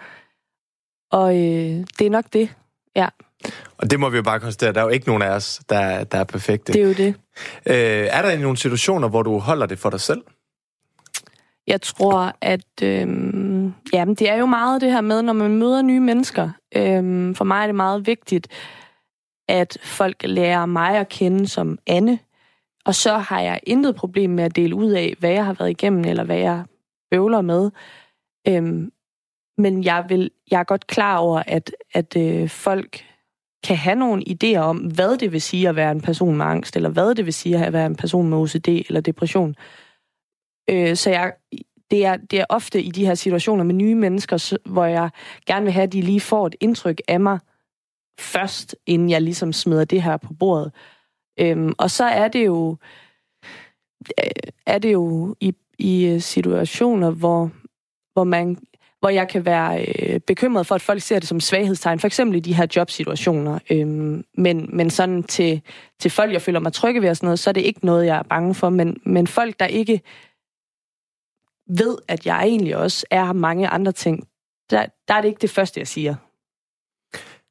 Og 1.11 1.35
øh, 1.35 1.85
det 1.99 2.01
er 2.01 2.09
nok 2.09 2.25
det, 2.33 2.55
ja. 2.95 3.07
Og 3.77 3.91
det 3.91 3.99
må 3.99 4.09
vi 4.09 4.17
jo 4.17 4.23
bare 4.23 4.39
konstatere, 4.39 4.73
der 4.73 4.79
er 4.79 4.83
jo 4.83 4.89
ikke 4.89 5.07
nogen 5.07 5.21
af 5.21 5.29
os, 5.29 5.61
der, 5.69 6.03
der 6.03 6.17
er 6.17 6.23
perfekte. 6.23 6.73
Det 6.73 6.81
er 6.81 6.85
jo 6.85 6.93
det. 6.93 7.15
Øh, 7.65 8.07
er 8.11 8.21
der 8.21 8.37
nogle 8.37 8.57
situationer, 8.57 9.09
hvor 9.09 9.23
du 9.23 9.37
holder 9.37 9.65
det 9.65 9.79
for 9.79 9.89
dig 9.89 9.99
selv? 9.99 10.21
Jeg 11.67 11.81
tror, 11.81 12.33
at 12.41 12.83
øh, 12.83 13.07
jamen, 13.93 14.15
det 14.15 14.29
er 14.29 14.35
jo 14.35 14.45
meget 14.45 14.81
det 14.81 14.91
her 14.91 15.01
med, 15.01 15.21
når 15.21 15.33
man 15.33 15.51
møder 15.51 15.81
nye 15.81 15.99
mennesker. 15.99 16.49
Øh, 16.75 17.35
for 17.35 17.43
mig 17.43 17.61
er 17.61 17.65
det 17.65 17.75
meget 17.75 18.07
vigtigt, 18.07 18.47
at 19.49 19.77
folk 19.81 20.23
lærer 20.23 20.65
mig 20.65 20.97
at 20.97 21.09
kende 21.09 21.47
som 21.47 21.79
Anne, 21.87 22.19
og 22.85 22.95
så 22.95 23.17
har 23.17 23.41
jeg 23.41 23.59
intet 23.63 23.95
problem 23.95 24.29
med 24.29 24.43
at 24.43 24.55
dele 24.55 24.75
ud 24.75 24.91
af, 24.91 25.15
hvad 25.19 25.31
jeg 25.31 25.45
har 25.45 25.53
været 25.53 25.69
igennem, 25.69 26.03
eller 26.05 26.23
hvad 26.23 26.37
jeg 26.37 26.63
bøvler 27.11 27.41
med. 27.41 27.71
Øhm, 28.47 28.91
men 29.57 29.83
jeg, 29.83 30.05
vil, 30.09 30.31
jeg 30.51 30.59
er 30.59 30.63
godt 30.63 30.87
klar 30.87 31.17
over, 31.17 31.43
at, 31.47 31.71
at 31.93 32.17
øh, 32.17 32.49
folk 32.49 33.05
kan 33.63 33.77
have 33.77 33.95
nogle 33.95 34.23
idéer 34.29 34.57
om, 34.59 34.77
hvad 34.77 35.17
det 35.17 35.31
vil 35.31 35.41
sige 35.41 35.69
at 35.69 35.75
være 35.75 35.91
en 35.91 36.01
person 36.01 36.37
med 36.37 36.45
angst, 36.45 36.75
eller 36.75 36.89
hvad 36.89 37.15
det 37.15 37.25
vil 37.25 37.33
sige 37.33 37.65
at 37.65 37.73
være 37.73 37.85
en 37.85 37.95
person 37.95 38.29
med 38.29 38.37
OCD 38.37 38.67
eller 38.67 39.01
depression. 39.01 39.55
Øh, 40.69 40.95
så 40.95 41.09
jeg, 41.09 41.33
det, 41.91 42.05
er, 42.05 42.17
det 42.17 42.39
er 42.39 42.45
ofte 42.49 42.81
i 42.81 42.91
de 42.91 43.05
her 43.05 43.15
situationer 43.15 43.63
med 43.63 43.75
nye 43.75 43.95
mennesker, 43.95 44.57
hvor 44.65 44.85
jeg 44.85 45.09
gerne 45.45 45.63
vil 45.63 45.73
have, 45.73 45.83
at 45.83 45.93
de 45.93 46.01
lige 46.01 46.21
får 46.21 46.47
et 46.47 46.55
indtryk 46.59 47.01
af 47.07 47.19
mig, 47.19 47.39
først, 48.19 48.75
inden 48.85 49.09
jeg 49.09 49.21
ligesom 49.21 49.53
smider 49.53 49.85
det 49.85 50.01
her 50.01 50.17
på 50.17 50.33
bordet. 50.33 50.71
Øhm, 51.39 51.73
og 51.77 51.91
så 51.91 52.03
er 52.03 52.27
det 52.27 52.45
jo 52.45 52.77
øh, 54.19 54.51
er 54.65 54.79
det 54.79 54.93
jo 54.93 55.35
i, 55.39 55.53
i 55.77 56.05
øh, 56.05 56.21
situationer, 56.21 57.09
hvor, 57.09 57.51
hvor 58.13 58.23
man 58.23 58.57
hvor 58.99 59.09
jeg 59.09 59.27
kan 59.27 59.45
være 59.45 59.85
øh, 59.85 60.19
bekymret 60.19 60.67
for, 60.67 60.75
at 60.75 60.81
folk 60.81 61.01
ser 61.01 61.19
det 61.19 61.27
som 61.27 61.39
svaghedstegn, 61.39 61.99
for 61.99 62.07
eksempel 62.07 62.37
i 62.37 62.39
de 62.39 62.53
her 62.53 62.67
jobsituationer. 62.75 63.59
Øhm, 63.69 64.23
men, 64.37 64.69
men 64.73 64.89
sådan 64.89 65.23
til, 65.23 65.61
til 65.99 66.11
folk, 66.11 66.33
jeg 66.33 66.41
føler 66.41 66.59
mig 66.59 66.73
trygge 66.73 67.01
ved 67.01 67.09
og 67.09 67.17
sådan 67.17 67.27
noget, 67.27 67.39
så 67.39 67.49
er 67.49 67.53
det 67.53 67.61
ikke 67.61 67.85
noget, 67.85 68.05
jeg 68.05 68.17
er 68.17 68.23
bange 68.23 68.55
for. 68.55 68.69
Men, 68.69 69.01
men 69.05 69.27
folk, 69.27 69.59
der 69.59 69.65
ikke 69.65 70.01
ved, 71.67 71.97
at 72.07 72.25
jeg 72.25 72.43
egentlig 72.43 72.77
også 72.77 73.05
er 73.11 73.33
mange 73.33 73.67
andre 73.67 73.91
ting, 73.91 74.27
der, 74.69 74.85
der 75.07 75.13
er 75.13 75.21
det 75.21 75.27
ikke 75.27 75.41
det 75.41 75.49
første, 75.49 75.79
jeg 75.79 75.87
siger. 75.87 76.15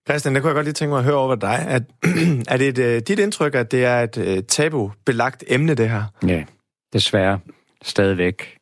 Christian, 0.09 0.35
det 0.35 0.43
kunne 0.43 0.49
jeg 0.49 0.55
godt 0.55 0.67
lige 0.67 0.75
tænke 0.75 0.91
mig 0.91 0.99
at 0.99 1.05
høre 1.05 1.15
over 1.15 1.35
dig. 1.35 1.59
At, 1.69 1.83
er 2.53 2.57
det 2.57 2.69
et, 2.69 2.79
øh, 2.79 3.03
dit 3.09 3.19
indtryk, 3.19 3.55
at 3.55 3.73
det 3.73 3.85
er 3.85 4.01
et 4.03 4.11
tabubelagt 4.11 4.49
tabu-belagt 4.49 5.45
emne, 5.47 5.75
det 5.75 5.91
her? 5.91 6.03
Ja, 6.27 6.45
desværre. 6.93 7.39
Stadigvæk. 7.83 8.57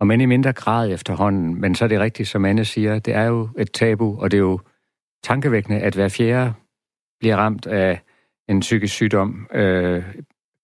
Og 0.00 0.06
men 0.06 0.20
i 0.20 0.26
mindre 0.26 0.52
grad 0.52 0.90
efterhånden. 0.90 1.60
Men 1.60 1.74
så 1.74 1.84
er 1.84 1.88
det 1.88 2.00
rigtigt, 2.00 2.28
som 2.28 2.44
Anne 2.44 2.64
siger, 2.64 2.98
det 2.98 3.14
er 3.14 3.22
jo 3.22 3.48
et 3.58 3.72
tabu, 3.72 4.20
og 4.20 4.30
det 4.30 4.36
er 4.36 4.40
jo 4.40 4.60
tankevækkende, 5.24 5.78
at 5.78 5.94
hver 5.94 6.08
fjerde 6.08 6.52
bliver 7.20 7.36
ramt 7.36 7.66
af 7.66 8.00
en 8.48 8.60
psykisk 8.60 8.94
sygdom, 8.94 9.46
øh, 9.54 10.02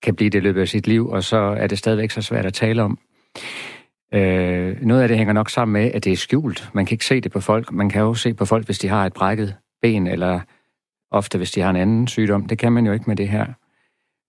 kan 0.03 0.15
blive 0.15 0.31
det 0.31 0.39
i 0.39 0.43
løbet 0.43 0.61
af 0.61 0.69
sit 0.69 0.87
liv, 0.87 1.09
og 1.09 1.25
så 1.25 1.37
er 1.37 1.67
det 1.67 1.79
stadigvæk 1.79 2.11
så 2.11 2.23
svært 2.23 2.47
at 2.47 2.55
tale 2.55 2.83
om. 2.83 2.99
Øh, 4.15 4.81
noget 4.83 5.03
af 5.03 5.09
det 5.09 5.17
hænger 5.17 5.33
nok 5.33 5.51
sammen 5.51 5.73
med, 5.73 5.91
at 5.95 6.05
det 6.05 6.13
er 6.13 6.17
skjult. 6.17 6.71
Man 6.73 6.87
kan 6.87 6.95
ikke 6.95 7.07
se 7.07 7.21
det 7.21 7.33
på 7.33 7.41
folk. 7.41 7.73
Man 7.73 7.91
kan 7.91 8.03
jo 8.03 8.15
se 8.15 8.35
på 8.35 8.45
folk, 8.45 8.67
hvis 8.67 8.79
de 8.79 8.89
har 8.89 9.07
et 9.07 9.13
brækket 9.13 9.55
ben, 9.83 10.07
eller 10.07 10.41
ofte 11.11 11.39
hvis 11.39 11.51
de 11.51 11.61
har 11.61 11.71
en 11.71 11.77
anden 11.77 12.07
sygdom. 12.07 12.47
Det 12.47 12.59
kan 12.59 12.73
man 12.73 12.87
jo 12.87 12.93
ikke 12.93 13.05
med 13.07 13.17
det 13.17 13.29
her. 13.29 13.47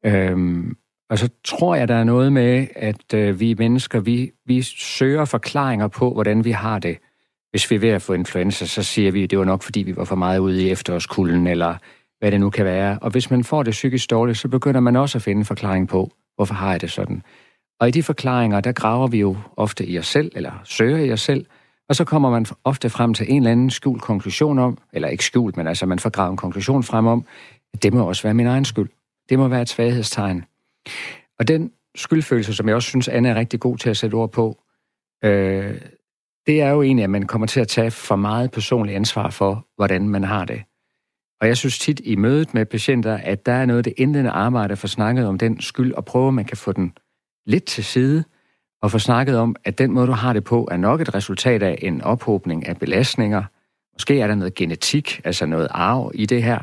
Øhm, 0.06 0.78
og 1.10 1.18
så 1.18 1.30
tror 1.44 1.76
jeg, 1.76 1.88
der 1.88 1.96
er 1.96 2.04
noget 2.04 2.34
med, 2.34 2.68
at 2.76 3.14
øh, 3.14 3.40
vi 3.40 3.56
mennesker, 3.58 4.00
vi, 4.00 4.32
vi 4.46 4.62
søger 4.62 5.26
forklaringer 5.26 5.88
på, 5.88 6.14
hvordan 6.14 6.46
vi 6.46 6.52
har 6.52 6.80
det. 6.80 6.98
Hvis 7.52 7.72
vi 7.72 7.76
er 7.76 7.80
ved 7.80 7.90
at 7.90 8.02
få 8.02 8.14
influenza, 8.14 8.66
så 8.66 8.84
siger 8.84 9.12
vi, 9.12 9.24
at 9.24 9.30
det 9.30 9.40
var 9.40 9.46
nok, 9.46 9.64
fordi 9.64 9.80
vi 9.80 9.96
var 9.96 10.04
for 10.04 10.16
meget 10.16 10.40
ude 10.40 10.64
i 10.64 10.70
efterårskulden, 10.70 11.48
eller 11.48 11.76
hvad 12.20 12.32
det 12.32 12.40
nu 12.40 12.50
kan 12.50 12.66
være. 12.66 13.00
Og 13.02 13.12
hvis 13.12 13.32
man 13.32 13.44
får 13.44 13.64
det 13.64 13.72
psykisk 13.72 14.10
dårligt, 14.10 14.38
så 14.38 14.48
begynder 14.48 14.80
man 14.80 14.96
også 14.96 15.18
at 15.18 15.22
finde 15.22 15.40
en 15.40 15.46
forklaring 15.46 15.88
på, 15.88 16.12
hvorfor 16.36 16.54
har 16.54 16.72
jeg 16.72 16.82
det 16.82 16.92
sådan. 16.92 17.24
Og 17.80 17.88
i 17.88 17.92
de 17.92 18.04
forklaringer, 18.04 18.62
der 18.62 18.72
graver 18.72 19.08
vi 19.08 19.20
jo 19.20 19.38
ofte 19.58 19.86
i 19.86 20.00
os 20.00 20.08
selv, 20.08 20.32
eller 20.36 20.62
søger 20.64 20.98
i 20.98 21.12
os 21.12 21.22
selv, 21.22 21.46
og 21.90 21.96
så 21.96 22.06
kommer 22.06 22.30
man 22.30 22.46
ofte 22.64 22.90
frem 22.90 23.14
til 23.14 23.26
en 23.30 23.38
eller 23.38 23.52
anden 23.52 23.70
skjult 23.70 24.02
konklusion 24.02 24.60
om, 24.60 24.78
eller 24.94 25.08
ikke 25.08 25.26
skjult, 25.26 25.58
men 25.58 25.68
altså 25.68 25.86
man 25.86 26.00
får 26.00 26.10
gravet 26.10 26.32
en 26.32 26.38
konklusion 26.38 26.84
frem 26.84 27.08
om, 27.08 27.26
at 27.74 27.84
det 27.84 27.94
må 27.94 28.08
også 28.08 28.24
være 28.24 28.34
min 28.34 28.48
egen 28.48 28.66
skyld. 28.66 28.90
Det 29.30 29.40
må 29.40 29.48
være 29.48 29.62
et 29.62 29.70
svaghedstegn. 29.70 30.46
Og 31.40 31.48
den 31.48 31.72
skyldfølelse, 31.96 32.54
som 32.54 32.68
jeg 32.68 32.76
også 32.76 32.90
synes, 32.90 33.08
Anna 33.08 33.30
er 33.30 33.36
rigtig 33.36 33.60
god 33.60 33.78
til 33.78 33.90
at 33.90 33.98
sætte 33.98 34.16
ord 34.16 34.32
på, 34.32 34.64
øh, 35.24 35.82
det 36.48 36.62
er 36.62 36.70
jo 36.70 36.82
egentlig, 36.82 37.04
at 37.04 37.10
man 37.10 37.28
kommer 37.28 37.48
til 37.48 37.60
at 37.60 37.68
tage 37.68 37.92
for 37.92 38.16
meget 38.16 38.52
personligt 38.52 38.96
ansvar 38.96 39.30
for, 39.30 39.68
hvordan 39.76 40.10
man 40.10 40.24
har 40.24 40.46
det. 40.46 40.64
Og 41.42 41.48
jeg 41.48 41.58
synes 41.58 41.80
tit 41.80 42.02
i 42.04 42.16
mødet 42.16 42.54
med 42.54 42.66
patienter, 42.66 43.18
at 43.18 43.46
der 43.46 43.52
er 43.52 43.66
noget 43.66 43.78
af 43.78 43.84
det 43.84 43.94
indledende 43.98 44.32
arbejde 44.32 44.76
for 44.76 44.88
snakket 44.88 45.28
om 45.28 45.38
den 45.38 45.62
skyld, 45.62 45.94
og 45.94 46.06
prøve, 46.06 46.28
at 46.28 46.34
man 46.34 46.46
kan 46.46 46.58
få 46.58 46.72
den 46.72 46.94
lidt 47.46 47.64
til 47.64 47.84
side, 47.84 48.24
og 48.82 48.92
få 48.92 49.00
snakket 49.00 49.38
om, 49.38 49.56
at 49.64 49.78
den 49.78 49.92
måde, 49.92 50.08
du 50.08 50.12
har 50.12 50.34
det 50.34 50.44
på, 50.44 50.68
er 50.72 50.78
nok 50.78 51.02
et 51.02 51.16
resultat 51.16 51.64
af 51.64 51.80
en 51.82 52.02
ophobning 52.02 52.68
af 52.68 52.78
belastninger. 52.78 53.44
Måske 53.96 54.22
er 54.22 54.28
der 54.28 54.36
noget 54.36 54.56
genetik, 54.56 55.22
altså 55.24 55.46
noget 55.46 55.68
arv 55.72 56.12
i 56.14 56.26
det 56.26 56.44
her, 56.44 56.60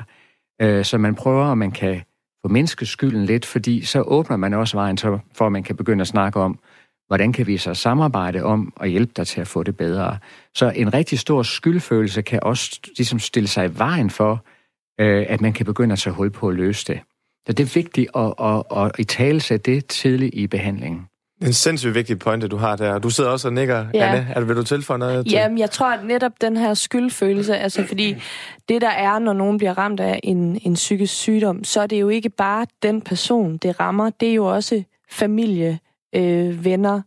øh, 0.62 0.84
så 0.84 0.99
man 0.99 1.14
prøver, 1.14 1.45
om 1.45 1.59
man 1.59 1.70
kan 1.70 2.03
få 2.45 2.49
mennesket 2.49 2.88
skylden 2.88 3.24
lidt, 3.24 3.47
fordi 3.47 3.84
så 3.84 4.03
åbner 4.03 4.36
man 4.36 4.55
også 4.55 4.76
vejen 4.76 4.99
for, 4.99 5.47
at 5.47 5.53
man 5.53 5.62
kan 5.62 5.76
begynde 5.76 6.01
at 6.01 6.09
snakke 6.09 6.41
om, 6.41 6.59
hvordan 7.07 7.32
kan 7.32 7.47
vi 7.47 7.57
så 7.57 7.74
samarbejde 7.74 8.43
om 8.43 8.72
at 8.80 8.91
hjælpe 8.91 9.12
dig 9.16 9.26
til 9.26 9.41
at 9.41 9.49
få 9.49 9.62
det 9.62 9.76
bedre. 9.76 10.18
Så 10.55 10.70
en 10.70 10.95
rigtig 10.95 11.18
stor 11.18 11.43
skyldfølelse 11.43 12.22
kan 12.22 12.43
også 12.43 12.80
ligesom 12.97 13.18
stille 13.18 13.49
sig 13.49 13.66
i 13.66 13.78
vejen 13.78 14.11
for, 14.11 14.45
øh, 15.01 15.26
at 15.28 15.41
man 15.41 15.53
kan 15.53 15.66
begynde 15.66 15.93
at 15.93 15.99
tage 15.99 16.14
hul 16.14 16.30
på 16.30 16.49
at 16.49 16.55
løse 16.55 16.84
det. 16.86 17.01
Så 17.47 17.53
det 17.53 17.61
er 17.61 17.74
vigtigt 17.74 18.11
at, 18.16 18.34
at, 18.41 18.62
at, 18.76 18.84
at 18.84 18.93
i 18.99 19.05
tale 19.05 19.41
sætte 19.41 19.72
det 19.72 19.86
tidligt 19.86 20.34
i 20.34 20.47
behandlingen. 20.47 21.07
En 21.43 21.53
sindssygt 21.53 21.95
vigtig 21.95 22.18
pointe, 22.18 22.49
du 22.49 22.57
har 22.57 22.76
der. 22.76 22.99
Du 22.99 23.11
sidder 23.11 23.30
også 23.30 23.49
og 23.49 23.55
nikker, 23.55 23.87
ja. 23.95 24.09
Anne. 24.09 24.28
Er, 24.34 24.41
vil 24.41 24.57
du 24.57 24.62
tilføje 24.62 24.99
noget 24.99 25.26
til? 25.26 25.32
Jamen, 25.32 25.59
jeg 25.59 25.70
tror, 25.70 25.87
at 25.87 26.05
netop 26.05 26.32
den 26.41 26.57
her 26.57 26.74
skyldfølelse, 26.74 27.57
altså 27.57 27.84
fordi 27.87 28.16
det, 28.68 28.80
der 28.80 28.89
er, 28.89 29.18
når 29.18 29.32
nogen 29.32 29.59
bliver 29.59 29.78
ramt 29.78 30.01
af 30.01 30.20
en, 30.22 30.61
en 30.62 30.74
psykisk 30.74 31.14
sygdom, 31.14 31.64
så 31.64 31.80
er 31.80 31.87
det 31.87 32.01
jo 32.01 32.09
ikke 32.09 32.28
bare 32.28 32.66
den 32.82 33.03
person, 33.03 33.57
det 33.57 33.80
rammer. 33.80 34.11
Det 34.11 34.30
er 34.30 34.34
jo 34.34 34.45
også 34.55 34.82
familie, 35.11 35.78
øh, 36.14 36.64
venner. 36.64 37.01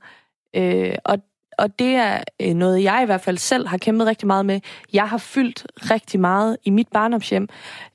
Øh, 0.56 0.96
og, 1.06 1.18
og 1.58 1.80
det 1.80 1.96
er 1.96 2.24
øh, 2.42 2.54
noget, 2.54 2.84
jeg 2.84 3.00
i 3.04 3.06
hvert 3.06 3.22
fald 3.22 3.38
selv 3.38 3.68
har 3.68 3.78
kæmpet 3.78 4.08
rigtig 4.08 4.28
meget 4.28 4.46
med. 4.46 4.60
Jeg 4.94 5.10
har 5.10 5.18
fyldt 5.18 5.68
rigtig 5.76 6.20
meget 6.20 6.58
i 6.64 6.70
mit 6.70 6.88
barndomshjem. 6.94 7.48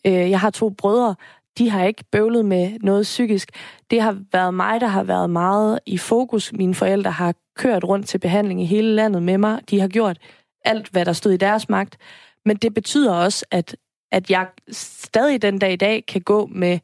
Øh, 0.06 0.30
jeg 0.30 0.40
har 0.40 0.50
to 0.50 0.70
brødre, 0.70 1.14
de 1.58 1.70
har 1.70 1.84
ikke 1.84 2.04
bøvlet 2.12 2.44
med 2.44 2.78
noget 2.80 3.02
psykisk. 3.02 3.50
Det 3.90 4.02
har 4.02 4.18
været 4.32 4.54
mig, 4.54 4.80
der 4.80 4.86
har 4.86 5.02
været 5.02 5.30
meget 5.30 5.78
i 5.86 5.98
fokus. 5.98 6.52
Mine 6.52 6.74
forældre 6.74 7.10
har 7.10 7.34
kørt 7.56 7.84
rundt 7.84 8.08
til 8.08 8.18
behandling 8.18 8.62
i 8.62 8.64
hele 8.64 8.94
landet 8.94 9.22
med 9.22 9.38
mig. 9.38 9.60
De 9.70 9.80
har 9.80 9.88
gjort 9.88 10.18
alt, 10.64 10.88
hvad 10.88 11.04
der 11.04 11.12
stod 11.12 11.32
i 11.32 11.36
deres 11.36 11.68
magt. 11.68 11.96
Men 12.44 12.56
det 12.56 12.74
betyder 12.74 13.14
også, 13.14 13.44
at, 13.50 13.76
at 14.12 14.30
jeg 14.30 14.46
stadig 14.72 15.42
den 15.42 15.58
dag 15.58 15.72
i 15.72 15.76
dag 15.76 16.04
kan 16.06 16.20
gå 16.20 16.46
med 16.46 16.78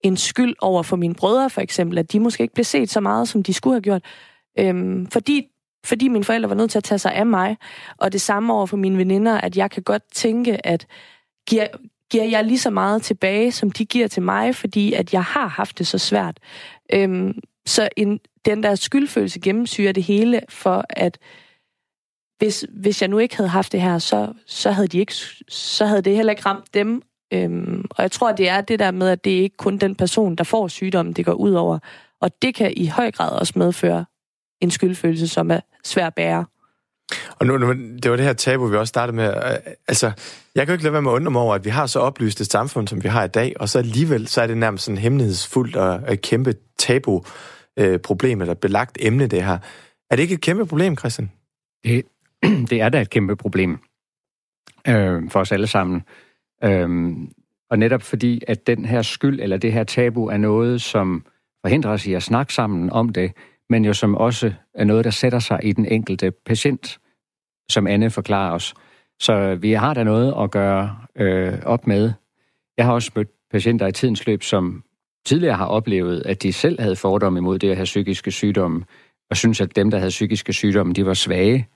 en 0.00 0.16
skyld 0.16 0.54
over 0.60 0.82
for 0.82 0.96
mine 0.96 1.14
brødre, 1.14 1.50
for 1.50 1.60
eksempel, 1.60 1.98
at 1.98 2.12
de 2.12 2.20
måske 2.20 2.42
ikke 2.42 2.54
blev 2.54 2.64
set 2.64 2.90
så 2.90 3.00
meget, 3.00 3.28
som 3.28 3.42
de 3.42 3.52
skulle 3.52 3.74
have 3.74 3.82
gjort. 3.82 4.02
Øhm, 4.58 5.06
fordi, 5.06 5.48
fordi 5.86 6.08
mine 6.08 6.24
forældre 6.24 6.48
var 6.48 6.54
nødt 6.54 6.70
til 6.70 6.78
at 6.78 6.84
tage 6.84 6.98
sig 6.98 7.14
af 7.14 7.26
mig, 7.26 7.56
og 7.98 8.12
det 8.12 8.20
samme 8.20 8.52
over 8.52 8.66
for 8.66 8.76
mine 8.76 8.98
veninder, 8.98 9.40
at 9.40 9.56
jeg 9.56 9.70
kan 9.70 9.82
godt 9.82 10.02
tænke, 10.12 10.66
at 10.66 10.86
giver, 11.48 11.66
giver 12.10 12.24
jeg 12.24 12.44
lige 12.44 12.58
så 12.58 12.70
meget 12.70 13.02
tilbage, 13.02 13.52
som 13.52 13.70
de 13.70 13.84
giver 13.84 14.08
til 14.08 14.22
mig, 14.22 14.54
fordi 14.54 14.92
at 14.92 15.12
jeg 15.12 15.24
har 15.24 15.46
haft 15.46 15.78
det 15.78 15.86
så 15.86 15.98
svært. 15.98 16.40
Øhm, 16.92 17.38
så 17.66 17.88
en, 17.96 18.20
den 18.44 18.62
der 18.62 18.74
skyldfølelse 18.74 19.40
gennemsyrer 19.40 19.92
det 19.92 20.02
hele, 20.02 20.40
for 20.48 20.84
at 20.90 21.18
hvis, 22.38 22.66
hvis 22.68 23.02
jeg 23.02 23.08
nu 23.08 23.18
ikke 23.18 23.36
havde 23.36 23.50
haft 23.50 23.72
det 23.72 23.80
her, 23.80 23.98
så, 23.98 24.32
så, 24.46 24.70
havde 24.70 24.88
de 24.88 24.98
ikke, 24.98 25.14
så 25.48 25.86
havde 25.86 26.02
det 26.02 26.16
heller 26.16 26.30
ikke 26.30 26.46
ramt 26.46 26.74
dem. 26.74 27.02
Øhm, 27.32 27.84
og 27.90 28.02
jeg 28.02 28.12
tror, 28.12 28.32
det 28.32 28.48
er 28.48 28.60
det 28.60 28.78
der 28.78 28.90
med, 28.90 29.08
at 29.08 29.24
det 29.24 29.38
er 29.38 29.42
ikke 29.42 29.56
kun 29.56 29.78
den 29.78 29.94
person, 29.94 30.36
der 30.36 30.44
får 30.44 30.68
sygdommen, 30.68 31.12
det 31.14 31.24
går 31.24 31.32
ud 31.32 31.52
over. 31.52 31.78
Og 32.20 32.42
det 32.42 32.54
kan 32.54 32.72
i 32.76 32.86
høj 32.86 33.10
grad 33.10 33.30
også 33.30 33.52
medføre 33.56 34.04
en 34.60 34.70
skyldfølelse, 34.70 35.28
som 35.28 35.50
er 35.50 35.60
svær 35.84 36.06
at 36.06 36.14
bære. 36.14 36.44
Og 37.40 37.46
nu, 37.46 37.72
det 38.02 38.10
var 38.10 38.16
det 38.16 38.26
her 38.26 38.32
tabu, 38.32 38.66
vi 38.66 38.76
også 38.76 38.88
startede 38.88 39.16
med. 39.16 39.28
Øh, 39.28 39.72
altså, 39.88 40.06
jeg 40.54 40.66
kan 40.66 40.72
jo 40.72 40.72
ikke 40.72 40.84
lade 40.84 40.92
være 40.92 41.02
med 41.02 41.10
at 41.10 41.14
undre 41.14 41.30
mig 41.30 41.42
over, 41.42 41.54
at 41.54 41.64
vi 41.64 41.70
har 41.70 41.86
så 41.86 42.00
oplyst 42.00 42.40
et 42.40 42.50
samfund, 42.50 42.88
som 42.88 43.02
vi 43.02 43.08
har 43.08 43.24
i 43.24 43.28
dag, 43.28 43.54
og 43.60 43.68
så 43.68 43.78
alligevel, 43.78 44.26
så 44.26 44.42
er 44.42 44.46
det 44.46 44.58
nærmest 44.58 44.84
sådan 44.84 44.98
hemmelighedsfuldt 44.98 45.76
og 45.76 46.12
et 46.12 46.20
kæmpe 46.22 46.54
tabu-problem, 46.78 48.38
øh, 48.38 48.42
eller 48.42 48.54
belagt 48.54 48.98
emne, 49.00 49.26
det 49.26 49.42
her. 49.42 49.58
Er 50.10 50.16
det 50.16 50.22
ikke 50.22 50.34
et 50.34 50.40
kæmpe 50.40 50.66
problem, 50.66 50.96
Christian? 50.96 51.30
Det, 51.84 52.02
det 52.70 52.80
er 52.80 52.88
da 52.88 53.00
et 53.00 53.10
kæmpe 53.10 53.36
problem 53.36 53.78
øh, 54.88 55.30
for 55.30 55.40
os 55.40 55.52
alle 55.52 55.66
sammen. 55.66 56.02
Øh, 56.64 56.88
og 57.70 57.78
netop 57.78 58.02
fordi, 58.02 58.42
at 58.46 58.66
den 58.66 58.84
her 58.84 59.02
skyld 59.02 59.40
eller 59.40 59.56
det 59.56 59.72
her 59.72 59.84
tabu 59.84 60.26
er 60.26 60.36
noget, 60.36 60.82
som 60.82 61.24
forhindrer 61.64 61.90
os 61.90 62.06
i 62.06 62.14
at 62.14 62.22
snakke 62.22 62.54
sammen 62.54 62.90
om 62.90 63.08
det, 63.08 63.32
men 63.70 63.84
jo 63.84 63.92
som 63.92 64.14
også 64.14 64.52
er 64.74 64.84
noget, 64.84 65.04
der 65.04 65.10
sætter 65.10 65.38
sig 65.38 65.60
i 65.62 65.72
den 65.72 65.86
enkelte 65.86 66.30
patient, 66.30 66.98
som 67.70 67.86
Anne 67.86 68.10
forklarer 68.10 68.52
os. 68.52 68.74
Så 69.20 69.54
vi 69.54 69.72
har 69.72 69.94
da 69.94 70.04
noget 70.04 70.34
at 70.42 70.50
gøre 70.50 70.98
øh, 71.16 71.58
op 71.64 71.86
med. 71.86 72.12
Jeg 72.76 72.84
har 72.84 72.92
også 72.92 73.10
mødt 73.16 73.28
patienter 73.50 73.86
i 73.86 73.92
tidens 73.92 74.26
løb, 74.26 74.42
som 74.42 74.84
tidligere 75.26 75.56
har 75.56 75.66
oplevet, 75.66 76.22
at 76.26 76.42
de 76.42 76.52
selv 76.52 76.80
havde 76.80 76.96
fordomme 76.96 77.38
imod 77.38 77.58
det 77.58 77.70
at 77.70 77.76
have 77.76 77.84
psykiske 77.84 78.30
sygdomme, 78.30 78.84
og 79.30 79.36
synes, 79.36 79.60
at 79.60 79.76
dem, 79.76 79.90
der 79.90 79.98
havde 79.98 80.10
psykiske 80.10 80.52
sygdomme, 80.52 80.92
de 80.92 81.06
var 81.06 81.14
svage. 81.14 81.68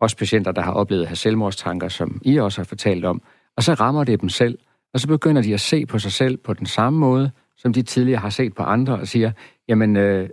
Også 0.00 0.16
patienter, 0.16 0.52
der 0.52 0.62
har 0.62 0.72
oplevet 0.72 1.02
at 1.02 1.08
have 1.08 1.16
selvmordstanker, 1.16 1.88
som 1.88 2.20
I 2.24 2.36
også 2.36 2.58
har 2.60 2.64
fortalt 2.64 3.04
om. 3.04 3.22
Og 3.56 3.62
så 3.62 3.74
rammer 3.74 4.04
det 4.04 4.20
dem 4.20 4.28
selv, 4.28 4.58
og 4.94 5.00
så 5.00 5.08
begynder 5.08 5.42
de 5.42 5.54
at 5.54 5.60
se 5.60 5.86
på 5.86 5.98
sig 5.98 6.12
selv 6.12 6.36
på 6.36 6.54
den 6.54 6.66
samme 6.66 6.98
måde, 6.98 7.30
som 7.56 7.72
de 7.72 7.82
tidligere 7.82 8.20
har 8.20 8.30
set 8.30 8.54
på 8.54 8.62
andre, 8.62 8.94
og 8.94 9.08
siger, 9.08 9.32
jamen, 9.68 9.96
øh, 9.96 10.28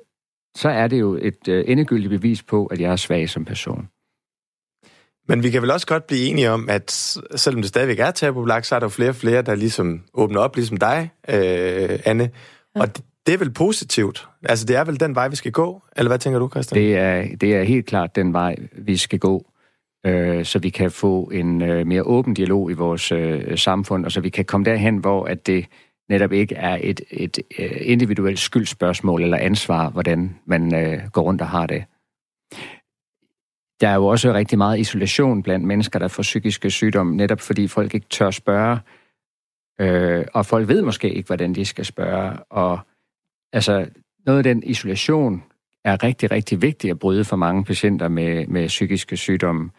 så 0.58 0.70
er 0.70 0.88
det 0.88 1.00
jo 1.00 1.20
et 1.22 1.48
øh, 1.48 1.64
endegyldigt 1.68 2.10
bevis 2.10 2.44
på, 2.44 2.66
at 2.66 2.82
jeg 2.82 2.92
er 2.92 2.96
svag 2.96 3.30
som 3.30 3.46
person. 3.46 3.88
Men 5.28 5.44
vi 5.44 5.50
kan 5.50 5.62
vel 5.62 5.72
også 5.72 5.88
godt 5.88 6.08
blive 6.08 6.30
enige 6.30 6.52
om, 6.52 6.70
at 6.70 6.92
selvom 7.36 7.62
det 7.62 7.70
stadigvæk 7.70 8.00
er 8.00 8.12
tabubelagt, 8.12 8.66
så 8.66 8.76
er 8.76 8.80
der 8.80 8.86
jo 8.86 8.90
flere 8.90 9.10
og 9.10 9.16
flere, 9.16 9.42
der 9.42 9.56
ligesom 9.56 10.04
åbner 10.14 10.40
op, 10.40 10.56
ligesom 10.56 10.78
dig, 10.78 11.10
øh, 11.30 12.00
Anne. 12.06 12.30
Ja. 12.76 12.82
Og 12.82 12.98
det, 12.98 13.06
det 13.26 13.34
er 13.34 13.38
vel 13.38 13.54
positivt? 13.54 14.28
Altså, 14.44 14.66
det 14.66 14.76
er 14.76 14.84
vel 14.84 15.00
den 15.00 15.16
vej, 15.16 15.28
vi 15.28 15.36
skal 15.36 15.52
gå? 15.52 15.84
Eller 15.98 16.10
hvad 16.10 16.20
tænker 16.20 16.40
du, 16.40 16.50
Christian? 16.50 16.82
Det 16.82 16.98
er, 16.98 17.36
det 17.42 17.56
er 17.56 17.64
helt 17.64 17.86
klart 17.86 18.16
den 18.16 18.34
vej, 18.34 18.56
vi 18.72 18.98
skal 18.98 19.20
gå, 19.20 19.46
øh, 20.06 20.46
så 20.46 20.60
vi 20.60 20.70
kan 20.70 20.92
få 20.92 21.24
en 21.24 21.62
øh, 21.62 21.88
mere 21.88 22.04
åben 22.04 22.34
dialog 22.34 22.72
i 22.72 22.74
vores 22.74 23.12
øh, 23.12 23.58
samfund, 23.58 24.06
og 24.06 24.12
så 24.12 24.22
vi 24.22 24.30
kan 24.30 24.46
komme 24.46 24.66
derhen, 24.66 24.98
hvor 24.98 25.26
at 25.26 25.48
det 25.48 25.66
netop 26.10 26.32
ikke 26.32 26.56
er 26.56 26.78
et, 26.82 27.02
et, 27.12 27.40
et 27.52 27.72
individuelt 27.72 28.40
skyldspørgsmål 28.40 29.24
eller 29.24 29.38
ansvar, 29.38 29.90
hvordan 29.90 30.40
man 30.46 30.76
øh, 30.76 31.10
går 31.12 31.22
rundt 31.22 31.42
og 31.42 31.48
har 31.48 31.68
det. 31.68 31.84
Der 33.82 33.88
er 33.88 33.96
jo 33.96 34.08
også 34.08 34.34
rigtig 34.34 34.58
meget 34.58 34.80
isolation 34.80 35.44
blandt 35.44 35.66
mennesker, 35.66 36.00
der 36.00 36.08
får 36.08 36.24
psykiske 36.24 36.70
sygdomme, 36.70 37.16
netop 37.16 37.42
fordi 37.42 37.68
folk 37.68 37.94
ikke 37.94 38.08
tør 38.10 38.32
spørge, 38.32 38.80
øh, 39.82 40.26
og 40.34 40.46
folk 40.46 40.68
ved 40.68 40.82
måske 40.82 41.14
ikke, 41.14 41.28
hvordan 41.28 41.56
de 41.56 41.66
skal 41.66 41.86
spørge. 41.86 42.44
Og 42.50 42.80
altså, 43.54 43.90
noget 44.26 44.38
af 44.38 44.44
den 44.44 44.64
isolation 44.64 45.44
er 45.86 46.04
rigtig, 46.04 46.32
rigtig 46.32 46.62
vigtigt 46.62 46.92
at 46.92 47.00
bryde 47.00 47.24
for 47.24 47.36
mange 47.36 47.64
patienter 47.64 48.08
med, 48.08 48.48
med 48.48 48.68
psykiske 48.68 49.18
sygdomme. 49.18 49.70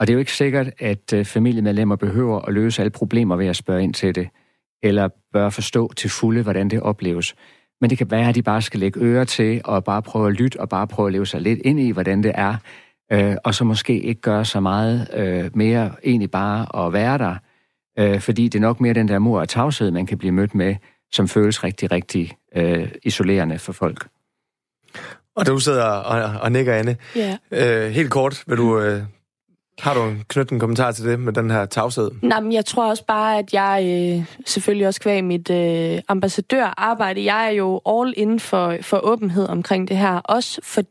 Og 0.00 0.06
det 0.06 0.12
er 0.12 0.14
jo 0.14 0.18
ikke 0.18 0.32
sikkert, 0.32 0.70
at 0.78 1.12
øh, 1.12 1.24
familiemedlemmer 1.24 1.96
behøver 1.96 2.40
at 2.40 2.54
løse 2.54 2.82
alle 2.82 2.90
problemer 2.90 3.36
ved 3.36 3.46
at 3.46 3.56
spørge 3.56 3.82
ind 3.82 3.94
til 3.94 4.14
det 4.14 4.28
eller 4.82 5.08
bør 5.32 5.48
forstå 5.48 5.92
til 5.96 6.10
fulde, 6.10 6.42
hvordan 6.42 6.68
det 6.68 6.80
opleves. 6.80 7.34
Men 7.80 7.90
det 7.90 7.98
kan 7.98 8.10
være, 8.10 8.28
at 8.28 8.34
de 8.34 8.42
bare 8.42 8.62
skal 8.62 8.80
lægge 8.80 9.00
øre 9.00 9.24
til, 9.24 9.60
og 9.64 9.84
bare 9.84 10.02
prøve 10.02 10.28
at 10.28 10.34
lytte, 10.34 10.60
og 10.60 10.68
bare 10.68 10.86
prøve 10.86 11.06
at 11.06 11.12
leve 11.12 11.26
sig 11.26 11.40
lidt 11.40 11.60
ind 11.64 11.80
i, 11.80 11.90
hvordan 11.90 12.22
det 12.22 12.32
er, 12.34 12.56
øh, 13.12 13.36
og 13.44 13.54
så 13.54 13.64
måske 13.64 14.00
ikke 14.00 14.20
gøre 14.20 14.44
så 14.44 14.60
meget 14.60 15.08
øh, 15.14 15.50
mere 15.54 15.90
egentlig 16.04 16.30
bare 16.30 16.86
at 16.86 16.92
være 16.92 17.18
der, 17.18 17.36
øh, 17.98 18.20
fordi 18.20 18.44
det 18.44 18.54
er 18.54 18.60
nok 18.62 18.80
mere 18.80 18.94
den 18.94 19.08
der 19.08 19.18
mor 19.18 19.40
og 19.40 19.48
tavshed, 19.48 19.90
man 19.90 20.06
kan 20.06 20.18
blive 20.18 20.32
mødt 20.32 20.54
med, 20.54 20.76
som 21.12 21.28
føles 21.28 21.64
rigtig, 21.64 21.90
rigtig 21.90 22.36
øh, 22.56 22.88
isolerende 23.02 23.58
for 23.58 23.72
folk. 23.72 24.08
Og 25.36 25.46
du 25.46 25.58
sidder 25.58 25.84
og, 25.84 26.40
og 26.40 26.52
nikker, 26.52 26.74
Anne. 26.74 26.96
Ja. 27.16 27.36
Øh, 27.50 27.90
helt 27.90 28.10
kort, 28.10 28.44
vil 28.46 28.56
du 28.56 28.80
øh, 28.80 29.02
har 29.78 29.94
du 29.94 30.14
knyttet 30.28 30.52
en 30.52 30.60
kommentar 30.60 30.92
til 30.92 31.04
det 31.04 31.20
med 31.20 31.32
den 31.32 31.50
her 31.50 31.66
tavshed? 31.66 32.10
Nej, 32.22 32.40
men 32.40 32.52
jeg 32.52 32.64
tror 32.64 32.88
også 32.88 33.04
bare, 33.04 33.38
at 33.38 33.52
jeg 33.52 33.84
øh, 33.86 34.26
selvfølgelig 34.46 34.86
også 34.86 35.00
kvæg 35.00 35.24
mit 35.24 35.50
øh, 35.50 36.00
ambassadørarbejde, 36.08 37.24
jeg 37.24 37.46
er 37.46 37.50
jo 37.50 37.80
all 37.86 38.14
in 38.16 38.40
for, 38.40 38.76
for 38.82 38.98
åbenhed 38.98 39.48
omkring 39.48 39.88
det 39.88 39.96
her. 39.96 40.14
Også 40.14 40.60
for, 40.64 40.82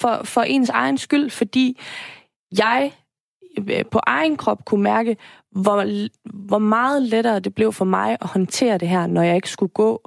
for, 0.00 0.20
for 0.24 0.42
ens 0.42 0.68
egen 0.68 0.98
skyld, 0.98 1.30
fordi 1.30 1.80
jeg 2.58 2.92
øh, 3.58 3.84
på 3.90 4.00
egen 4.06 4.36
krop 4.36 4.64
kunne 4.64 4.82
mærke, 4.82 5.16
hvor, 5.52 5.84
hvor 6.46 6.58
meget 6.58 7.02
lettere 7.02 7.40
det 7.40 7.54
blev 7.54 7.72
for 7.72 7.84
mig 7.84 8.16
at 8.20 8.26
håndtere 8.26 8.78
det 8.78 8.88
her, 8.88 9.06
når 9.06 9.22
jeg 9.22 9.36
ikke 9.36 9.50
skulle 9.50 9.72
gå 9.72 10.02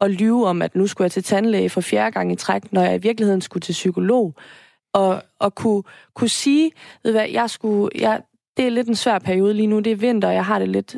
og 0.00 0.10
lyve 0.10 0.46
om, 0.46 0.62
at 0.62 0.74
nu 0.74 0.86
skulle 0.86 1.04
jeg 1.04 1.12
til 1.12 1.24
tandlæge 1.24 1.70
for 1.70 1.80
fjerde 1.80 2.12
gang 2.12 2.32
i 2.32 2.36
træk, 2.36 2.72
når 2.72 2.82
jeg 2.82 2.94
i 2.94 3.02
virkeligheden 3.02 3.40
skulle 3.40 3.60
til 3.60 3.72
psykolog 3.72 4.34
og, 4.96 5.22
og 5.38 5.54
kunne, 5.54 5.82
kunne 6.14 6.28
sige, 6.28 6.70
ved 7.04 7.12
hvad, 7.12 7.28
jeg 7.28 7.50
skulle, 7.50 7.90
jeg, 8.00 8.20
det 8.56 8.66
er 8.66 8.70
lidt 8.70 8.88
en 8.88 8.94
svær 8.94 9.18
periode 9.18 9.54
lige 9.54 9.66
nu, 9.66 9.78
det 9.78 9.92
er 9.92 9.96
vinter, 9.96 10.28
og 10.28 10.34
jeg 10.34 10.44
har 10.44 10.58
det 10.58 10.68
lidt 10.68 10.96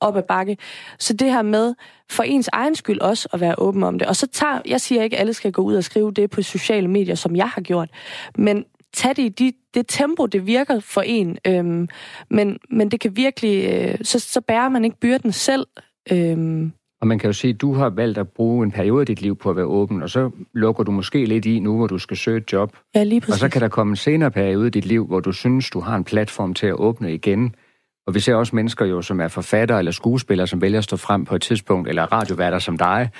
op 0.00 0.16
ad 0.16 0.22
bakke. 0.22 0.56
Så 0.98 1.12
det 1.12 1.32
her 1.32 1.42
med, 1.42 1.74
for 2.10 2.22
ens 2.22 2.48
egen 2.52 2.74
skyld 2.74 3.00
også, 3.00 3.28
at 3.32 3.40
være 3.40 3.54
åben 3.58 3.82
om 3.82 3.98
det. 3.98 4.08
Og 4.08 4.16
så 4.16 4.26
tager, 4.26 4.60
jeg 4.66 4.80
siger 4.80 5.02
ikke, 5.02 5.16
at 5.16 5.20
alle 5.20 5.34
skal 5.34 5.52
gå 5.52 5.62
ud 5.62 5.74
og 5.74 5.84
skrive 5.84 6.12
det 6.12 6.30
på 6.30 6.42
sociale 6.42 6.88
medier, 6.88 7.14
som 7.14 7.36
jeg 7.36 7.48
har 7.48 7.60
gjort, 7.60 7.90
men 8.38 8.64
tag 8.94 9.16
det 9.16 9.22
i 9.22 9.28
de, 9.28 9.52
det 9.74 9.84
tempo, 9.88 10.26
det 10.26 10.46
virker 10.46 10.80
for 10.80 11.00
en. 11.00 11.38
Øhm, 11.46 11.88
men, 12.30 12.58
men 12.70 12.90
det 12.90 13.00
kan 13.00 13.16
virkelig, 13.16 13.64
øh, 13.70 13.98
så, 14.02 14.18
så 14.18 14.40
bærer 14.40 14.68
man 14.68 14.84
ikke 14.84 15.00
byrden 15.00 15.32
selv. 15.32 15.66
Øhm, 16.12 16.72
og 17.00 17.06
man 17.06 17.18
kan 17.18 17.28
jo 17.28 17.32
sige, 17.32 17.54
at 17.54 17.60
du 17.60 17.74
har 17.74 17.88
valgt 17.90 18.18
at 18.18 18.28
bruge 18.28 18.64
en 18.64 18.70
periode 18.70 19.00
af 19.00 19.06
dit 19.06 19.22
liv 19.22 19.36
på 19.36 19.50
at 19.50 19.56
være 19.56 19.64
åben, 19.64 20.02
og 20.02 20.10
så 20.10 20.30
lukker 20.52 20.84
du 20.84 20.90
måske 20.90 21.24
lidt 21.24 21.46
i 21.46 21.58
nu, 21.58 21.76
hvor 21.76 21.86
du 21.86 21.98
skal 21.98 22.16
søge 22.16 22.36
et 22.36 22.52
job. 22.52 22.76
Ja, 22.94 23.02
lige 23.02 23.20
præcis. 23.20 23.34
Og 23.34 23.38
så 23.38 23.48
kan 23.48 23.60
der 23.60 23.68
komme 23.68 23.90
en 23.92 23.96
senere 23.96 24.30
periode 24.30 24.66
i 24.66 24.70
dit 24.70 24.86
liv, 24.86 25.06
hvor 25.06 25.20
du 25.20 25.32
synes, 25.32 25.70
du 25.70 25.80
har 25.80 25.96
en 25.96 26.04
platform 26.04 26.54
til 26.54 26.66
at 26.66 26.74
åbne 26.74 27.14
igen. 27.14 27.54
Og 28.06 28.14
vi 28.14 28.20
ser 28.20 28.34
også 28.34 28.56
mennesker 28.56 28.86
jo, 28.86 29.02
som 29.02 29.20
er 29.20 29.28
forfattere 29.28 29.78
eller 29.78 29.92
skuespillere, 29.92 30.46
som 30.46 30.62
vælger 30.62 30.78
at 30.78 30.84
stå 30.84 30.96
frem 30.96 31.24
på 31.24 31.34
et 31.34 31.42
tidspunkt, 31.42 31.88
eller 31.88 32.12
radioværter 32.12 32.58
som 32.58 32.78
dig. 32.78 33.10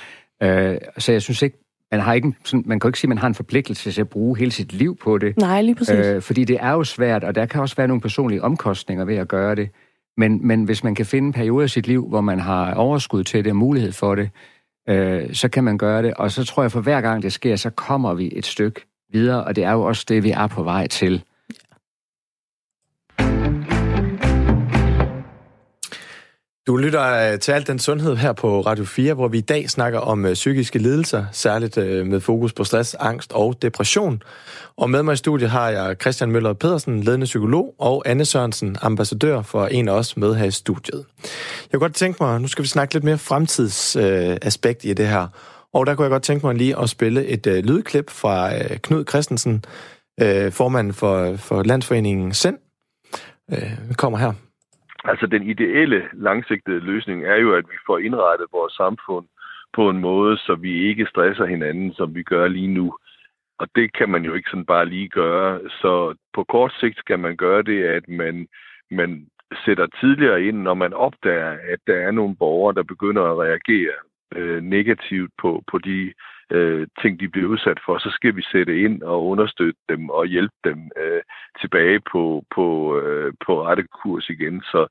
Øh, 0.43 0.77
så 0.97 1.11
jeg 1.11 1.21
synes 1.21 1.41
ikke, 1.41 1.57
man, 1.91 1.99
har 1.99 2.13
ikke 2.13 2.33
sådan, 2.43 2.63
man 2.65 2.79
kan 2.79 2.87
jo 2.87 2.89
ikke 2.89 2.99
sige, 2.99 3.07
at 3.07 3.09
man 3.09 3.17
har 3.17 3.27
en 3.27 3.35
forpligtelse 3.35 3.91
til 3.91 4.01
at 4.01 4.09
bruge 4.09 4.37
hele 4.37 4.51
sit 4.51 4.73
liv 4.73 4.97
på 4.97 5.17
det. 5.17 5.37
Nej, 5.37 5.61
lige 5.61 5.75
præcis. 5.75 5.95
Øh, 5.95 6.21
fordi 6.21 6.43
det 6.43 6.57
er 6.61 6.71
jo 6.71 6.83
svært, 6.83 7.23
og 7.23 7.35
der 7.35 7.45
kan 7.45 7.61
også 7.61 7.75
være 7.75 7.87
nogle 7.87 8.01
personlige 8.01 8.43
omkostninger 8.43 9.05
ved 9.05 9.15
at 9.15 9.27
gøre 9.27 9.55
det. 9.55 9.69
Men, 10.17 10.47
men 10.47 10.63
hvis 10.63 10.83
man 10.83 10.95
kan 10.95 11.05
finde 11.05 11.27
en 11.27 11.33
periode 11.33 11.65
i 11.65 11.67
sit 11.67 11.87
liv, 11.87 12.07
hvor 12.09 12.21
man 12.21 12.39
har 12.39 12.73
overskud 12.73 13.23
til 13.23 13.43
det 13.43 13.51
og 13.51 13.55
mulighed 13.55 13.91
for 13.91 14.15
det, 14.15 14.29
øh, 14.89 15.33
så 15.33 15.49
kan 15.49 15.63
man 15.63 15.77
gøre 15.77 16.01
det. 16.01 16.13
Og 16.13 16.31
så 16.31 16.43
tror 16.43 16.63
jeg, 16.63 16.71
for 16.71 16.81
hver 16.81 17.01
gang 17.01 17.23
det 17.23 17.33
sker, 17.33 17.55
så 17.55 17.69
kommer 17.69 18.13
vi 18.13 18.31
et 18.35 18.45
stykke 18.45 18.81
videre, 19.11 19.43
og 19.43 19.55
det 19.55 19.63
er 19.63 19.71
jo 19.71 19.83
også 19.83 20.05
det, 20.09 20.23
vi 20.23 20.31
er 20.31 20.47
på 20.47 20.63
vej 20.63 20.87
til. 20.87 21.23
Du 26.67 26.75
lytter 26.75 27.31
øh, 27.31 27.39
til 27.39 27.51
alt 27.51 27.67
den 27.67 27.79
sundhed 27.79 28.15
her 28.15 28.33
på 28.33 28.61
Radio 28.61 28.85
4, 28.85 29.13
hvor 29.13 29.27
vi 29.27 29.37
i 29.37 29.41
dag 29.41 29.69
snakker 29.69 29.99
om 29.99 30.25
øh, 30.25 30.33
psykiske 30.33 30.79
lidelser, 30.79 31.25
særligt 31.31 31.77
øh, 31.77 32.05
med 32.05 32.19
fokus 32.19 32.53
på 32.53 32.63
stress, 32.63 32.95
angst 32.99 33.31
og 33.33 33.61
depression. 33.61 34.23
Og 34.77 34.89
med 34.89 35.03
mig 35.03 35.13
i 35.13 35.15
studiet 35.15 35.49
har 35.49 35.69
jeg 35.69 35.95
Christian 36.01 36.31
Møller 36.31 36.53
Pedersen, 36.53 37.03
ledende 37.03 37.25
psykolog, 37.25 37.75
og 37.79 38.03
Anne 38.05 38.25
Sørensen, 38.25 38.77
ambassadør 38.81 39.41
for 39.41 39.67
en 39.67 39.87
af 39.87 39.93
os 39.93 40.17
med 40.17 40.35
her 40.35 40.45
i 40.45 40.51
studiet. 40.51 41.05
Jeg 41.23 41.71
kunne 41.71 41.79
godt 41.79 41.95
tænke 41.95 42.23
mig, 42.23 42.41
nu 42.41 42.47
skal 42.47 42.63
vi 42.63 42.67
snakke 42.67 42.93
lidt 42.93 43.03
mere 43.03 43.17
fremtidsaspekt 43.17 44.85
i 44.85 44.93
det 44.93 45.07
her. 45.07 45.27
Og 45.73 45.85
der 45.85 45.95
kunne 45.95 46.03
jeg 46.03 46.11
godt 46.11 46.23
tænke 46.23 46.45
mig 46.45 46.55
lige 46.55 46.79
at 46.79 46.89
spille 46.89 47.25
et 47.25 47.45
lydklip 47.45 48.09
fra 48.09 48.51
Knud 48.75 49.05
Christensen, 49.09 49.65
formanden 50.51 50.93
for, 50.93 51.35
for 51.35 51.63
Landsforeningen 51.63 52.33
Send. 52.33 52.57
Vi 53.87 53.93
kommer 53.93 54.17
her. 54.17 54.46
Altså 55.07 55.27
den 55.27 55.43
ideelle 55.43 56.09
langsigtede 56.13 56.79
løsning 56.79 57.25
er 57.25 57.35
jo, 57.35 57.55
at 57.55 57.65
vi 57.71 57.77
får 57.85 57.97
indrettet 57.97 58.47
vores 58.51 58.73
samfund 58.73 59.25
på 59.73 59.89
en 59.89 59.97
måde, 59.97 60.37
så 60.37 60.55
vi 60.55 60.73
ikke 60.89 61.05
stresser 61.05 61.45
hinanden, 61.45 61.93
som 61.93 62.15
vi 62.15 62.23
gør 62.23 62.47
lige 62.47 62.67
nu. 62.67 62.97
Og 63.59 63.67
det 63.75 63.93
kan 63.93 64.09
man 64.09 64.23
jo 64.25 64.33
ikke 64.33 64.49
sådan 64.49 64.65
bare 64.65 64.85
lige 64.85 65.09
gøre. 65.09 65.59
Så 65.69 66.15
på 66.33 66.43
kort 66.43 66.73
sigt 66.79 67.05
kan 67.05 67.19
man 67.19 67.35
gøre 67.35 67.63
det, 67.63 67.83
at 67.83 68.07
man, 68.07 68.47
man 68.91 69.27
sætter 69.65 69.87
tidligere 69.99 70.43
ind, 70.43 70.57
når 70.57 70.73
man 70.73 70.93
opdager, 70.93 71.57
at 71.73 71.79
der 71.87 71.95
er 71.95 72.11
nogle 72.11 72.35
borgere, 72.35 72.75
der 72.75 72.83
begynder 72.83 73.23
at 73.23 73.37
reagere 73.37 73.93
øh, 74.35 74.63
negativt 74.63 75.31
på, 75.41 75.63
på 75.71 75.77
de 75.77 76.13
øh, 76.51 76.87
ting, 77.01 77.19
de 77.19 77.29
bliver 77.29 77.49
udsat 77.49 77.79
for, 77.85 77.97
så 77.97 78.09
skal 78.11 78.35
vi 78.35 78.43
sætte 78.51 78.81
ind 78.85 79.03
og 79.03 79.25
understøtte 79.25 79.79
dem 79.89 80.09
og 80.09 80.25
hjælpe 80.25 80.55
dem 80.63 80.91
øh, 80.97 81.21
tilbage 81.61 81.99
på, 82.11 82.43
på, 82.55 82.65
øh, 82.99 83.33
på 83.45 83.63
rette 83.65 83.83
kurs 83.83 84.29
igen. 84.29 84.61
Så 84.61 84.87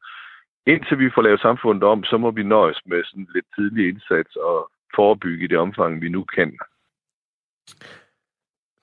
indtil 0.67 0.99
vi 0.99 1.11
får 1.15 1.23
lavet 1.23 1.41
samfundet 1.41 1.83
om, 1.83 2.05
så 2.05 2.17
må 2.19 2.31
vi 2.31 2.43
nøjes 2.43 2.81
med 2.87 3.05
sådan 3.05 3.29
lidt 3.35 3.47
tidlig 3.57 3.89
indsats 3.89 4.37
og 4.37 4.71
forebygge 4.97 5.45
i 5.45 5.49
det 5.49 5.59
omfang, 5.59 6.01
vi 6.01 6.09
nu 6.09 6.25
kan. 6.25 6.59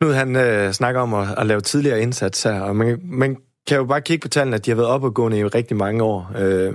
Nu 0.01 0.07
han 0.09 0.35
øh, 0.35 0.71
snakker 0.71 1.01
om 1.01 1.13
at, 1.13 1.27
at 1.37 1.45
lave 1.45 1.61
tidligere 1.61 2.01
indsats 2.01 2.43
her, 2.43 2.61
og 2.61 2.75
man, 2.75 2.99
man 3.03 3.37
kan 3.67 3.77
jo 3.77 3.85
bare 3.85 4.01
kigge 4.01 4.21
på 4.25 4.29
tallene, 4.29 4.55
at 4.55 4.65
de 4.65 4.71
har 4.71 4.75
været 4.75 4.89
opadgående 4.89 5.39
i 5.39 5.43
rigtig 5.43 5.77
mange 5.77 6.03
år. 6.03 6.31
Øh, 6.41 6.73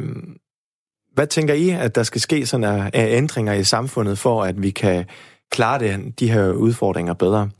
hvad 1.12 1.26
tænker 1.26 1.55
I, 1.55 1.70
at 1.70 1.94
der 1.94 2.03
skal 2.03 2.20
ske 2.20 2.46
sådan 2.46 2.64
af, 2.64 2.90
af 2.94 3.16
ændringer 3.16 3.53
i 3.53 3.64
samfundet, 3.64 4.18
for 4.18 4.42
at 4.42 4.62
vi 4.62 4.70
kan 4.70 5.07
klare 5.51 5.78
det, 5.78 6.20
de 6.20 6.30
her 6.30 6.53
udfordringer 6.53 7.14
bedre? 7.14 7.51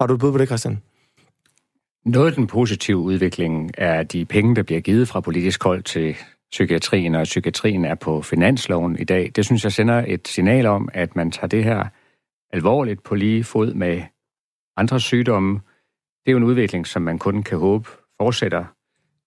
Har 0.00 0.06
du 0.06 0.14
et 0.14 0.20
bud 0.20 0.32
på 0.32 0.38
det, 0.38 0.48
Christian? 0.48 0.82
Noget 2.04 2.26
af 2.26 2.32
den 2.32 2.46
positive 2.46 2.96
udvikling 2.96 3.70
er 3.78 4.02
de 4.02 4.24
penge, 4.24 4.56
der 4.56 4.62
bliver 4.62 4.80
givet 4.80 5.08
fra 5.08 5.20
politisk 5.20 5.64
hold 5.64 5.82
til 5.82 6.16
psykiatrien, 6.50 7.14
og 7.14 7.24
psykiatrien 7.24 7.84
er 7.84 7.94
på 7.94 8.22
finansloven 8.22 8.98
i 8.98 9.04
dag. 9.04 9.32
Det 9.36 9.44
synes 9.44 9.64
jeg 9.64 9.72
sender 9.72 10.04
et 10.06 10.28
signal 10.28 10.66
om, 10.66 10.88
at 10.92 11.16
man 11.16 11.30
tager 11.30 11.46
det 11.46 11.64
her 11.64 11.84
alvorligt 12.52 13.02
på 13.02 13.14
lige 13.14 13.44
fod 13.44 13.74
med 13.74 14.02
andre 14.76 15.00
sygdomme. 15.00 15.60
Det 16.24 16.30
er 16.30 16.32
jo 16.32 16.36
en 16.36 16.44
udvikling, 16.44 16.86
som 16.86 17.02
man 17.02 17.18
kun 17.18 17.42
kan 17.42 17.58
håbe 17.58 17.88
fortsætter. 18.16 18.64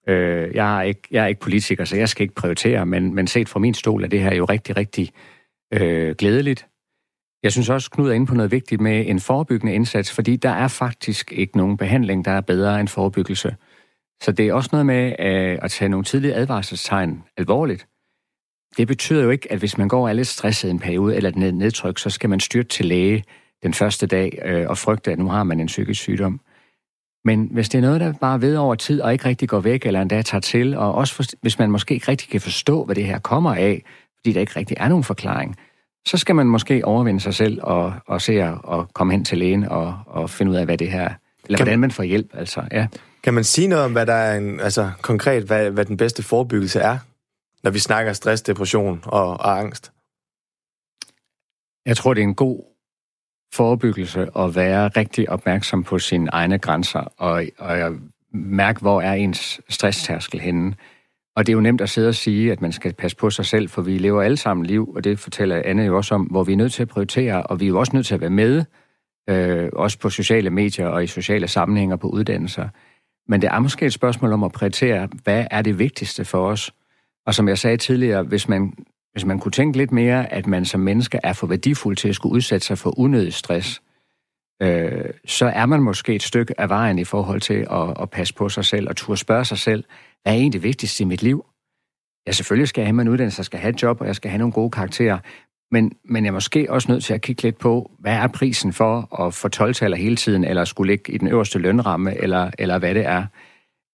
Øh, 0.07 0.55
jeg, 0.55 0.77
er 0.77 0.81
ikke, 0.81 1.01
jeg 1.11 1.23
er 1.23 1.27
ikke 1.27 1.41
politiker, 1.41 1.85
så 1.85 1.97
jeg 1.97 2.09
skal 2.09 2.23
ikke 2.23 2.35
prioritere, 2.35 2.85
men, 2.85 3.15
men 3.15 3.27
set 3.27 3.49
fra 3.49 3.59
min 3.59 3.73
stol 3.73 4.03
er 4.03 4.07
det 4.07 4.19
her 4.19 4.35
jo 4.35 4.45
rigtig, 4.45 4.77
rigtig 4.77 5.11
øh, 5.73 6.15
glædeligt. 6.15 6.67
Jeg 7.43 7.51
synes 7.51 7.69
også, 7.69 7.89
Knud 7.91 8.09
er 8.09 8.13
inde 8.13 8.25
på 8.25 8.35
noget 8.35 8.51
vigtigt 8.51 8.81
med 8.81 9.07
en 9.07 9.19
forebyggende 9.19 9.73
indsats, 9.73 10.11
fordi 10.11 10.35
der 10.35 10.49
er 10.49 10.67
faktisk 10.67 11.31
ikke 11.31 11.57
nogen 11.57 11.77
behandling, 11.77 12.25
der 12.25 12.31
er 12.31 12.41
bedre 12.41 12.79
end 12.79 12.87
forebyggelse. 12.87 13.55
Så 14.21 14.31
det 14.31 14.47
er 14.47 14.53
også 14.53 14.69
noget 14.71 14.85
med 14.85 15.15
øh, 15.19 15.59
at 15.61 15.71
tage 15.71 15.89
nogle 15.89 16.03
tidlige 16.03 16.35
advarselstegn 16.35 17.23
alvorligt. 17.37 17.87
Det 18.77 18.87
betyder 18.87 19.23
jo 19.23 19.29
ikke, 19.29 19.51
at 19.51 19.59
hvis 19.59 19.77
man 19.77 19.87
går 19.87 20.01
og 20.01 20.09
er 20.09 20.13
lidt 20.13 20.27
stresset 20.27 20.71
en 20.71 20.79
periode 20.79 21.15
eller 21.15 21.29
et 21.29 21.35
nedtryk, 21.35 21.99
så 21.99 22.09
skal 22.09 22.29
man 22.29 22.39
styrte 22.39 22.69
til 22.69 22.85
læge 22.85 23.23
den 23.63 23.73
første 23.73 24.07
dag 24.07 24.39
øh, 24.45 24.69
og 24.69 24.77
frygte, 24.77 25.11
at 25.11 25.19
nu 25.19 25.29
har 25.29 25.43
man 25.43 25.59
en 25.59 25.67
psykisk 25.67 26.01
sygdom. 26.01 26.41
Men 27.25 27.49
hvis 27.51 27.69
det 27.69 27.77
er 27.77 27.81
noget, 27.81 28.01
der 28.01 28.13
bare 28.13 28.41
ved 28.41 28.55
over 28.55 28.75
tid 28.75 29.01
og 29.01 29.13
ikke 29.13 29.25
rigtig 29.25 29.49
går 29.49 29.59
væk, 29.59 29.85
eller 29.85 30.01
endda 30.01 30.21
tager 30.21 30.41
til, 30.41 30.77
og 30.77 30.95
også 30.95 31.35
hvis 31.41 31.59
man 31.59 31.71
måske 31.71 31.93
ikke 31.93 32.07
rigtig 32.07 32.29
kan 32.29 32.41
forstå, 32.41 32.85
hvad 32.85 32.95
det 32.95 33.05
her 33.05 33.19
kommer 33.19 33.55
af, 33.55 33.83
fordi 34.19 34.33
der 34.33 34.39
ikke 34.41 34.55
rigtig 34.55 34.77
er 34.79 34.87
nogen 34.87 35.03
forklaring, 35.03 35.57
så 36.07 36.17
skal 36.17 36.35
man 36.35 36.47
måske 36.47 36.85
overvinde 36.85 37.19
sig 37.19 37.33
selv 37.33 37.59
og, 37.63 37.93
og 38.07 38.21
se 38.21 38.41
at 38.41 38.57
og 38.63 38.93
komme 38.93 39.13
hen 39.13 39.25
til 39.25 39.37
lægen 39.37 39.63
og, 39.63 39.99
og 40.05 40.29
finde 40.29 40.51
ud 40.51 40.55
af, 40.55 40.65
hvad 40.65 40.77
det 40.77 40.91
her, 40.91 41.13
eller 41.45 41.57
kan, 41.57 41.65
hvordan 41.65 41.79
man 41.79 41.91
får 41.91 42.03
hjælp. 42.03 42.29
Altså, 42.33 42.63
ja. 42.71 42.87
Kan 43.23 43.33
man 43.33 43.43
sige 43.43 43.67
noget 43.67 43.85
om, 43.85 43.91
hvad 43.91 44.05
der 44.05 44.13
er 44.13 44.37
en, 44.37 44.59
altså 44.59 44.91
konkret, 45.01 45.43
hvad, 45.43 45.71
hvad 45.71 45.85
den 45.85 45.97
bedste 45.97 46.23
forebyggelse 46.23 46.79
er, 46.79 46.97
når 47.63 47.71
vi 47.71 47.79
snakker 47.79 48.13
stress, 48.13 48.41
depression 48.41 48.99
og, 49.05 49.27
og 49.29 49.59
angst? 49.59 49.91
Jeg 51.85 51.97
tror, 51.97 52.13
det 52.13 52.21
er 52.21 52.27
en 52.27 52.35
god 52.35 52.63
forebyggelse 53.53 54.27
at 54.37 54.55
være 54.55 54.87
rigtig 54.87 55.29
opmærksom 55.29 55.83
på 55.83 55.99
sine 55.99 56.29
egne 56.29 56.59
grænser 56.59 57.13
og, 57.17 57.45
og 57.57 57.91
mærke, 58.33 58.79
hvor 58.79 59.01
er 59.01 59.13
ens 59.13 59.61
stresstærskel 59.69 60.39
henne. 60.39 60.75
Og 61.35 61.45
det 61.45 61.51
er 61.51 61.55
jo 61.55 61.61
nemt 61.61 61.81
at 61.81 61.89
sidde 61.89 62.07
og 62.07 62.15
sige, 62.15 62.51
at 62.51 62.61
man 62.61 62.71
skal 62.71 62.93
passe 62.93 63.17
på 63.17 63.29
sig 63.29 63.45
selv, 63.45 63.69
for 63.69 63.81
vi 63.81 63.97
lever 63.97 64.21
alle 64.21 64.37
sammen 64.37 64.65
liv, 64.65 64.93
og 64.95 65.03
det 65.03 65.19
fortæller 65.19 65.61
Anne 65.65 65.83
jo 65.83 65.97
også 65.97 66.15
om, 66.15 66.21
hvor 66.21 66.43
vi 66.43 66.53
er 66.53 66.57
nødt 66.57 66.73
til 66.73 66.81
at 66.81 66.87
prioritere, 66.87 67.43
og 67.43 67.59
vi 67.59 67.65
er 67.65 67.69
jo 67.69 67.79
også 67.79 67.95
nødt 67.95 68.05
til 68.05 68.15
at 68.15 68.21
være 68.21 68.29
med, 68.29 68.63
øh, 69.29 69.69
også 69.73 69.99
på 69.99 70.09
sociale 70.09 70.49
medier 70.49 70.87
og 70.87 71.03
i 71.03 71.07
sociale 71.07 71.47
sammenhænger 71.47 71.95
på 71.95 72.07
uddannelser. 72.07 72.69
Men 73.27 73.41
det 73.41 73.47
er 73.47 73.59
måske 73.59 73.85
et 73.85 73.93
spørgsmål 73.93 74.33
om 74.33 74.43
at 74.43 74.51
prioritere, 74.51 75.09
hvad 75.23 75.45
er 75.51 75.61
det 75.61 75.79
vigtigste 75.79 76.25
for 76.25 76.47
os? 76.47 76.73
Og 77.25 77.33
som 77.33 77.47
jeg 77.47 77.57
sagde 77.57 77.77
tidligere, 77.77 78.23
hvis 78.23 78.47
man, 78.47 78.73
hvis 79.11 79.25
man 79.25 79.39
kunne 79.39 79.51
tænke 79.51 79.77
lidt 79.77 79.91
mere, 79.91 80.33
at 80.33 80.47
man 80.47 80.65
som 80.65 80.79
menneske 80.79 81.19
er 81.23 81.33
for 81.33 81.47
værdifuld 81.47 81.95
til 81.95 82.09
at 82.09 82.15
skulle 82.15 82.35
udsætte 82.35 82.65
sig 82.65 82.77
for 82.77 82.99
unødig 82.99 83.33
stress, 83.33 83.81
øh, 84.61 85.09
så 85.25 85.45
er 85.45 85.65
man 85.65 85.81
måske 85.81 86.15
et 86.15 86.23
stykke 86.23 86.59
af 86.59 86.69
vejen 86.69 86.99
i 86.99 87.03
forhold 87.03 87.41
til 87.41 87.67
at, 87.71 88.01
at 88.01 88.09
passe 88.09 88.33
på 88.33 88.49
sig 88.49 88.65
selv 88.65 88.89
og 88.89 88.95
turde 88.95 89.17
spørge 89.17 89.45
sig 89.45 89.57
selv, 89.57 89.83
hvad 90.23 90.33
er 90.33 90.37
egentlig 90.37 90.63
vigtigst 90.63 90.99
i 90.99 91.03
mit 91.03 91.23
liv? 91.23 91.45
Ja, 92.27 92.31
selvfølgelig 92.31 92.67
skal 92.67 92.81
jeg 92.81 92.87
have 92.87 93.01
en 93.01 93.07
uddannelse, 93.07 93.39
jeg 93.39 93.45
skal 93.45 93.59
have 93.59 93.73
et 93.73 93.83
job, 93.83 94.01
og 94.01 94.07
jeg 94.07 94.15
skal 94.15 94.31
have 94.31 94.39
nogle 94.39 94.53
gode 94.53 94.71
karakterer. 94.71 95.19
Men, 95.71 95.91
men 96.05 96.23
jeg 96.23 96.29
er 96.29 96.33
måske 96.33 96.71
også 96.71 96.91
nødt 96.91 97.03
til 97.03 97.13
at 97.13 97.21
kigge 97.21 97.43
lidt 97.43 97.57
på, 97.57 97.91
hvad 97.99 98.13
er 98.13 98.27
prisen 98.27 98.73
for 98.73 99.21
at 99.25 99.33
få 99.33 99.47
12 99.47 99.95
hele 99.95 100.15
tiden, 100.15 100.43
eller 100.43 100.65
skulle 100.65 100.91
ligge 100.91 101.13
i 101.13 101.17
den 101.17 101.27
øverste 101.27 101.59
lønramme, 101.59 102.17
eller, 102.17 102.51
eller 102.59 102.77
hvad 102.77 102.95
det 102.95 103.05
er. 103.05 103.25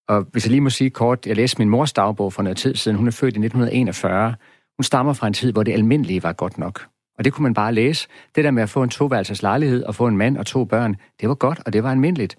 Og 0.08 0.26
hvis 0.32 0.44
jeg 0.44 0.50
lige 0.50 0.60
må 0.60 0.70
sige 0.70 0.90
kort, 0.90 1.26
jeg 1.26 1.36
læste 1.36 1.58
min 1.58 1.68
mors 1.68 1.92
dagbog 1.92 2.32
for 2.32 2.42
noget 2.42 2.56
tid 2.56 2.74
siden. 2.74 2.98
Hun 2.98 3.06
er 3.06 3.10
født 3.10 3.34
i 3.34 3.38
1941. 3.38 4.34
Hun 4.78 4.84
stammer 4.84 5.12
fra 5.12 5.26
en 5.26 5.32
tid, 5.32 5.52
hvor 5.52 5.62
det 5.62 5.72
almindelige 5.72 6.22
var 6.22 6.32
godt 6.32 6.58
nok. 6.58 6.86
Og 7.18 7.24
det 7.24 7.32
kunne 7.32 7.42
man 7.42 7.54
bare 7.54 7.74
læse. 7.74 8.08
Det 8.34 8.44
der 8.44 8.50
med 8.50 8.62
at 8.62 8.70
få 8.70 8.82
en 8.82 8.88
toværelses 8.88 9.42
lejlighed 9.42 9.82
og 9.84 9.94
få 9.94 10.06
en 10.06 10.16
mand 10.16 10.36
og 10.36 10.46
to 10.46 10.64
børn, 10.64 10.96
det 11.20 11.28
var 11.28 11.34
godt, 11.34 11.60
og 11.66 11.72
det 11.72 11.82
var 11.82 11.90
almindeligt. 11.90 12.36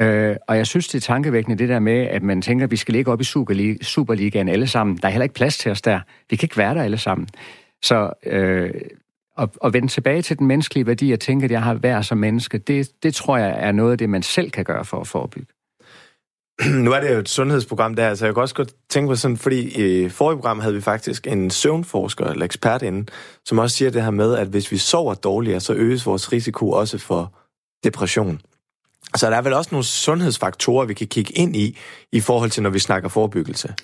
Øh, 0.00 0.36
og 0.48 0.56
jeg 0.56 0.66
synes, 0.66 0.88
det 0.88 0.94
er 0.94 1.00
tankevækkende 1.00 1.58
det 1.58 1.68
der 1.68 1.78
med, 1.78 2.06
at 2.06 2.22
man 2.22 2.42
tænker, 2.42 2.64
at 2.64 2.70
vi 2.70 2.76
skal 2.76 2.94
ligge 2.94 3.12
op 3.12 3.20
i 3.20 3.24
Superliga, 3.24 3.74
Superligaen 3.82 4.48
alle 4.48 4.66
sammen. 4.66 4.96
Der 4.96 5.08
er 5.08 5.12
heller 5.12 5.24
ikke 5.24 5.34
plads 5.34 5.58
til 5.58 5.70
os 5.70 5.82
der. 5.82 6.00
Vi 6.30 6.36
kan 6.36 6.46
ikke 6.46 6.56
være 6.56 6.74
der 6.74 6.82
alle 6.82 6.98
sammen. 6.98 7.28
Så 7.82 8.10
øh, 8.26 8.70
at, 9.38 9.48
at 9.64 9.72
vende 9.72 9.88
tilbage 9.88 10.22
til 10.22 10.38
den 10.38 10.46
menneskelige 10.46 10.86
værdi 10.86 11.12
og 11.12 11.20
tænke, 11.20 11.44
at 11.44 11.50
jeg 11.50 11.62
har 11.62 11.74
værd 11.74 12.02
som 12.02 12.18
menneske, 12.18 12.58
det, 12.58 12.90
det 13.02 13.14
tror 13.14 13.36
jeg 13.36 13.56
er 13.58 13.72
noget 13.72 13.92
af 13.92 13.98
det, 13.98 14.10
man 14.10 14.22
selv 14.22 14.50
kan 14.50 14.64
gøre 14.64 14.84
for 14.84 15.00
at 15.00 15.06
forebygge. 15.06 15.52
Nu 16.84 16.92
er 16.92 17.00
det 17.00 17.14
jo 17.14 17.18
et 17.18 17.28
sundhedsprogram 17.28 17.94
der, 17.94 18.14
så 18.14 18.24
jeg 18.24 18.34
kan 18.34 18.40
også 18.40 18.54
godt 18.54 18.72
tænke 18.88 19.08
på 19.08 19.14
sådan, 19.14 19.36
fordi 19.36 19.60
i 20.04 20.08
forrige 20.08 20.36
program 20.36 20.60
havde 20.60 20.74
vi 20.74 20.80
faktisk 20.80 21.26
en 21.26 21.50
søvnforsker 21.50 22.26
eller 22.26 22.44
ekspert 22.44 22.82
inde, 22.82 23.06
som 23.44 23.58
også 23.58 23.76
siger 23.76 23.90
det 23.90 24.02
her 24.02 24.10
med, 24.10 24.36
at 24.36 24.46
hvis 24.46 24.72
vi 24.72 24.76
sover 24.76 25.14
dårligere, 25.14 25.60
så 25.60 25.74
øges 25.74 26.06
vores 26.06 26.32
risiko 26.32 26.70
også 26.70 26.98
for 26.98 27.32
depression. 27.84 28.40
Så 29.16 29.30
der 29.30 29.36
er 29.36 29.42
vel 29.42 29.52
også 29.52 29.68
nogle 29.72 29.84
sundhedsfaktorer, 29.84 30.86
vi 30.86 30.94
kan 30.94 31.06
kigge 31.06 31.32
ind 31.32 31.56
i, 31.56 31.78
i 32.12 32.20
forhold 32.20 32.50
til, 32.50 32.62
når 32.62 32.70
vi 32.70 32.78
snakker 32.78 33.08
forebyggelse. 33.08 33.74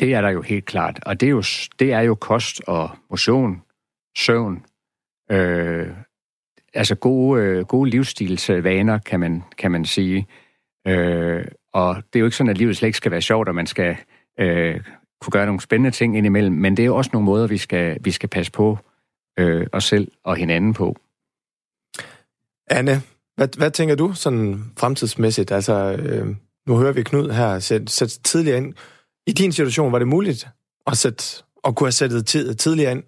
Det 0.00 0.14
er 0.14 0.20
der 0.20 0.30
jo 0.30 0.42
helt 0.42 0.64
klart. 0.64 1.00
Og 1.06 1.20
det 1.20 1.26
er 1.26 1.30
jo, 1.30 1.42
det 1.78 1.92
er 1.92 2.00
jo 2.00 2.14
kost 2.14 2.60
og 2.66 2.90
motion, 3.10 3.62
søvn, 4.16 4.64
øh, 5.30 5.88
altså 6.74 6.94
gode, 6.94 7.42
øh, 7.42 7.64
gode 7.66 7.90
livsstilsvaner, 7.90 8.98
kan 8.98 9.20
man, 9.20 9.42
kan 9.58 9.70
man 9.70 9.84
sige. 9.84 10.26
Øh, 10.86 11.44
og 11.72 11.96
det 11.96 12.18
er 12.18 12.20
jo 12.20 12.26
ikke 12.26 12.36
sådan, 12.36 12.50
at 12.50 12.58
livet 12.58 12.76
slet 12.76 12.86
ikke 12.86 12.96
skal 12.96 13.12
være 13.12 13.22
sjovt, 13.22 13.48
og 13.48 13.54
man 13.54 13.66
skal 13.66 13.96
øh, 14.40 14.80
kunne 15.20 15.30
gøre 15.30 15.46
nogle 15.46 15.60
spændende 15.60 15.90
ting 15.90 16.16
indimellem, 16.16 16.54
men 16.54 16.76
det 16.76 16.82
er 16.82 16.86
jo 16.86 16.96
også 16.96 17.10
nogle 17.12 17.26
måder, 17.26 17.46
vi 17.46 17.58
skal, 17.58 17.98
vi 18.00 18.10
skal 18.10 18.28
passe 18.28 18.52
på 18.52 18.78
øh, 19.38 19.66
os 19.72 19.84
selv 19.84 20.12
og 20.24 20.36
hinanden 20.36 20.74
på. 20.74 20.96
Anne, 22.70 23.02
hvad, 23.36 23.48
hvad 23.56 23.70
tænker 23.70 23.94
du 23.94 24.12
sådan 24.12 24.64
fremtidsmæssigt? 24.78 25.50
Altså, 25.50 25.96
øh, 25.98 26.26
nu 26.66 26.76
hører 26.76 26.92
vi 26.92 27.02
Knud 27.02 27.30
her 27.30 27.58
sætte, 27.58 27.86
sæt 27.86 28.18
tidligere 28.24 28.56
ind. 28.56 28.74
I 29.26 29.32
din 29.32 29.52
situation, 29.52 29.92
var 29.92 29.98
det 29.98 30.08
muligt 30.08 30.48
at, 30.86 30.96
sætte, 30.96 31.24
at 31.64 31.74
kunne 31.74 31.86
have 31.86 31.92
sættet 31.92 32.26
tid, 32.26 32.54
tidligere 32.54 32.92
ind? 32.92 33.02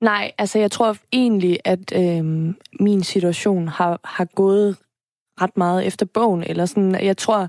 Nej, 0.00 0.32
altså 0.38 0.58
jeg 0.58 0.70
tror 0.70 0.96
egentlig, 1.12 1.58
at 1.64 1.92
øh, 1.94 2.24
min 2.80 3.02
situation 3.02 3.68
har, 3.68 4.00
har 4.04 4.24
gået 4.24 4.76
ret 5.40 5.56
meget 5.56 5.86
efter 5.86 6.06
bogen. 6.06 6.42
Eller 6.42 6.66
sådan, 6.66 7.04
jeg 7.04 7.16
tror, 7.16 7.48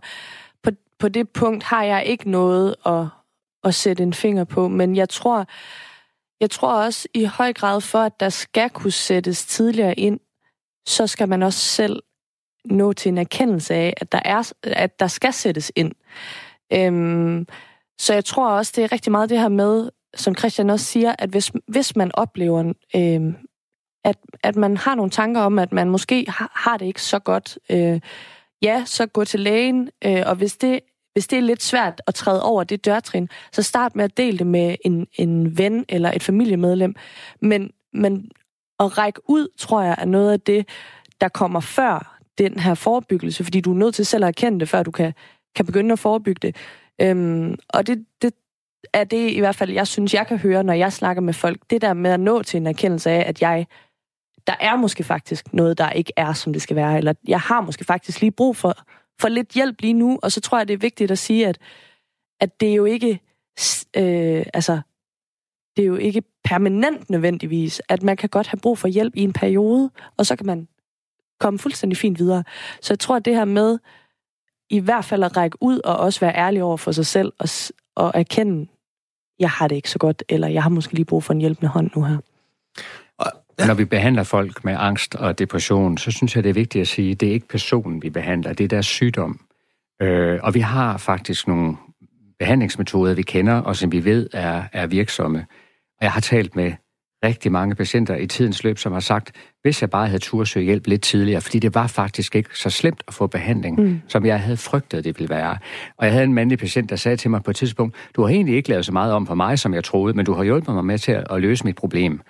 på, 0.63 0.71
på 0.99 1.07
det 1.09 1.29
punkt 1.29 1.63
har 1.63 1.83
jeg 1.83 2.05
ikke 2.05 2.31
noget 2.31 2.75
at 2.85 3.05
at 3.63 3.75
sætte 3.75 4.03
en 4.03 4.13
finger 4.13 4.43
på, 4.43 4.67
men 4.67 4.95
jeg 4.95 5.09
tror, 5.09 5.45
jeg 6.39 6.51
tror 6.51 6.73
også 6.73 7.07
i 7.13 7.23
høj 7.23 7.53
grad 7.53 7.81
for, 7.81 7.99
at 7.99 8.19
der 8.19 8.29
skal 8.29 8.69
kunne 8.69 8.91
sættes 8.91 9.45
tidligere 9.45 9.99
ind, 9.99 10.19
så 10.87 11.07
skal 11.07 11.29
man 11.29 11.43
også 11.43 11.59
selv 11.59 12.03
nå 12.65 12.93
til 12.93 13.09
en 13.09 13.17
erkendelse 13.17 13.73
af, 13.73 13.93
at 13.97 14.11
der, 14.11 14.19
er, 14.25 14.51
at 14.63 14.99
der 14.99 15.07
skal 15.07 15.33
sættes 15.33 15.71
ind. 15.75 15.91
Øhm, 16.73 17.47
så 17.99 18.13
jeg 18.13 18.25
tror 18.25 18.49
også, 18.49 18.73
det 18.75 18.83
er 18.83 18.91
rigtig 18.91 19.11
meget 19.11 19.29
det 19.29 19.39
her 19.39 19.49
med, 19.49 19.89
som 20.15 20.35
Christian 20.35 20.69
også 20.69 20.85
siger, 20.85 21.15
at 21.19 21.29
hvis, 21.29 21.51
hvis 21.67 21.95
man 21.95 22.11
oplever, 22.13 22.73
øhm, 22.95 23.35
at, 24.05 24.17
at 24.43 24.55
man 24.55 24.77
har 24.77 24.95
nogle 24.95 25.11
tanker 25.11 25.41
om, 25.41 25.59
at 25.59 25.71
man 25.71 25.89
måske 25.89 26.25
har, 26.27 26.51
har 26.55 26.77
det 26.77 26.85
ikke 26.85 27.01
så 27.01 27.19
godt, 27.19 27.59
øh, 27.69 27.99
ja, 28.61 28.83
så 28.85 29.05
gå 29.05 29.25
til 29.25 29.39
lægen, 29.39 29.89
øh, 30.05 30.23
og 30.25 30.35
hvis 30.35 30.57
det, 30.57 30.79
hvis 31.13 31.27
det 31.27 31.37
er 31.37 31.41
lidt 31.41 31.63
svært 31.63 32.01
at 32.07 32.15
træde 32.15 32.43
over 32.43 32.63
det 32.63 32.85
dørtrin, 32.85 33.29
så 33.51 33.63
start 33.63 33.95
med 33.95 34.05
at 34.05 34.17
dele 34.17 34.37
det 34.37 34.47
med 34.47 34.75
en, 34.85 35.07
en 35.13 35.57
ven 35.57 35.85
eller 35.89 36.11
et 36.11 36.23
familiemedlem. 36.23 36.95
Men, 37.41 37.71
men 37.93 38.31
at 38.79 38.97
række 38.97 39.21
ud, 39.29 39.47
tror 39.57 39.81
jeg, 39.81 39.95
er 39.97 40.05
noget 40.05 40.31
af 40.31 40.39
det, 40.39 40.67
der 41.21 41.27
kommer 41.27 41.59
før 41.59 42.19
den 42.37 42.59
her 42.59 42.73
forebyggelse, 42.73 43.43
fordi 43.43 43.61
du 43.61 43.71
er 43.71 43.77
nødt 43.77 43.95
til 43.95 44.05
selv 44.05 44.23
at 44.23 44.27
erkende 44.27 44.59
det, 44.59 44.69
før 44.69 44.83
du 44.83 44.91
kan, 44.91 45.13
kan 45.55 45.65
begynde 45.65 45.93
at 45.93 45.99
forebygge 45.99 46.39
det. 46.47 46.55
Øhm, 47.01 47.55
og 47.69 47.87
det, 47.87 48.05
det 48.21 48.33
er 48.93 49.03
det 49.03 49.31
i 49.31 49.39
hvert 49.39 49.55
fald, 49.55 49.71
jeg 49.71 49.87
synes, 49.87 50.13
jeg 50.13 50.27
kan 50.27 50.37
høre, 50.37 50.63
når 50.63 50.73
jeg 50.73 50.93
snakker 50.93 51.21
med 51.21 51.33
folk. 51.33 51.61
Det 51.69 51.81
der 51.81 51.93
med 51.93 52.11
at 52.11 52.19
nå 52.19 52.43
til 52.43 52.57
en 52.57 52.67
erkendelse 52.67 53.09
af, 53.11 53.29
at 53.29 53.41
jeg 53.41 53.65
der 54.47 54.55
er 54.59 54.75
måske 54.75 55.03
faktisk 55.03 55.53
noget, 55.53 55.77
der 55.77 55.89
ikke 55.89 56.13
er, 56.15 56.33
som 56.33 56.53
det 56.53 56.61
skal 56.61 56.75
være, 56.75 56.97
eller 56.97 57.13
jeg 57.27 57.39
har 57.39 57.61
måske 57.61 57.85
faktisk 57.85 58.21
lige 58.21 58.31
brug 58.31 58.55
for, 58.55 58.73
for 59.21 59.27
lidt 59.27 59.49
hjælp 59.49 59.81
lige 59.81 59.93
nu, 59.93 60.19
og 60.23 60.31
så 60.31 60.41
tror 60.41 60.57
jeg, 60.57 60.67
det 60.67 60.73
er 60.73 60.77
vigtigt 60.77 61.11
at 61.11 61.17
sige, 61.17 61.47
at, 61.47 61.57
at 62.39 62.59
det 62.59 62.69
er 62.69 62.73
jo 62.73 62.85
ikke, 62.85 63.19
øh, 63.97 64.45
altså, 64.53 64.81
det 65.77 65.83
er 65.83 65.87
jo 65.87 65.95
ikke 65.95 66.23
permanent 66.43 67.09
nødvendigvis, 67.09 67.81
at 67.89 68.03
man 68.03 68.17
kan 68.17 68.29
godt 68.29 68.47
have 68.47 68.59
brug 68.61 68.77
for 68.77 68.87
hjælp 68.87 69.15
i 69.15 69.21
en 69.21 69.33
periode, 69.33 69.89
og 70.17 70.25
så 70.25 70.35
kan 70.35 70.45
man 70.45 70.67
komme 71.39 71.59
fuldstændig 71.59 71.97
fint 71.97 72.19
videre. 72.19 72.43
Så 72.81 72.93
jeg 72.93 72.99
tror, 72.99 73.15
at 73.15 73.25
det 73.25 73.35
her 73.35 73.45
med 73.45 73.79
i 74.69 74.79
hvert 74.79 75.05
fald 75.05 75.23
at 75.23 75.37
række 75.37 75.57
ud 75.61 75.79
og 75.79 75.97
også 75.97 76.19
være 76.19 76.35
ærlig 76.35 76.63
over 76.63 76.77
for 76.77 76.91
sig 76.91 77.05
selv 77.05 77.33
og, 77.39 77.49
og 77.95 78.11
erkende, 78.15 78.67
jeg 79.39 79.49
har 79.49 79.67
det 79.67 79.75
ikke 79.75 79.89
så 79.89 79.99
godt, 79.99 80.23
eller 80.29 80.47
jeg 80.47 80.63
har 80.63 80.69
måske 80.69 80.93
lige 80.93 81.05
brug 81.05 81.23
for 81.23 81.33
en 81.33 81.39
hjælpende 81.39 81.69
hånd 81.69 81.89
nu 81.95 82.03
her. 82.03 82.17
Når 83.67 83.73
vi 83.73 83.85
behandler 83.85 84.23
folk 84.23 84.63
med 84.63 84.75
angst 84.77 85.15
og 85.15 85.39
depression, 85.39 85.97
så 85.97 86.11
synes 86.11 86.35
jeg, 86.35 86.43
det 86.43 86.49
er 86.49 86.53
vigtigt 86.53 86.81
at 86.81 86.87
sige, 86.87 87.11
at 87.11 87.19
det 87.19 87.29
er 87.29 87.33
ikke 87.33 87.47
personen, 87.47 88.01
vi 88.01 88.09
behandler, 88.09 88.53
det 88.53 88.63
er 88.63 88.67
deres 88.67 88.85
sygdom. 88.85 89.39
Øh, 90.01 90.39
og 90.43 90.53
vi 90.53 90.59
har 90.59 90.97
faktisk 90.97 91.47
nogle 91.47 91.77
behandlingsmetoder, 92.39 93.13
vi 93.13 93.21
kender, 93.21 93.53
og 93.53 93.75
som 93.75 93.91
vi 93.91 94.05
ved 94.05 94.29
er, 94.33 94.63
er 94.73 94.87
virksomme. 94.87 95.45
Og 95.99 96.03
jeg 96.03 96.11
har 96.11 96.21
talt 96.21 96.55
med 96.55 96.71
rigtig 97.25 97.51
mange 97.51 97.75
patienter 97.75 98.15
i 98.15 98.27
tidens 98.27 98.63
løb, 98.63 98.77
som 98.77 98.91
har 98.93 98.99
sagt, 98.99 99.31
hvis 99.61 99.81
jeg 99.81 99.89
bare 99.89 100.07
havde 100.07 100.19
tur 100.19 100.43
søge 100.43 100.65
hjælp 100.65 100.87
lidt 100.87 101.01
tidligere, 101.01 101.41
fordi 101.41 101.59
det 101.59 101.75
var 101.75 101.87
faktisk 101.87 102.35
ikke 102.35 102.49
så 102.53 102.69
slemt 102.69 103.03
at 103.07 103.13
få 103.13 103.27
behandling, 103.27 103.81
mm. 103.81 104.01
som 104.07 104.25
jeg 104.25 104.41
havde 104.41 104.57
frygtet, 104.57 105.03
det 105.03 105.19
ville 105.19 105.29
være. 105.29 105.57
Og 105.97 106.05
jeg 106.05 106.13
havde 106.13 106.23
en 106.23 106.33
mandlig 106.33 106.59
patient, 106.59 106.89
der 106.89 106.95
sagde 106.95 107.17
til 107.17 107.31
mig 107.31 107.43
på 107.43 107.51
et 107.51 107.55
tidspunkt, 107.55 107.95
du 108.15 108.21
har 108.21 108.29
egentlig 108.29 108.55
ikke 108.55 108.69
lavet 108.69 108.85
så 108.85 108.91
meget 108.91 109.13
om 109.13 109.25
på 109.25 109.35
mig, 109.35 109.59
som 109.59 109.73
jeg 109.73 109.83
troede, 109.83 110.13
men 110.13 110.25
du 110.25 110.33
har 110.33 110.43
hjulpet 110.43 110.75
mig 110.75 110.85
med 110.85 110.97
til 110.97 111.23
at 111.29 111.41
løse 111.41 111.65
mit 111.65 111.75
problem. 111.75 112.21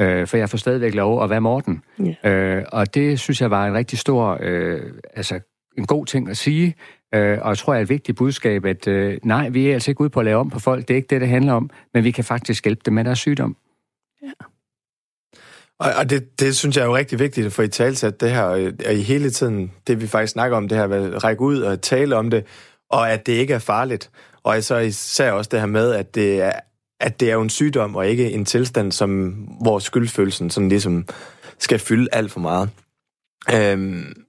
Øh, 0.00 0.26
for 0.26 0.36
jeg 0.36 0.50
får 0.50 0.58
stadigvæk 0.58 0.94
lov 0.94 1.24
at 1.24 1.30
være 1.30 1.40
Morten. 1.40 1.82
Yeah. 2.24 2.58
Øh, 2.58 2.64
og 2.72 2.94
det 2.94 3.20
synes 3.20 3.40
jeg 3.40 3.50
var 3.50 3.66
en 3.66 3.74
rigtig 3.74 3.98
stor, 3.98 4.38
øh, 4.40 4.80
altså 5.14 5.40
en 5.78 5.86
god 5.86 6.06
ting 6.06 6.28
at 6.28 6.36
sige. 6.36 6.74
Øh, 7.14 7.38
og 7.42 7.48
jeg 7.48 7.58
tror, 7.58 7.74
er 7.74 7.80
et 7.80 7.88
vigtigt 7.88 8.18
budskab, 8.18 8.64
at 8.64 8.88
øh, 8.88 9.18
nej, 9.22 9.48
vi 9.48 9.68
er 9.68 9.74
altså 9.74 9.90
ikke 9.90 10.00
ude 10.00 10.10
på 10.10 10.20
at 10.20 10.24
lave 10.24 10.40
om 10.40 10.50
på 10.50 10.58
folk. 10.58 10.88
Det 10.88 10.94
er 10.94 10.96
ikke 10.96 11.08
det, 11.10 11.20
det 11.20 11.28
handler 11.28 11.52
om. 11.52 11.70
Men 11.94 12.04
vi 12.04 12.10
kan 12.10 12.24
faktisk 12.24 12.64
hjælpe 12.64 12.82
dem 12.84 12.94
med 12.94 13.04
deres 13.04 13.18
sygdom. 13.18 13.56
Ja. 14.22 14.32
Og, 15.78 15.92
og 15.98 16.10
det, 16.10 16.40
det 16.40 16.56
synes 16.56 16.76
jeg 16.76 16.82
er 16.82 16.86
jo 16.86 16.96
rigtig 16.96 17.18
vigtigt 17.18 17.46
at 17.46 17.52
få 17.52 17.62
i 17.62 17.68
talsat 17.68 18.20
det 18.20 18.30
her, 18.30 18.42
og 18.42 18.94
i 18.94 19.02
hele 19.02 19.30
tiden, 19.30 19.72
det 19.86 20.00
vi 20.00 20.06
faktisk 20.06 20.32
snakker 20.32 20.56
om, 20.56 20.68
det 20.68 20.78
her, 20.78 20.84
at 20.84 21.24
række 21.24 21.42
ud 21.42 21.60
og 21.60 21.82
tale 21.82 22.16
om 22.16 22.30
det, 22.30 22.44
og 22.90 23.10
at 23.10 23.26
det 23.26 23.32
ikke 23.32 23.54
er 23.54 23.58
farligt. 23.58 24.10
Og 24.42 24.62
så 24.62 24.76
især 24.76 25.32
også 25.32 25.48
det 25.52 25.60
her 25.60 25.66
med, 25.66 25.92
at 25.92 26.14
det 26.14 26.42
er, 26.42 26.52
at 27.00 27.20
det 27.20 27.30
er 27.30 27.34
jo 27.34 27.42
en 27.42 27.50
sygdom, 27.50 27.96
og 27.96 28.08
ikke 28.08 28.32
en 28.32 28.44
tilstand, 28.44 28.92
som 28.92 29.30
hvor 29.60 29.78
skyldfølelsen 29.78 30.50
sådan 30.50 30.68
ligesom 30.68 31.06
skal 31.58 31.78
fylde 31.78 32.08
alt 32.12 32.32
for 32.32 32.40
meget. 32.40 32.70
Øhm, 33.54 34.25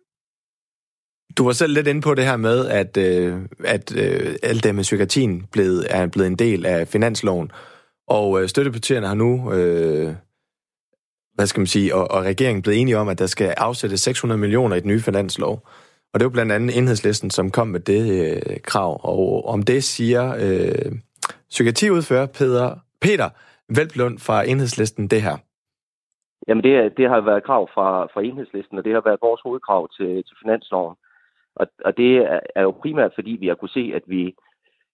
du 1.38 1.46
var 1.46 1.52
selv 1.52 1.74
lidt 1.74 1.88
inde 1.88 2.02
på 2.02 2.14
det 2.16 2.26
her 2.26 2.38
med, 2.38 2.68
at, 2.68 2.98
øh, 2.98 3.42
at 3.66 3.96
øh, 3.98 4.36
alt 4.44 4.64
det 4.64 4.76
med 4.76 4.84
psykiatrien 4.84 5.48
blevet, 5.52 5.88
er 5.90 6.08
blevet 6.08 6.28
en 6.28 6.36
del 6.36 6.66
af 6.66 6.88
finansloven, 6.88 7.52
og 8.08 8.42
øh, 8.42 8.48
støttepartierne 8.48 9.08
har 9.08 9.16
nu, 9.16 9.54
øh, 9.54 10.14
hvad 11.36 11.48
skal 11.48 11.60
man 11.60 11.68
sige, 11.68 11.96
og, 11.96 12.12
og 12.12 12.24
regeringen 12.24 12.62
blevet 12.62 12.82
enige 12.82 12.98
om, 12.98 13.08
at 13.08 13.20
der 13.20 13.26
skal 13.26 13.54
afsættes 13.58 14.00
600 14.00 14.40
millioner 14.40 14.76
i 14.76 14.80
den 14.80 14.88
nye 14.88 15.02
finanslov. 15.02 15.68
Og 16.14 16.20
det 16.20 16.26
var 16.26 16.32
blandt 16.32 16.52
andet 16.52 16.78
enhedslisten, 16.78 17.30
som 17.30 17.52
kom 17.52 17.68
med 17.68 17.80
det 17.80 18.04
øh, 18.26 18.60
krav. 18.64 19.00
Og 19.04 19.46
om 19.46 19.64
det 19.64 19.84
siger 19.84 20.24
øh, 20.46 20.92
psykiatriudfører 21.50 22.26
Peter, 22.26 22.76
Peter 23.02 23.30
Velblund 23.76 24.20
fra 24.20 24.44
Enhedslisten 24.44 25.08
det 25.08 25.22
her. 25.22 25.38
Jamen 26.48 26.64
det, 26.64 26.98
det 26.98 27.10
har 27.10 27.22
været 27.22 27.44
krav 27.44 27.70
fra, 27.74 28.06
fra 28.14 28.22
Enhedslisten, 28.22 28.78
og 28.78 28.84
det 28.84 28.94
har 28.94 29.02
været 29.06 29.20
vores 29.22 29.42
hovedkrav 29.42 29.90
til, 29.98 30.24
til 30.28 30.36
finansloven. 30.44 30.96
Og, 31.60 31.68
og 31.86 31.98
det 31.98 32.18
er, 32.18 32.40
er 32.56 32.62
jo 32.62 32.72
primært 32.72 33.12
fordi, 33.16 33.32
vi 33.32 33.48
har 33.48 33.56
kunne 33.56 33.78
se, 33.80 33.92
at 33.96 34.04
vi 34.08 34.36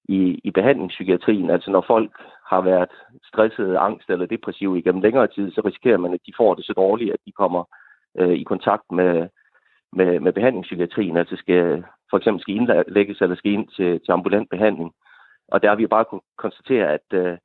i, 0.09 0.39
i 0.43 0.51
behandlingspsykiatrien, 0.51 1.49
altså 1.49 1.71
når 1.71 1.83
folk 1.87 2.11
har 2.49 2.61
været 2.61 2.89
stresset, 3.23 3.75
angst 3.75 4.09
eller 4.09 4.25
depressive 4.25 4.79
igennem 4.79 5.01
længere 5.01 5.27
tid, 5.27 5.51
så 5.51 5.61
risikerer 5.65 5.97
man, 5.97 6.13
at 6.13 6.25
de 6.25 6.33
får 6.37 6.53
det 6.55 6.65
så 6.65 6.73
dårligt, 6.73 7.13
at 7.13 7.19
de 7.25 7.31
kommer 7.31 7.63
øh, 8.19 8.33
i 8.33 8.43
kontakt 8.43 8.91
med, 8.91 9.27
med, 9.93 10.19
med 10.19 10.33
behandlingspsykiatrien, 10.33 11.17
altså 11.17 11.35
skal 11.35 11.83
for 12.09 12.17
eksempel 12.17 12.41
skal 12.41 12.55
indlægges 12.55 13.21
eller 13.21 13.35
skal 13.35 13.51
ind 13.51 13.67
til, 13.67 13.99
til 13.99 14.11
ambulant 14.11 14.49
behandling. 14.49 14.91
Og 15.47 15.61
der 15.61 15.69
har 15.69 15.75
vi 15.75 15.87
bare 15.87 16.05
kunne 16.05 16.27
konstatere, 16.37 16.93
at, 16.93 17.07
øh, 17.13 17.37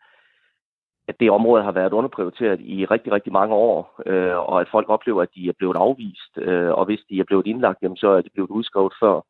at 1.09 1.21
det 1.21 1.31
område 1.31 1.63
har 1.63 1.73
været 1.73 1.93
underprioriteret 1.93 2.61
i 2.61 2.85
rigtig, 2.85 3.13
rigtig 3.13 3.33
mange 3.33 3.55
år, 3.55 4.01
øh, 4.07 4.37
og 4.37 4.61
at 4.61 4.69
folk 4.71 4.89
oplever, 4.89 5.23
at 5.23 5.35
de 5.35 5.49
er 5.49 5.53
blevet 5.59 5.77
afvist, 5.77 6.33
øh, 6.39 6.71
og 6.71 6.85
hvis 6.85 7.01
de 7.11 7.21
er 7.21 7.25
blevet 7.25 7.47
indlagt, 7.47 7.83
jamen, 7.83 7.97
så 7.97 8.09
er 8.09 8.21
det 8.21 8.33
blevet 8.33 8.51
udskrevet 8.51 8.93
før 9.03 9.21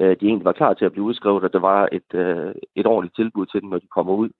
øh, 0.00 0.16
de 0.20 0.26
egentlig 0.26 0.44
var 0.44 0.52
klar 0.60 0.74
til 0.74 0.84
at 0.84 0.92
blive 0.92 1.04
udskrevet, 1.04 1.44
og 1.44 1.52
der 1.52 1.58
var 1.58 1.88
et, 1.92 2.14
øh, 2.14 2.54
et 2.76 2.86
ordentligt 2.86 3.16
tilbud 3.16 3.46
til 3.46 3.60
dem, 3.60 3.68
når 3.68 3.78
de 3.78 3.94
kommer 3.94 4.12
ud. 4.12 4.30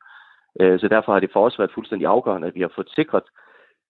Øh, 0.60 0.80
så 0.80 0.88
derfor 0.88 1.12
har 1.12 1.20
det 1.20 1.32
for 1.32 1.46
os 1.46 1.58
været 1.58 1.74
fuldstændig 1.74 2.06
afgørende, 2.06 2.48
at 2.48 2.54
vi 2.54 2.60
har 2.60 2.72
fået 2.74 2.90
sikret 2.90 3.24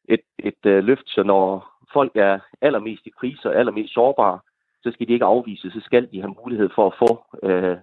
et, 0.09 0.25
et 0.39 0.67
øh, 0.67 0.85
løft, 0.85 1.09
så 1.09 1.23
når 1.23 1.45
folk 1.93 2.13
er 2.15 2.39
allermest 2.61 3.07
i 3.07 3.13
krise 3.21 3.49
og 3.49 3.57
allermest 3.57 3.95
sårbare, 3.95 4.39
så 4.83 4.91
skal 4.91 5.09
de 5.09 5.13
ikke 5.13 5.25
afvises, 5.25 5.73
så 5.73 5.81
skal 5.81 6.09
de 6.13 6.21
have 6.21 6.35
mulighed 6.43 6.69
for 6.75 6.87
at 6.87 6.99
få 6.99 7.11
øh, 7.49 7.77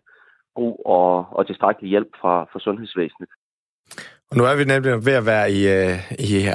god 0.56 0.76
og, 0.86 1.26
og 1.32 1.48
tilstrækkelig 1.48 1.90
hjælp 1.90 2.12
fra, 2.22 2.44
fra 2.52 2.60
sundhedsvæsenet. 2.60 3.30
Og 4.32 4.38
nu 4.38 4.44
er 4.44 4.56
vi 4.56 4.64
nemlig 4.64 5.06
ved 5.06 5.14
at 5.14 5.26
være 5.26 5.52
i, 5.52 5.68
øh, 5.68 6.12
i 6.20 6.50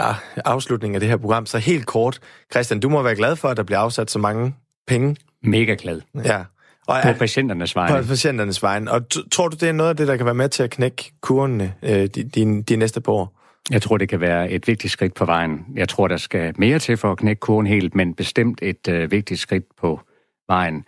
afslutningen 0.45 0.95
af 0.95 1.01
det 1.01 1.09
her 1.09 1.16
program, 1.16 1.47
så 1.47 1.59
helt 1.59 1.87
kort, 1.87 2.20
Christian, 2.53 2.81
du 2.81 2.89
må 2.89 3.03
være 3.03 3.14
glad 3.14 3.37
for, 3.37 3.49
at 3.49 3.57
der 3.57 3.62
bliver 3.62 3.79
afsat 3.79 4.11
så 4.11 4.18
mange 4.18 4.55
penge. 4.87 5.16
Mega 5.43 5.77
glad. 5.79 6.01
Ja. 6.25 6.45
Og 6.87 6.97
på 7.03 7.12
patienternes 7.18 7.77
vegne. 7.77 8.03
På 8.03 8.09
patienternes 8.09 8.62
vegne. 8.62 8.91
Og 8.91 9.03
tror 9.33 9.49
du, 9.49 9.57
det 9.61 9.68
er 9.68 9.73
noget 9.73 9.91
af 9.91 9.97
det, 9.97 10.09
der 10.09 10.16
kan 10.16 10.27
være 10.27 10.35
med 10.35 10.49
til 10.49 10.62
at 10.62 10.70
knække 10.70 11.12
kurvene 11.20 11.75
øh, 11.83 12.07
de, 12.07 12.07
de, 12.07 12.62
de 12.62 12.77
næste 12.77 13.01
par 13.01 13.12
år? 13.12 13.39
Jeg 13.70 13.83
tror, 13.83 13.97
det 13.97 14.09
kan 14.09 14.20
være 14.20 14.51
et 14.51 14.68
vigtigt 14.68 14.93
skridt 14.93 15.14
på 15.14 15.25
vejen. 15.25 15.66
Jeg 15.75 15.89
tror, 15.89 16.09
der 16.09 16.16
skal 16.16 16.55
mere 16.59 16.79
til 16.79 16.97
for 16.97 17.12
at 17.12 17.18
knække 17.18 17.41
kurven 17.41 17.66
helt, 17.66 17.95
men 17.95 18.14
bestemt 18.14 18.59
et 18.62 18.89
øh, 18.89 19.11
vigtigt 19.11 19.41
skridt 19.41 19.64
på 19.81 20.01
vejen. 20.49 20.85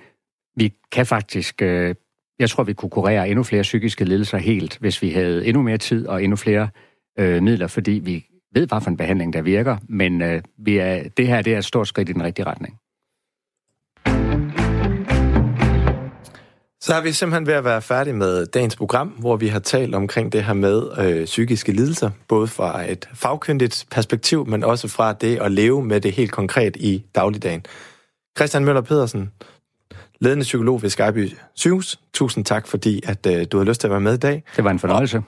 Vi 0.56 0.72
kan 0.92 1.06
faktisk 1.06 1.62
øh, 1.62 1.94
jeg 2.38 2.50
tror, 2.50 2.64
vi 2.64 2.72
kunne 2.72 2.90
kurere 2.90 3.28
endnu 3.28 3.42
flere 3.42 3.62
psykiske 3.62 4.04
lidelser 4.04 4.38
helt, 4.38 4.78
hvis 4.80 5.02
vi 5.02 5.10
havde 5.10 5.46
endnu 5.46 5.62
mere 5.62 5.78
tid 5.78 6.06
og 6.06 6.22
endnu 6.22 6.36
flere 6.36 6.68
øh, 7.18 7.42
midler, 7.42 7.66
fordi 7.66 7.90
vi 7.90 8.26
ved, 8.54 8.66
hvad 8.66 8.80
for 8.80 8.90
en 8.90 8.96
behandling, 8.96 9.32
der 9.32 9.42
virker, 9.42 9.76
men 9.88 10.22
øh, 10.22 10.42
vi 10.58 10.78
er, 10.78 11.02
det 11.16 11.26
her 11.26 11.42
det 11.42 11.54
er 11.54 11.58
et 11.58 11.64
stort 11.64 11.88
skridt 11.88 12.08
i 12.08 12.12
den 12.12 12.22
rigtige 12.22 12.46
retning. 12.46 12.78
Så 16.80 16.94
har 16.94 17.00
vi 17.00 17.12
simpelthen 17.12 17.46
ved 17.46 17.54
at 17.54 17.64
være 17.64 17.82
færdige 17.82 18.14
med 18.14 18.46
dagens 18.46 18.76
program, 18.76 19.08
hvor 19.08 19.36
vi 19.36 19.48
har 19.48 19.58
talt 19.58 19.94
omkring 19.94 20.32
det 20.32 20.44
her 20.44 20.52
med 20.52 20.82
øh, 20.98 21.24
psykiske 21.24 21.72
lidelser, 21.72 22.10
både 22.28 22.46
fra 22.46 22.90
et 22.90 23.08
fagkyndigt 23.14 23.86
perspektiv, 23.90 24.46
men 24.46 24.64
også 24.64 24.88
fra 24.88 25.12
det 25.12 25.38
at 25.40 25.52
leve 25.52 25.84
med 25.84 26.00
det 26.00 26.12
helt 26.12 26.32
konkret 26.32 26.76
i 26.76 27.04
dagligdagen. 27.14 27.64
Christian 28.38 28.64
Møller 28.64 28.80
Pedersen, 28.80 29.30
ledende 30.24 30.42
psykolog 30.42 30.82
ved 30.82 30.90
Skyby 30.90 31.32
Sygehus. 31.54 32.00
Tusind 32.12 32.44
tak, 32.44 32.66
fordi 32.66 33.00
at 33.06 33.26
øh, 33.26 33.46
du 33.52 33.58
har 33.58 33.64
lyst 33.64 33.80
til 33.80 33.86
at 33.86 33.90
være 33.90 34.00
med 34.00 34.14
i 34.14 34.16
dag. 34.16 34.42
Det 34.56 34.64
var 34.64 34.70
en 34.70 34.78
fornøjelse. 34.78 35.22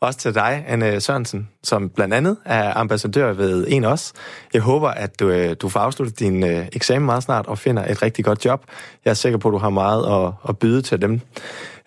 Og 0.00 0.06
også 0.06 0.18
til 0.18 0.34
dig, 0.34 0.64
Anne 0.68 1.00
Sørensen, 1.00 1.48
som 1.62 1.88
blandt 1.88 2.14
andet 2.14 2.36
er 2.44 2.76
ambassadør 2.76 3.32
ved 3.32 3.66
En 3.68 3.84
Os. 3.84 4.12
Jeg 4.54 4.62
håber, 4.62 4.88
at 4.88 5.20
du, 5.20 5.30
øh, 5.30 5.56
du 5.60 5.68
får 5.68 5.80
afsluttet 5.80 6.18
din 6.18 6.44
øh, 6.44 6.66
eksamen 6.72 7.06
meget 7.06 7.22
snart 7.22 7.46
og 7.46 7.58
finder 7.58 7.84
et 7.84 8.02
rigtig 8.02 8.24
godt 8.24 8.44
job. 8.44 8.64
Jeg 9.04 9.10
er 9.10 9.14
sikker 9.14 9.38
på, 9.38 9.48
at 9.48 9.52
du 9.52 9.58
har 9.58 9.70
meget 9.70 10.26
at, 10.26 10.32
at 10.48 10.58
byde 10.58 10.82
til 10.82 11.02
dem. 11.02 11.20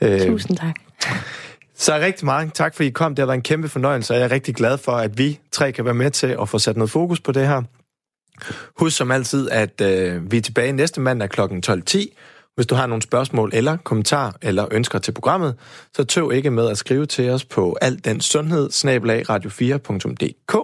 Øh, 0.02 0.22
Tusind 0.28 0.58
tak. 0.58 0.76
Så 1.76 1.96
rigtig 1.96 2.26
meget 2.26 2.54
tak, 2.54 2.76
fordi 2.76 2.88
I 2.88 2.92
kom. 2.92 3.16
Det 3.16 3.22
har 3.22 3.26
været 3.26 3.38
en 3.38 3.42
kæmpe 3.42 3.70
fornøjelse, 3.70 4.14
og 4.14 4.20
jeg 4.20 4.26
er 4.26 4.32
rigtig 4.32 4.56
glad 4.56 4.78
for, 4.78 4.92
at 4.92 5.18
vi 5.18 5.40
tre 5.52 5.72
kan 5.72 5.86
være 5.86 5.94
med 5.94 6.12
til 6.12 6.38
at 6.42 6.50
få 6.50 6.60
sat 6.60 6.78
noget 6.78 6.92
fokus 6.92 7.20
på 7.20 7.32
det 7.32 7.48
her. 7.48 7.62
Husk 8.80 8.98
som 8.98 9.12
altid, 9.12 9.50
at 9.50 9.82
øh, 9.82 10.32
vi 10.32 10.38
er 10.38 10.42
tilbage 10.42 10.72
næste 10.72 11.02
mandag 11.02 11.30
kl. 11.30 11.42
12.10. 11.42 12.16
Hvis 12.60 12.68
du 12.68 12.76
har 12.76 12.88
nogle 12.88 13.02
spørgsmål 13.02 13.52
eller 13.54 13.78
kommentar 13.78 14.38
eller 14.42 14.66
ønsker 14.72 15.00
til 15.00 15.12
programmet, 15.12 15.56
så 15.96 16.04
tøv 16.04 16.32
ikke 16.34 16.52
med 16.52 16.70
at 16.70 16.78
skrive 16.78 17.06
til 17.06 17.30
os 17.30 17.46
på 17.46 17.78
alt 17.82 18.06
den 18.06 18.22
sundhed 18.22 18.70
radio4.dk. 19.30 20.58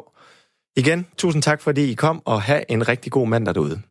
Igen, 0.78 1.06
tusind 1.18 1.43
tak 1.43 1.62
fordi 1.62 1.91
I 1.91 1.93
kom, 1.93 2.22
og 2.26 2.41
have 2.41 2.72
en 2.72 2.88
rigtig 2.88 3.12
god 3.12 3.28
mandag 3.28 3.56
derude. 3.56 3.82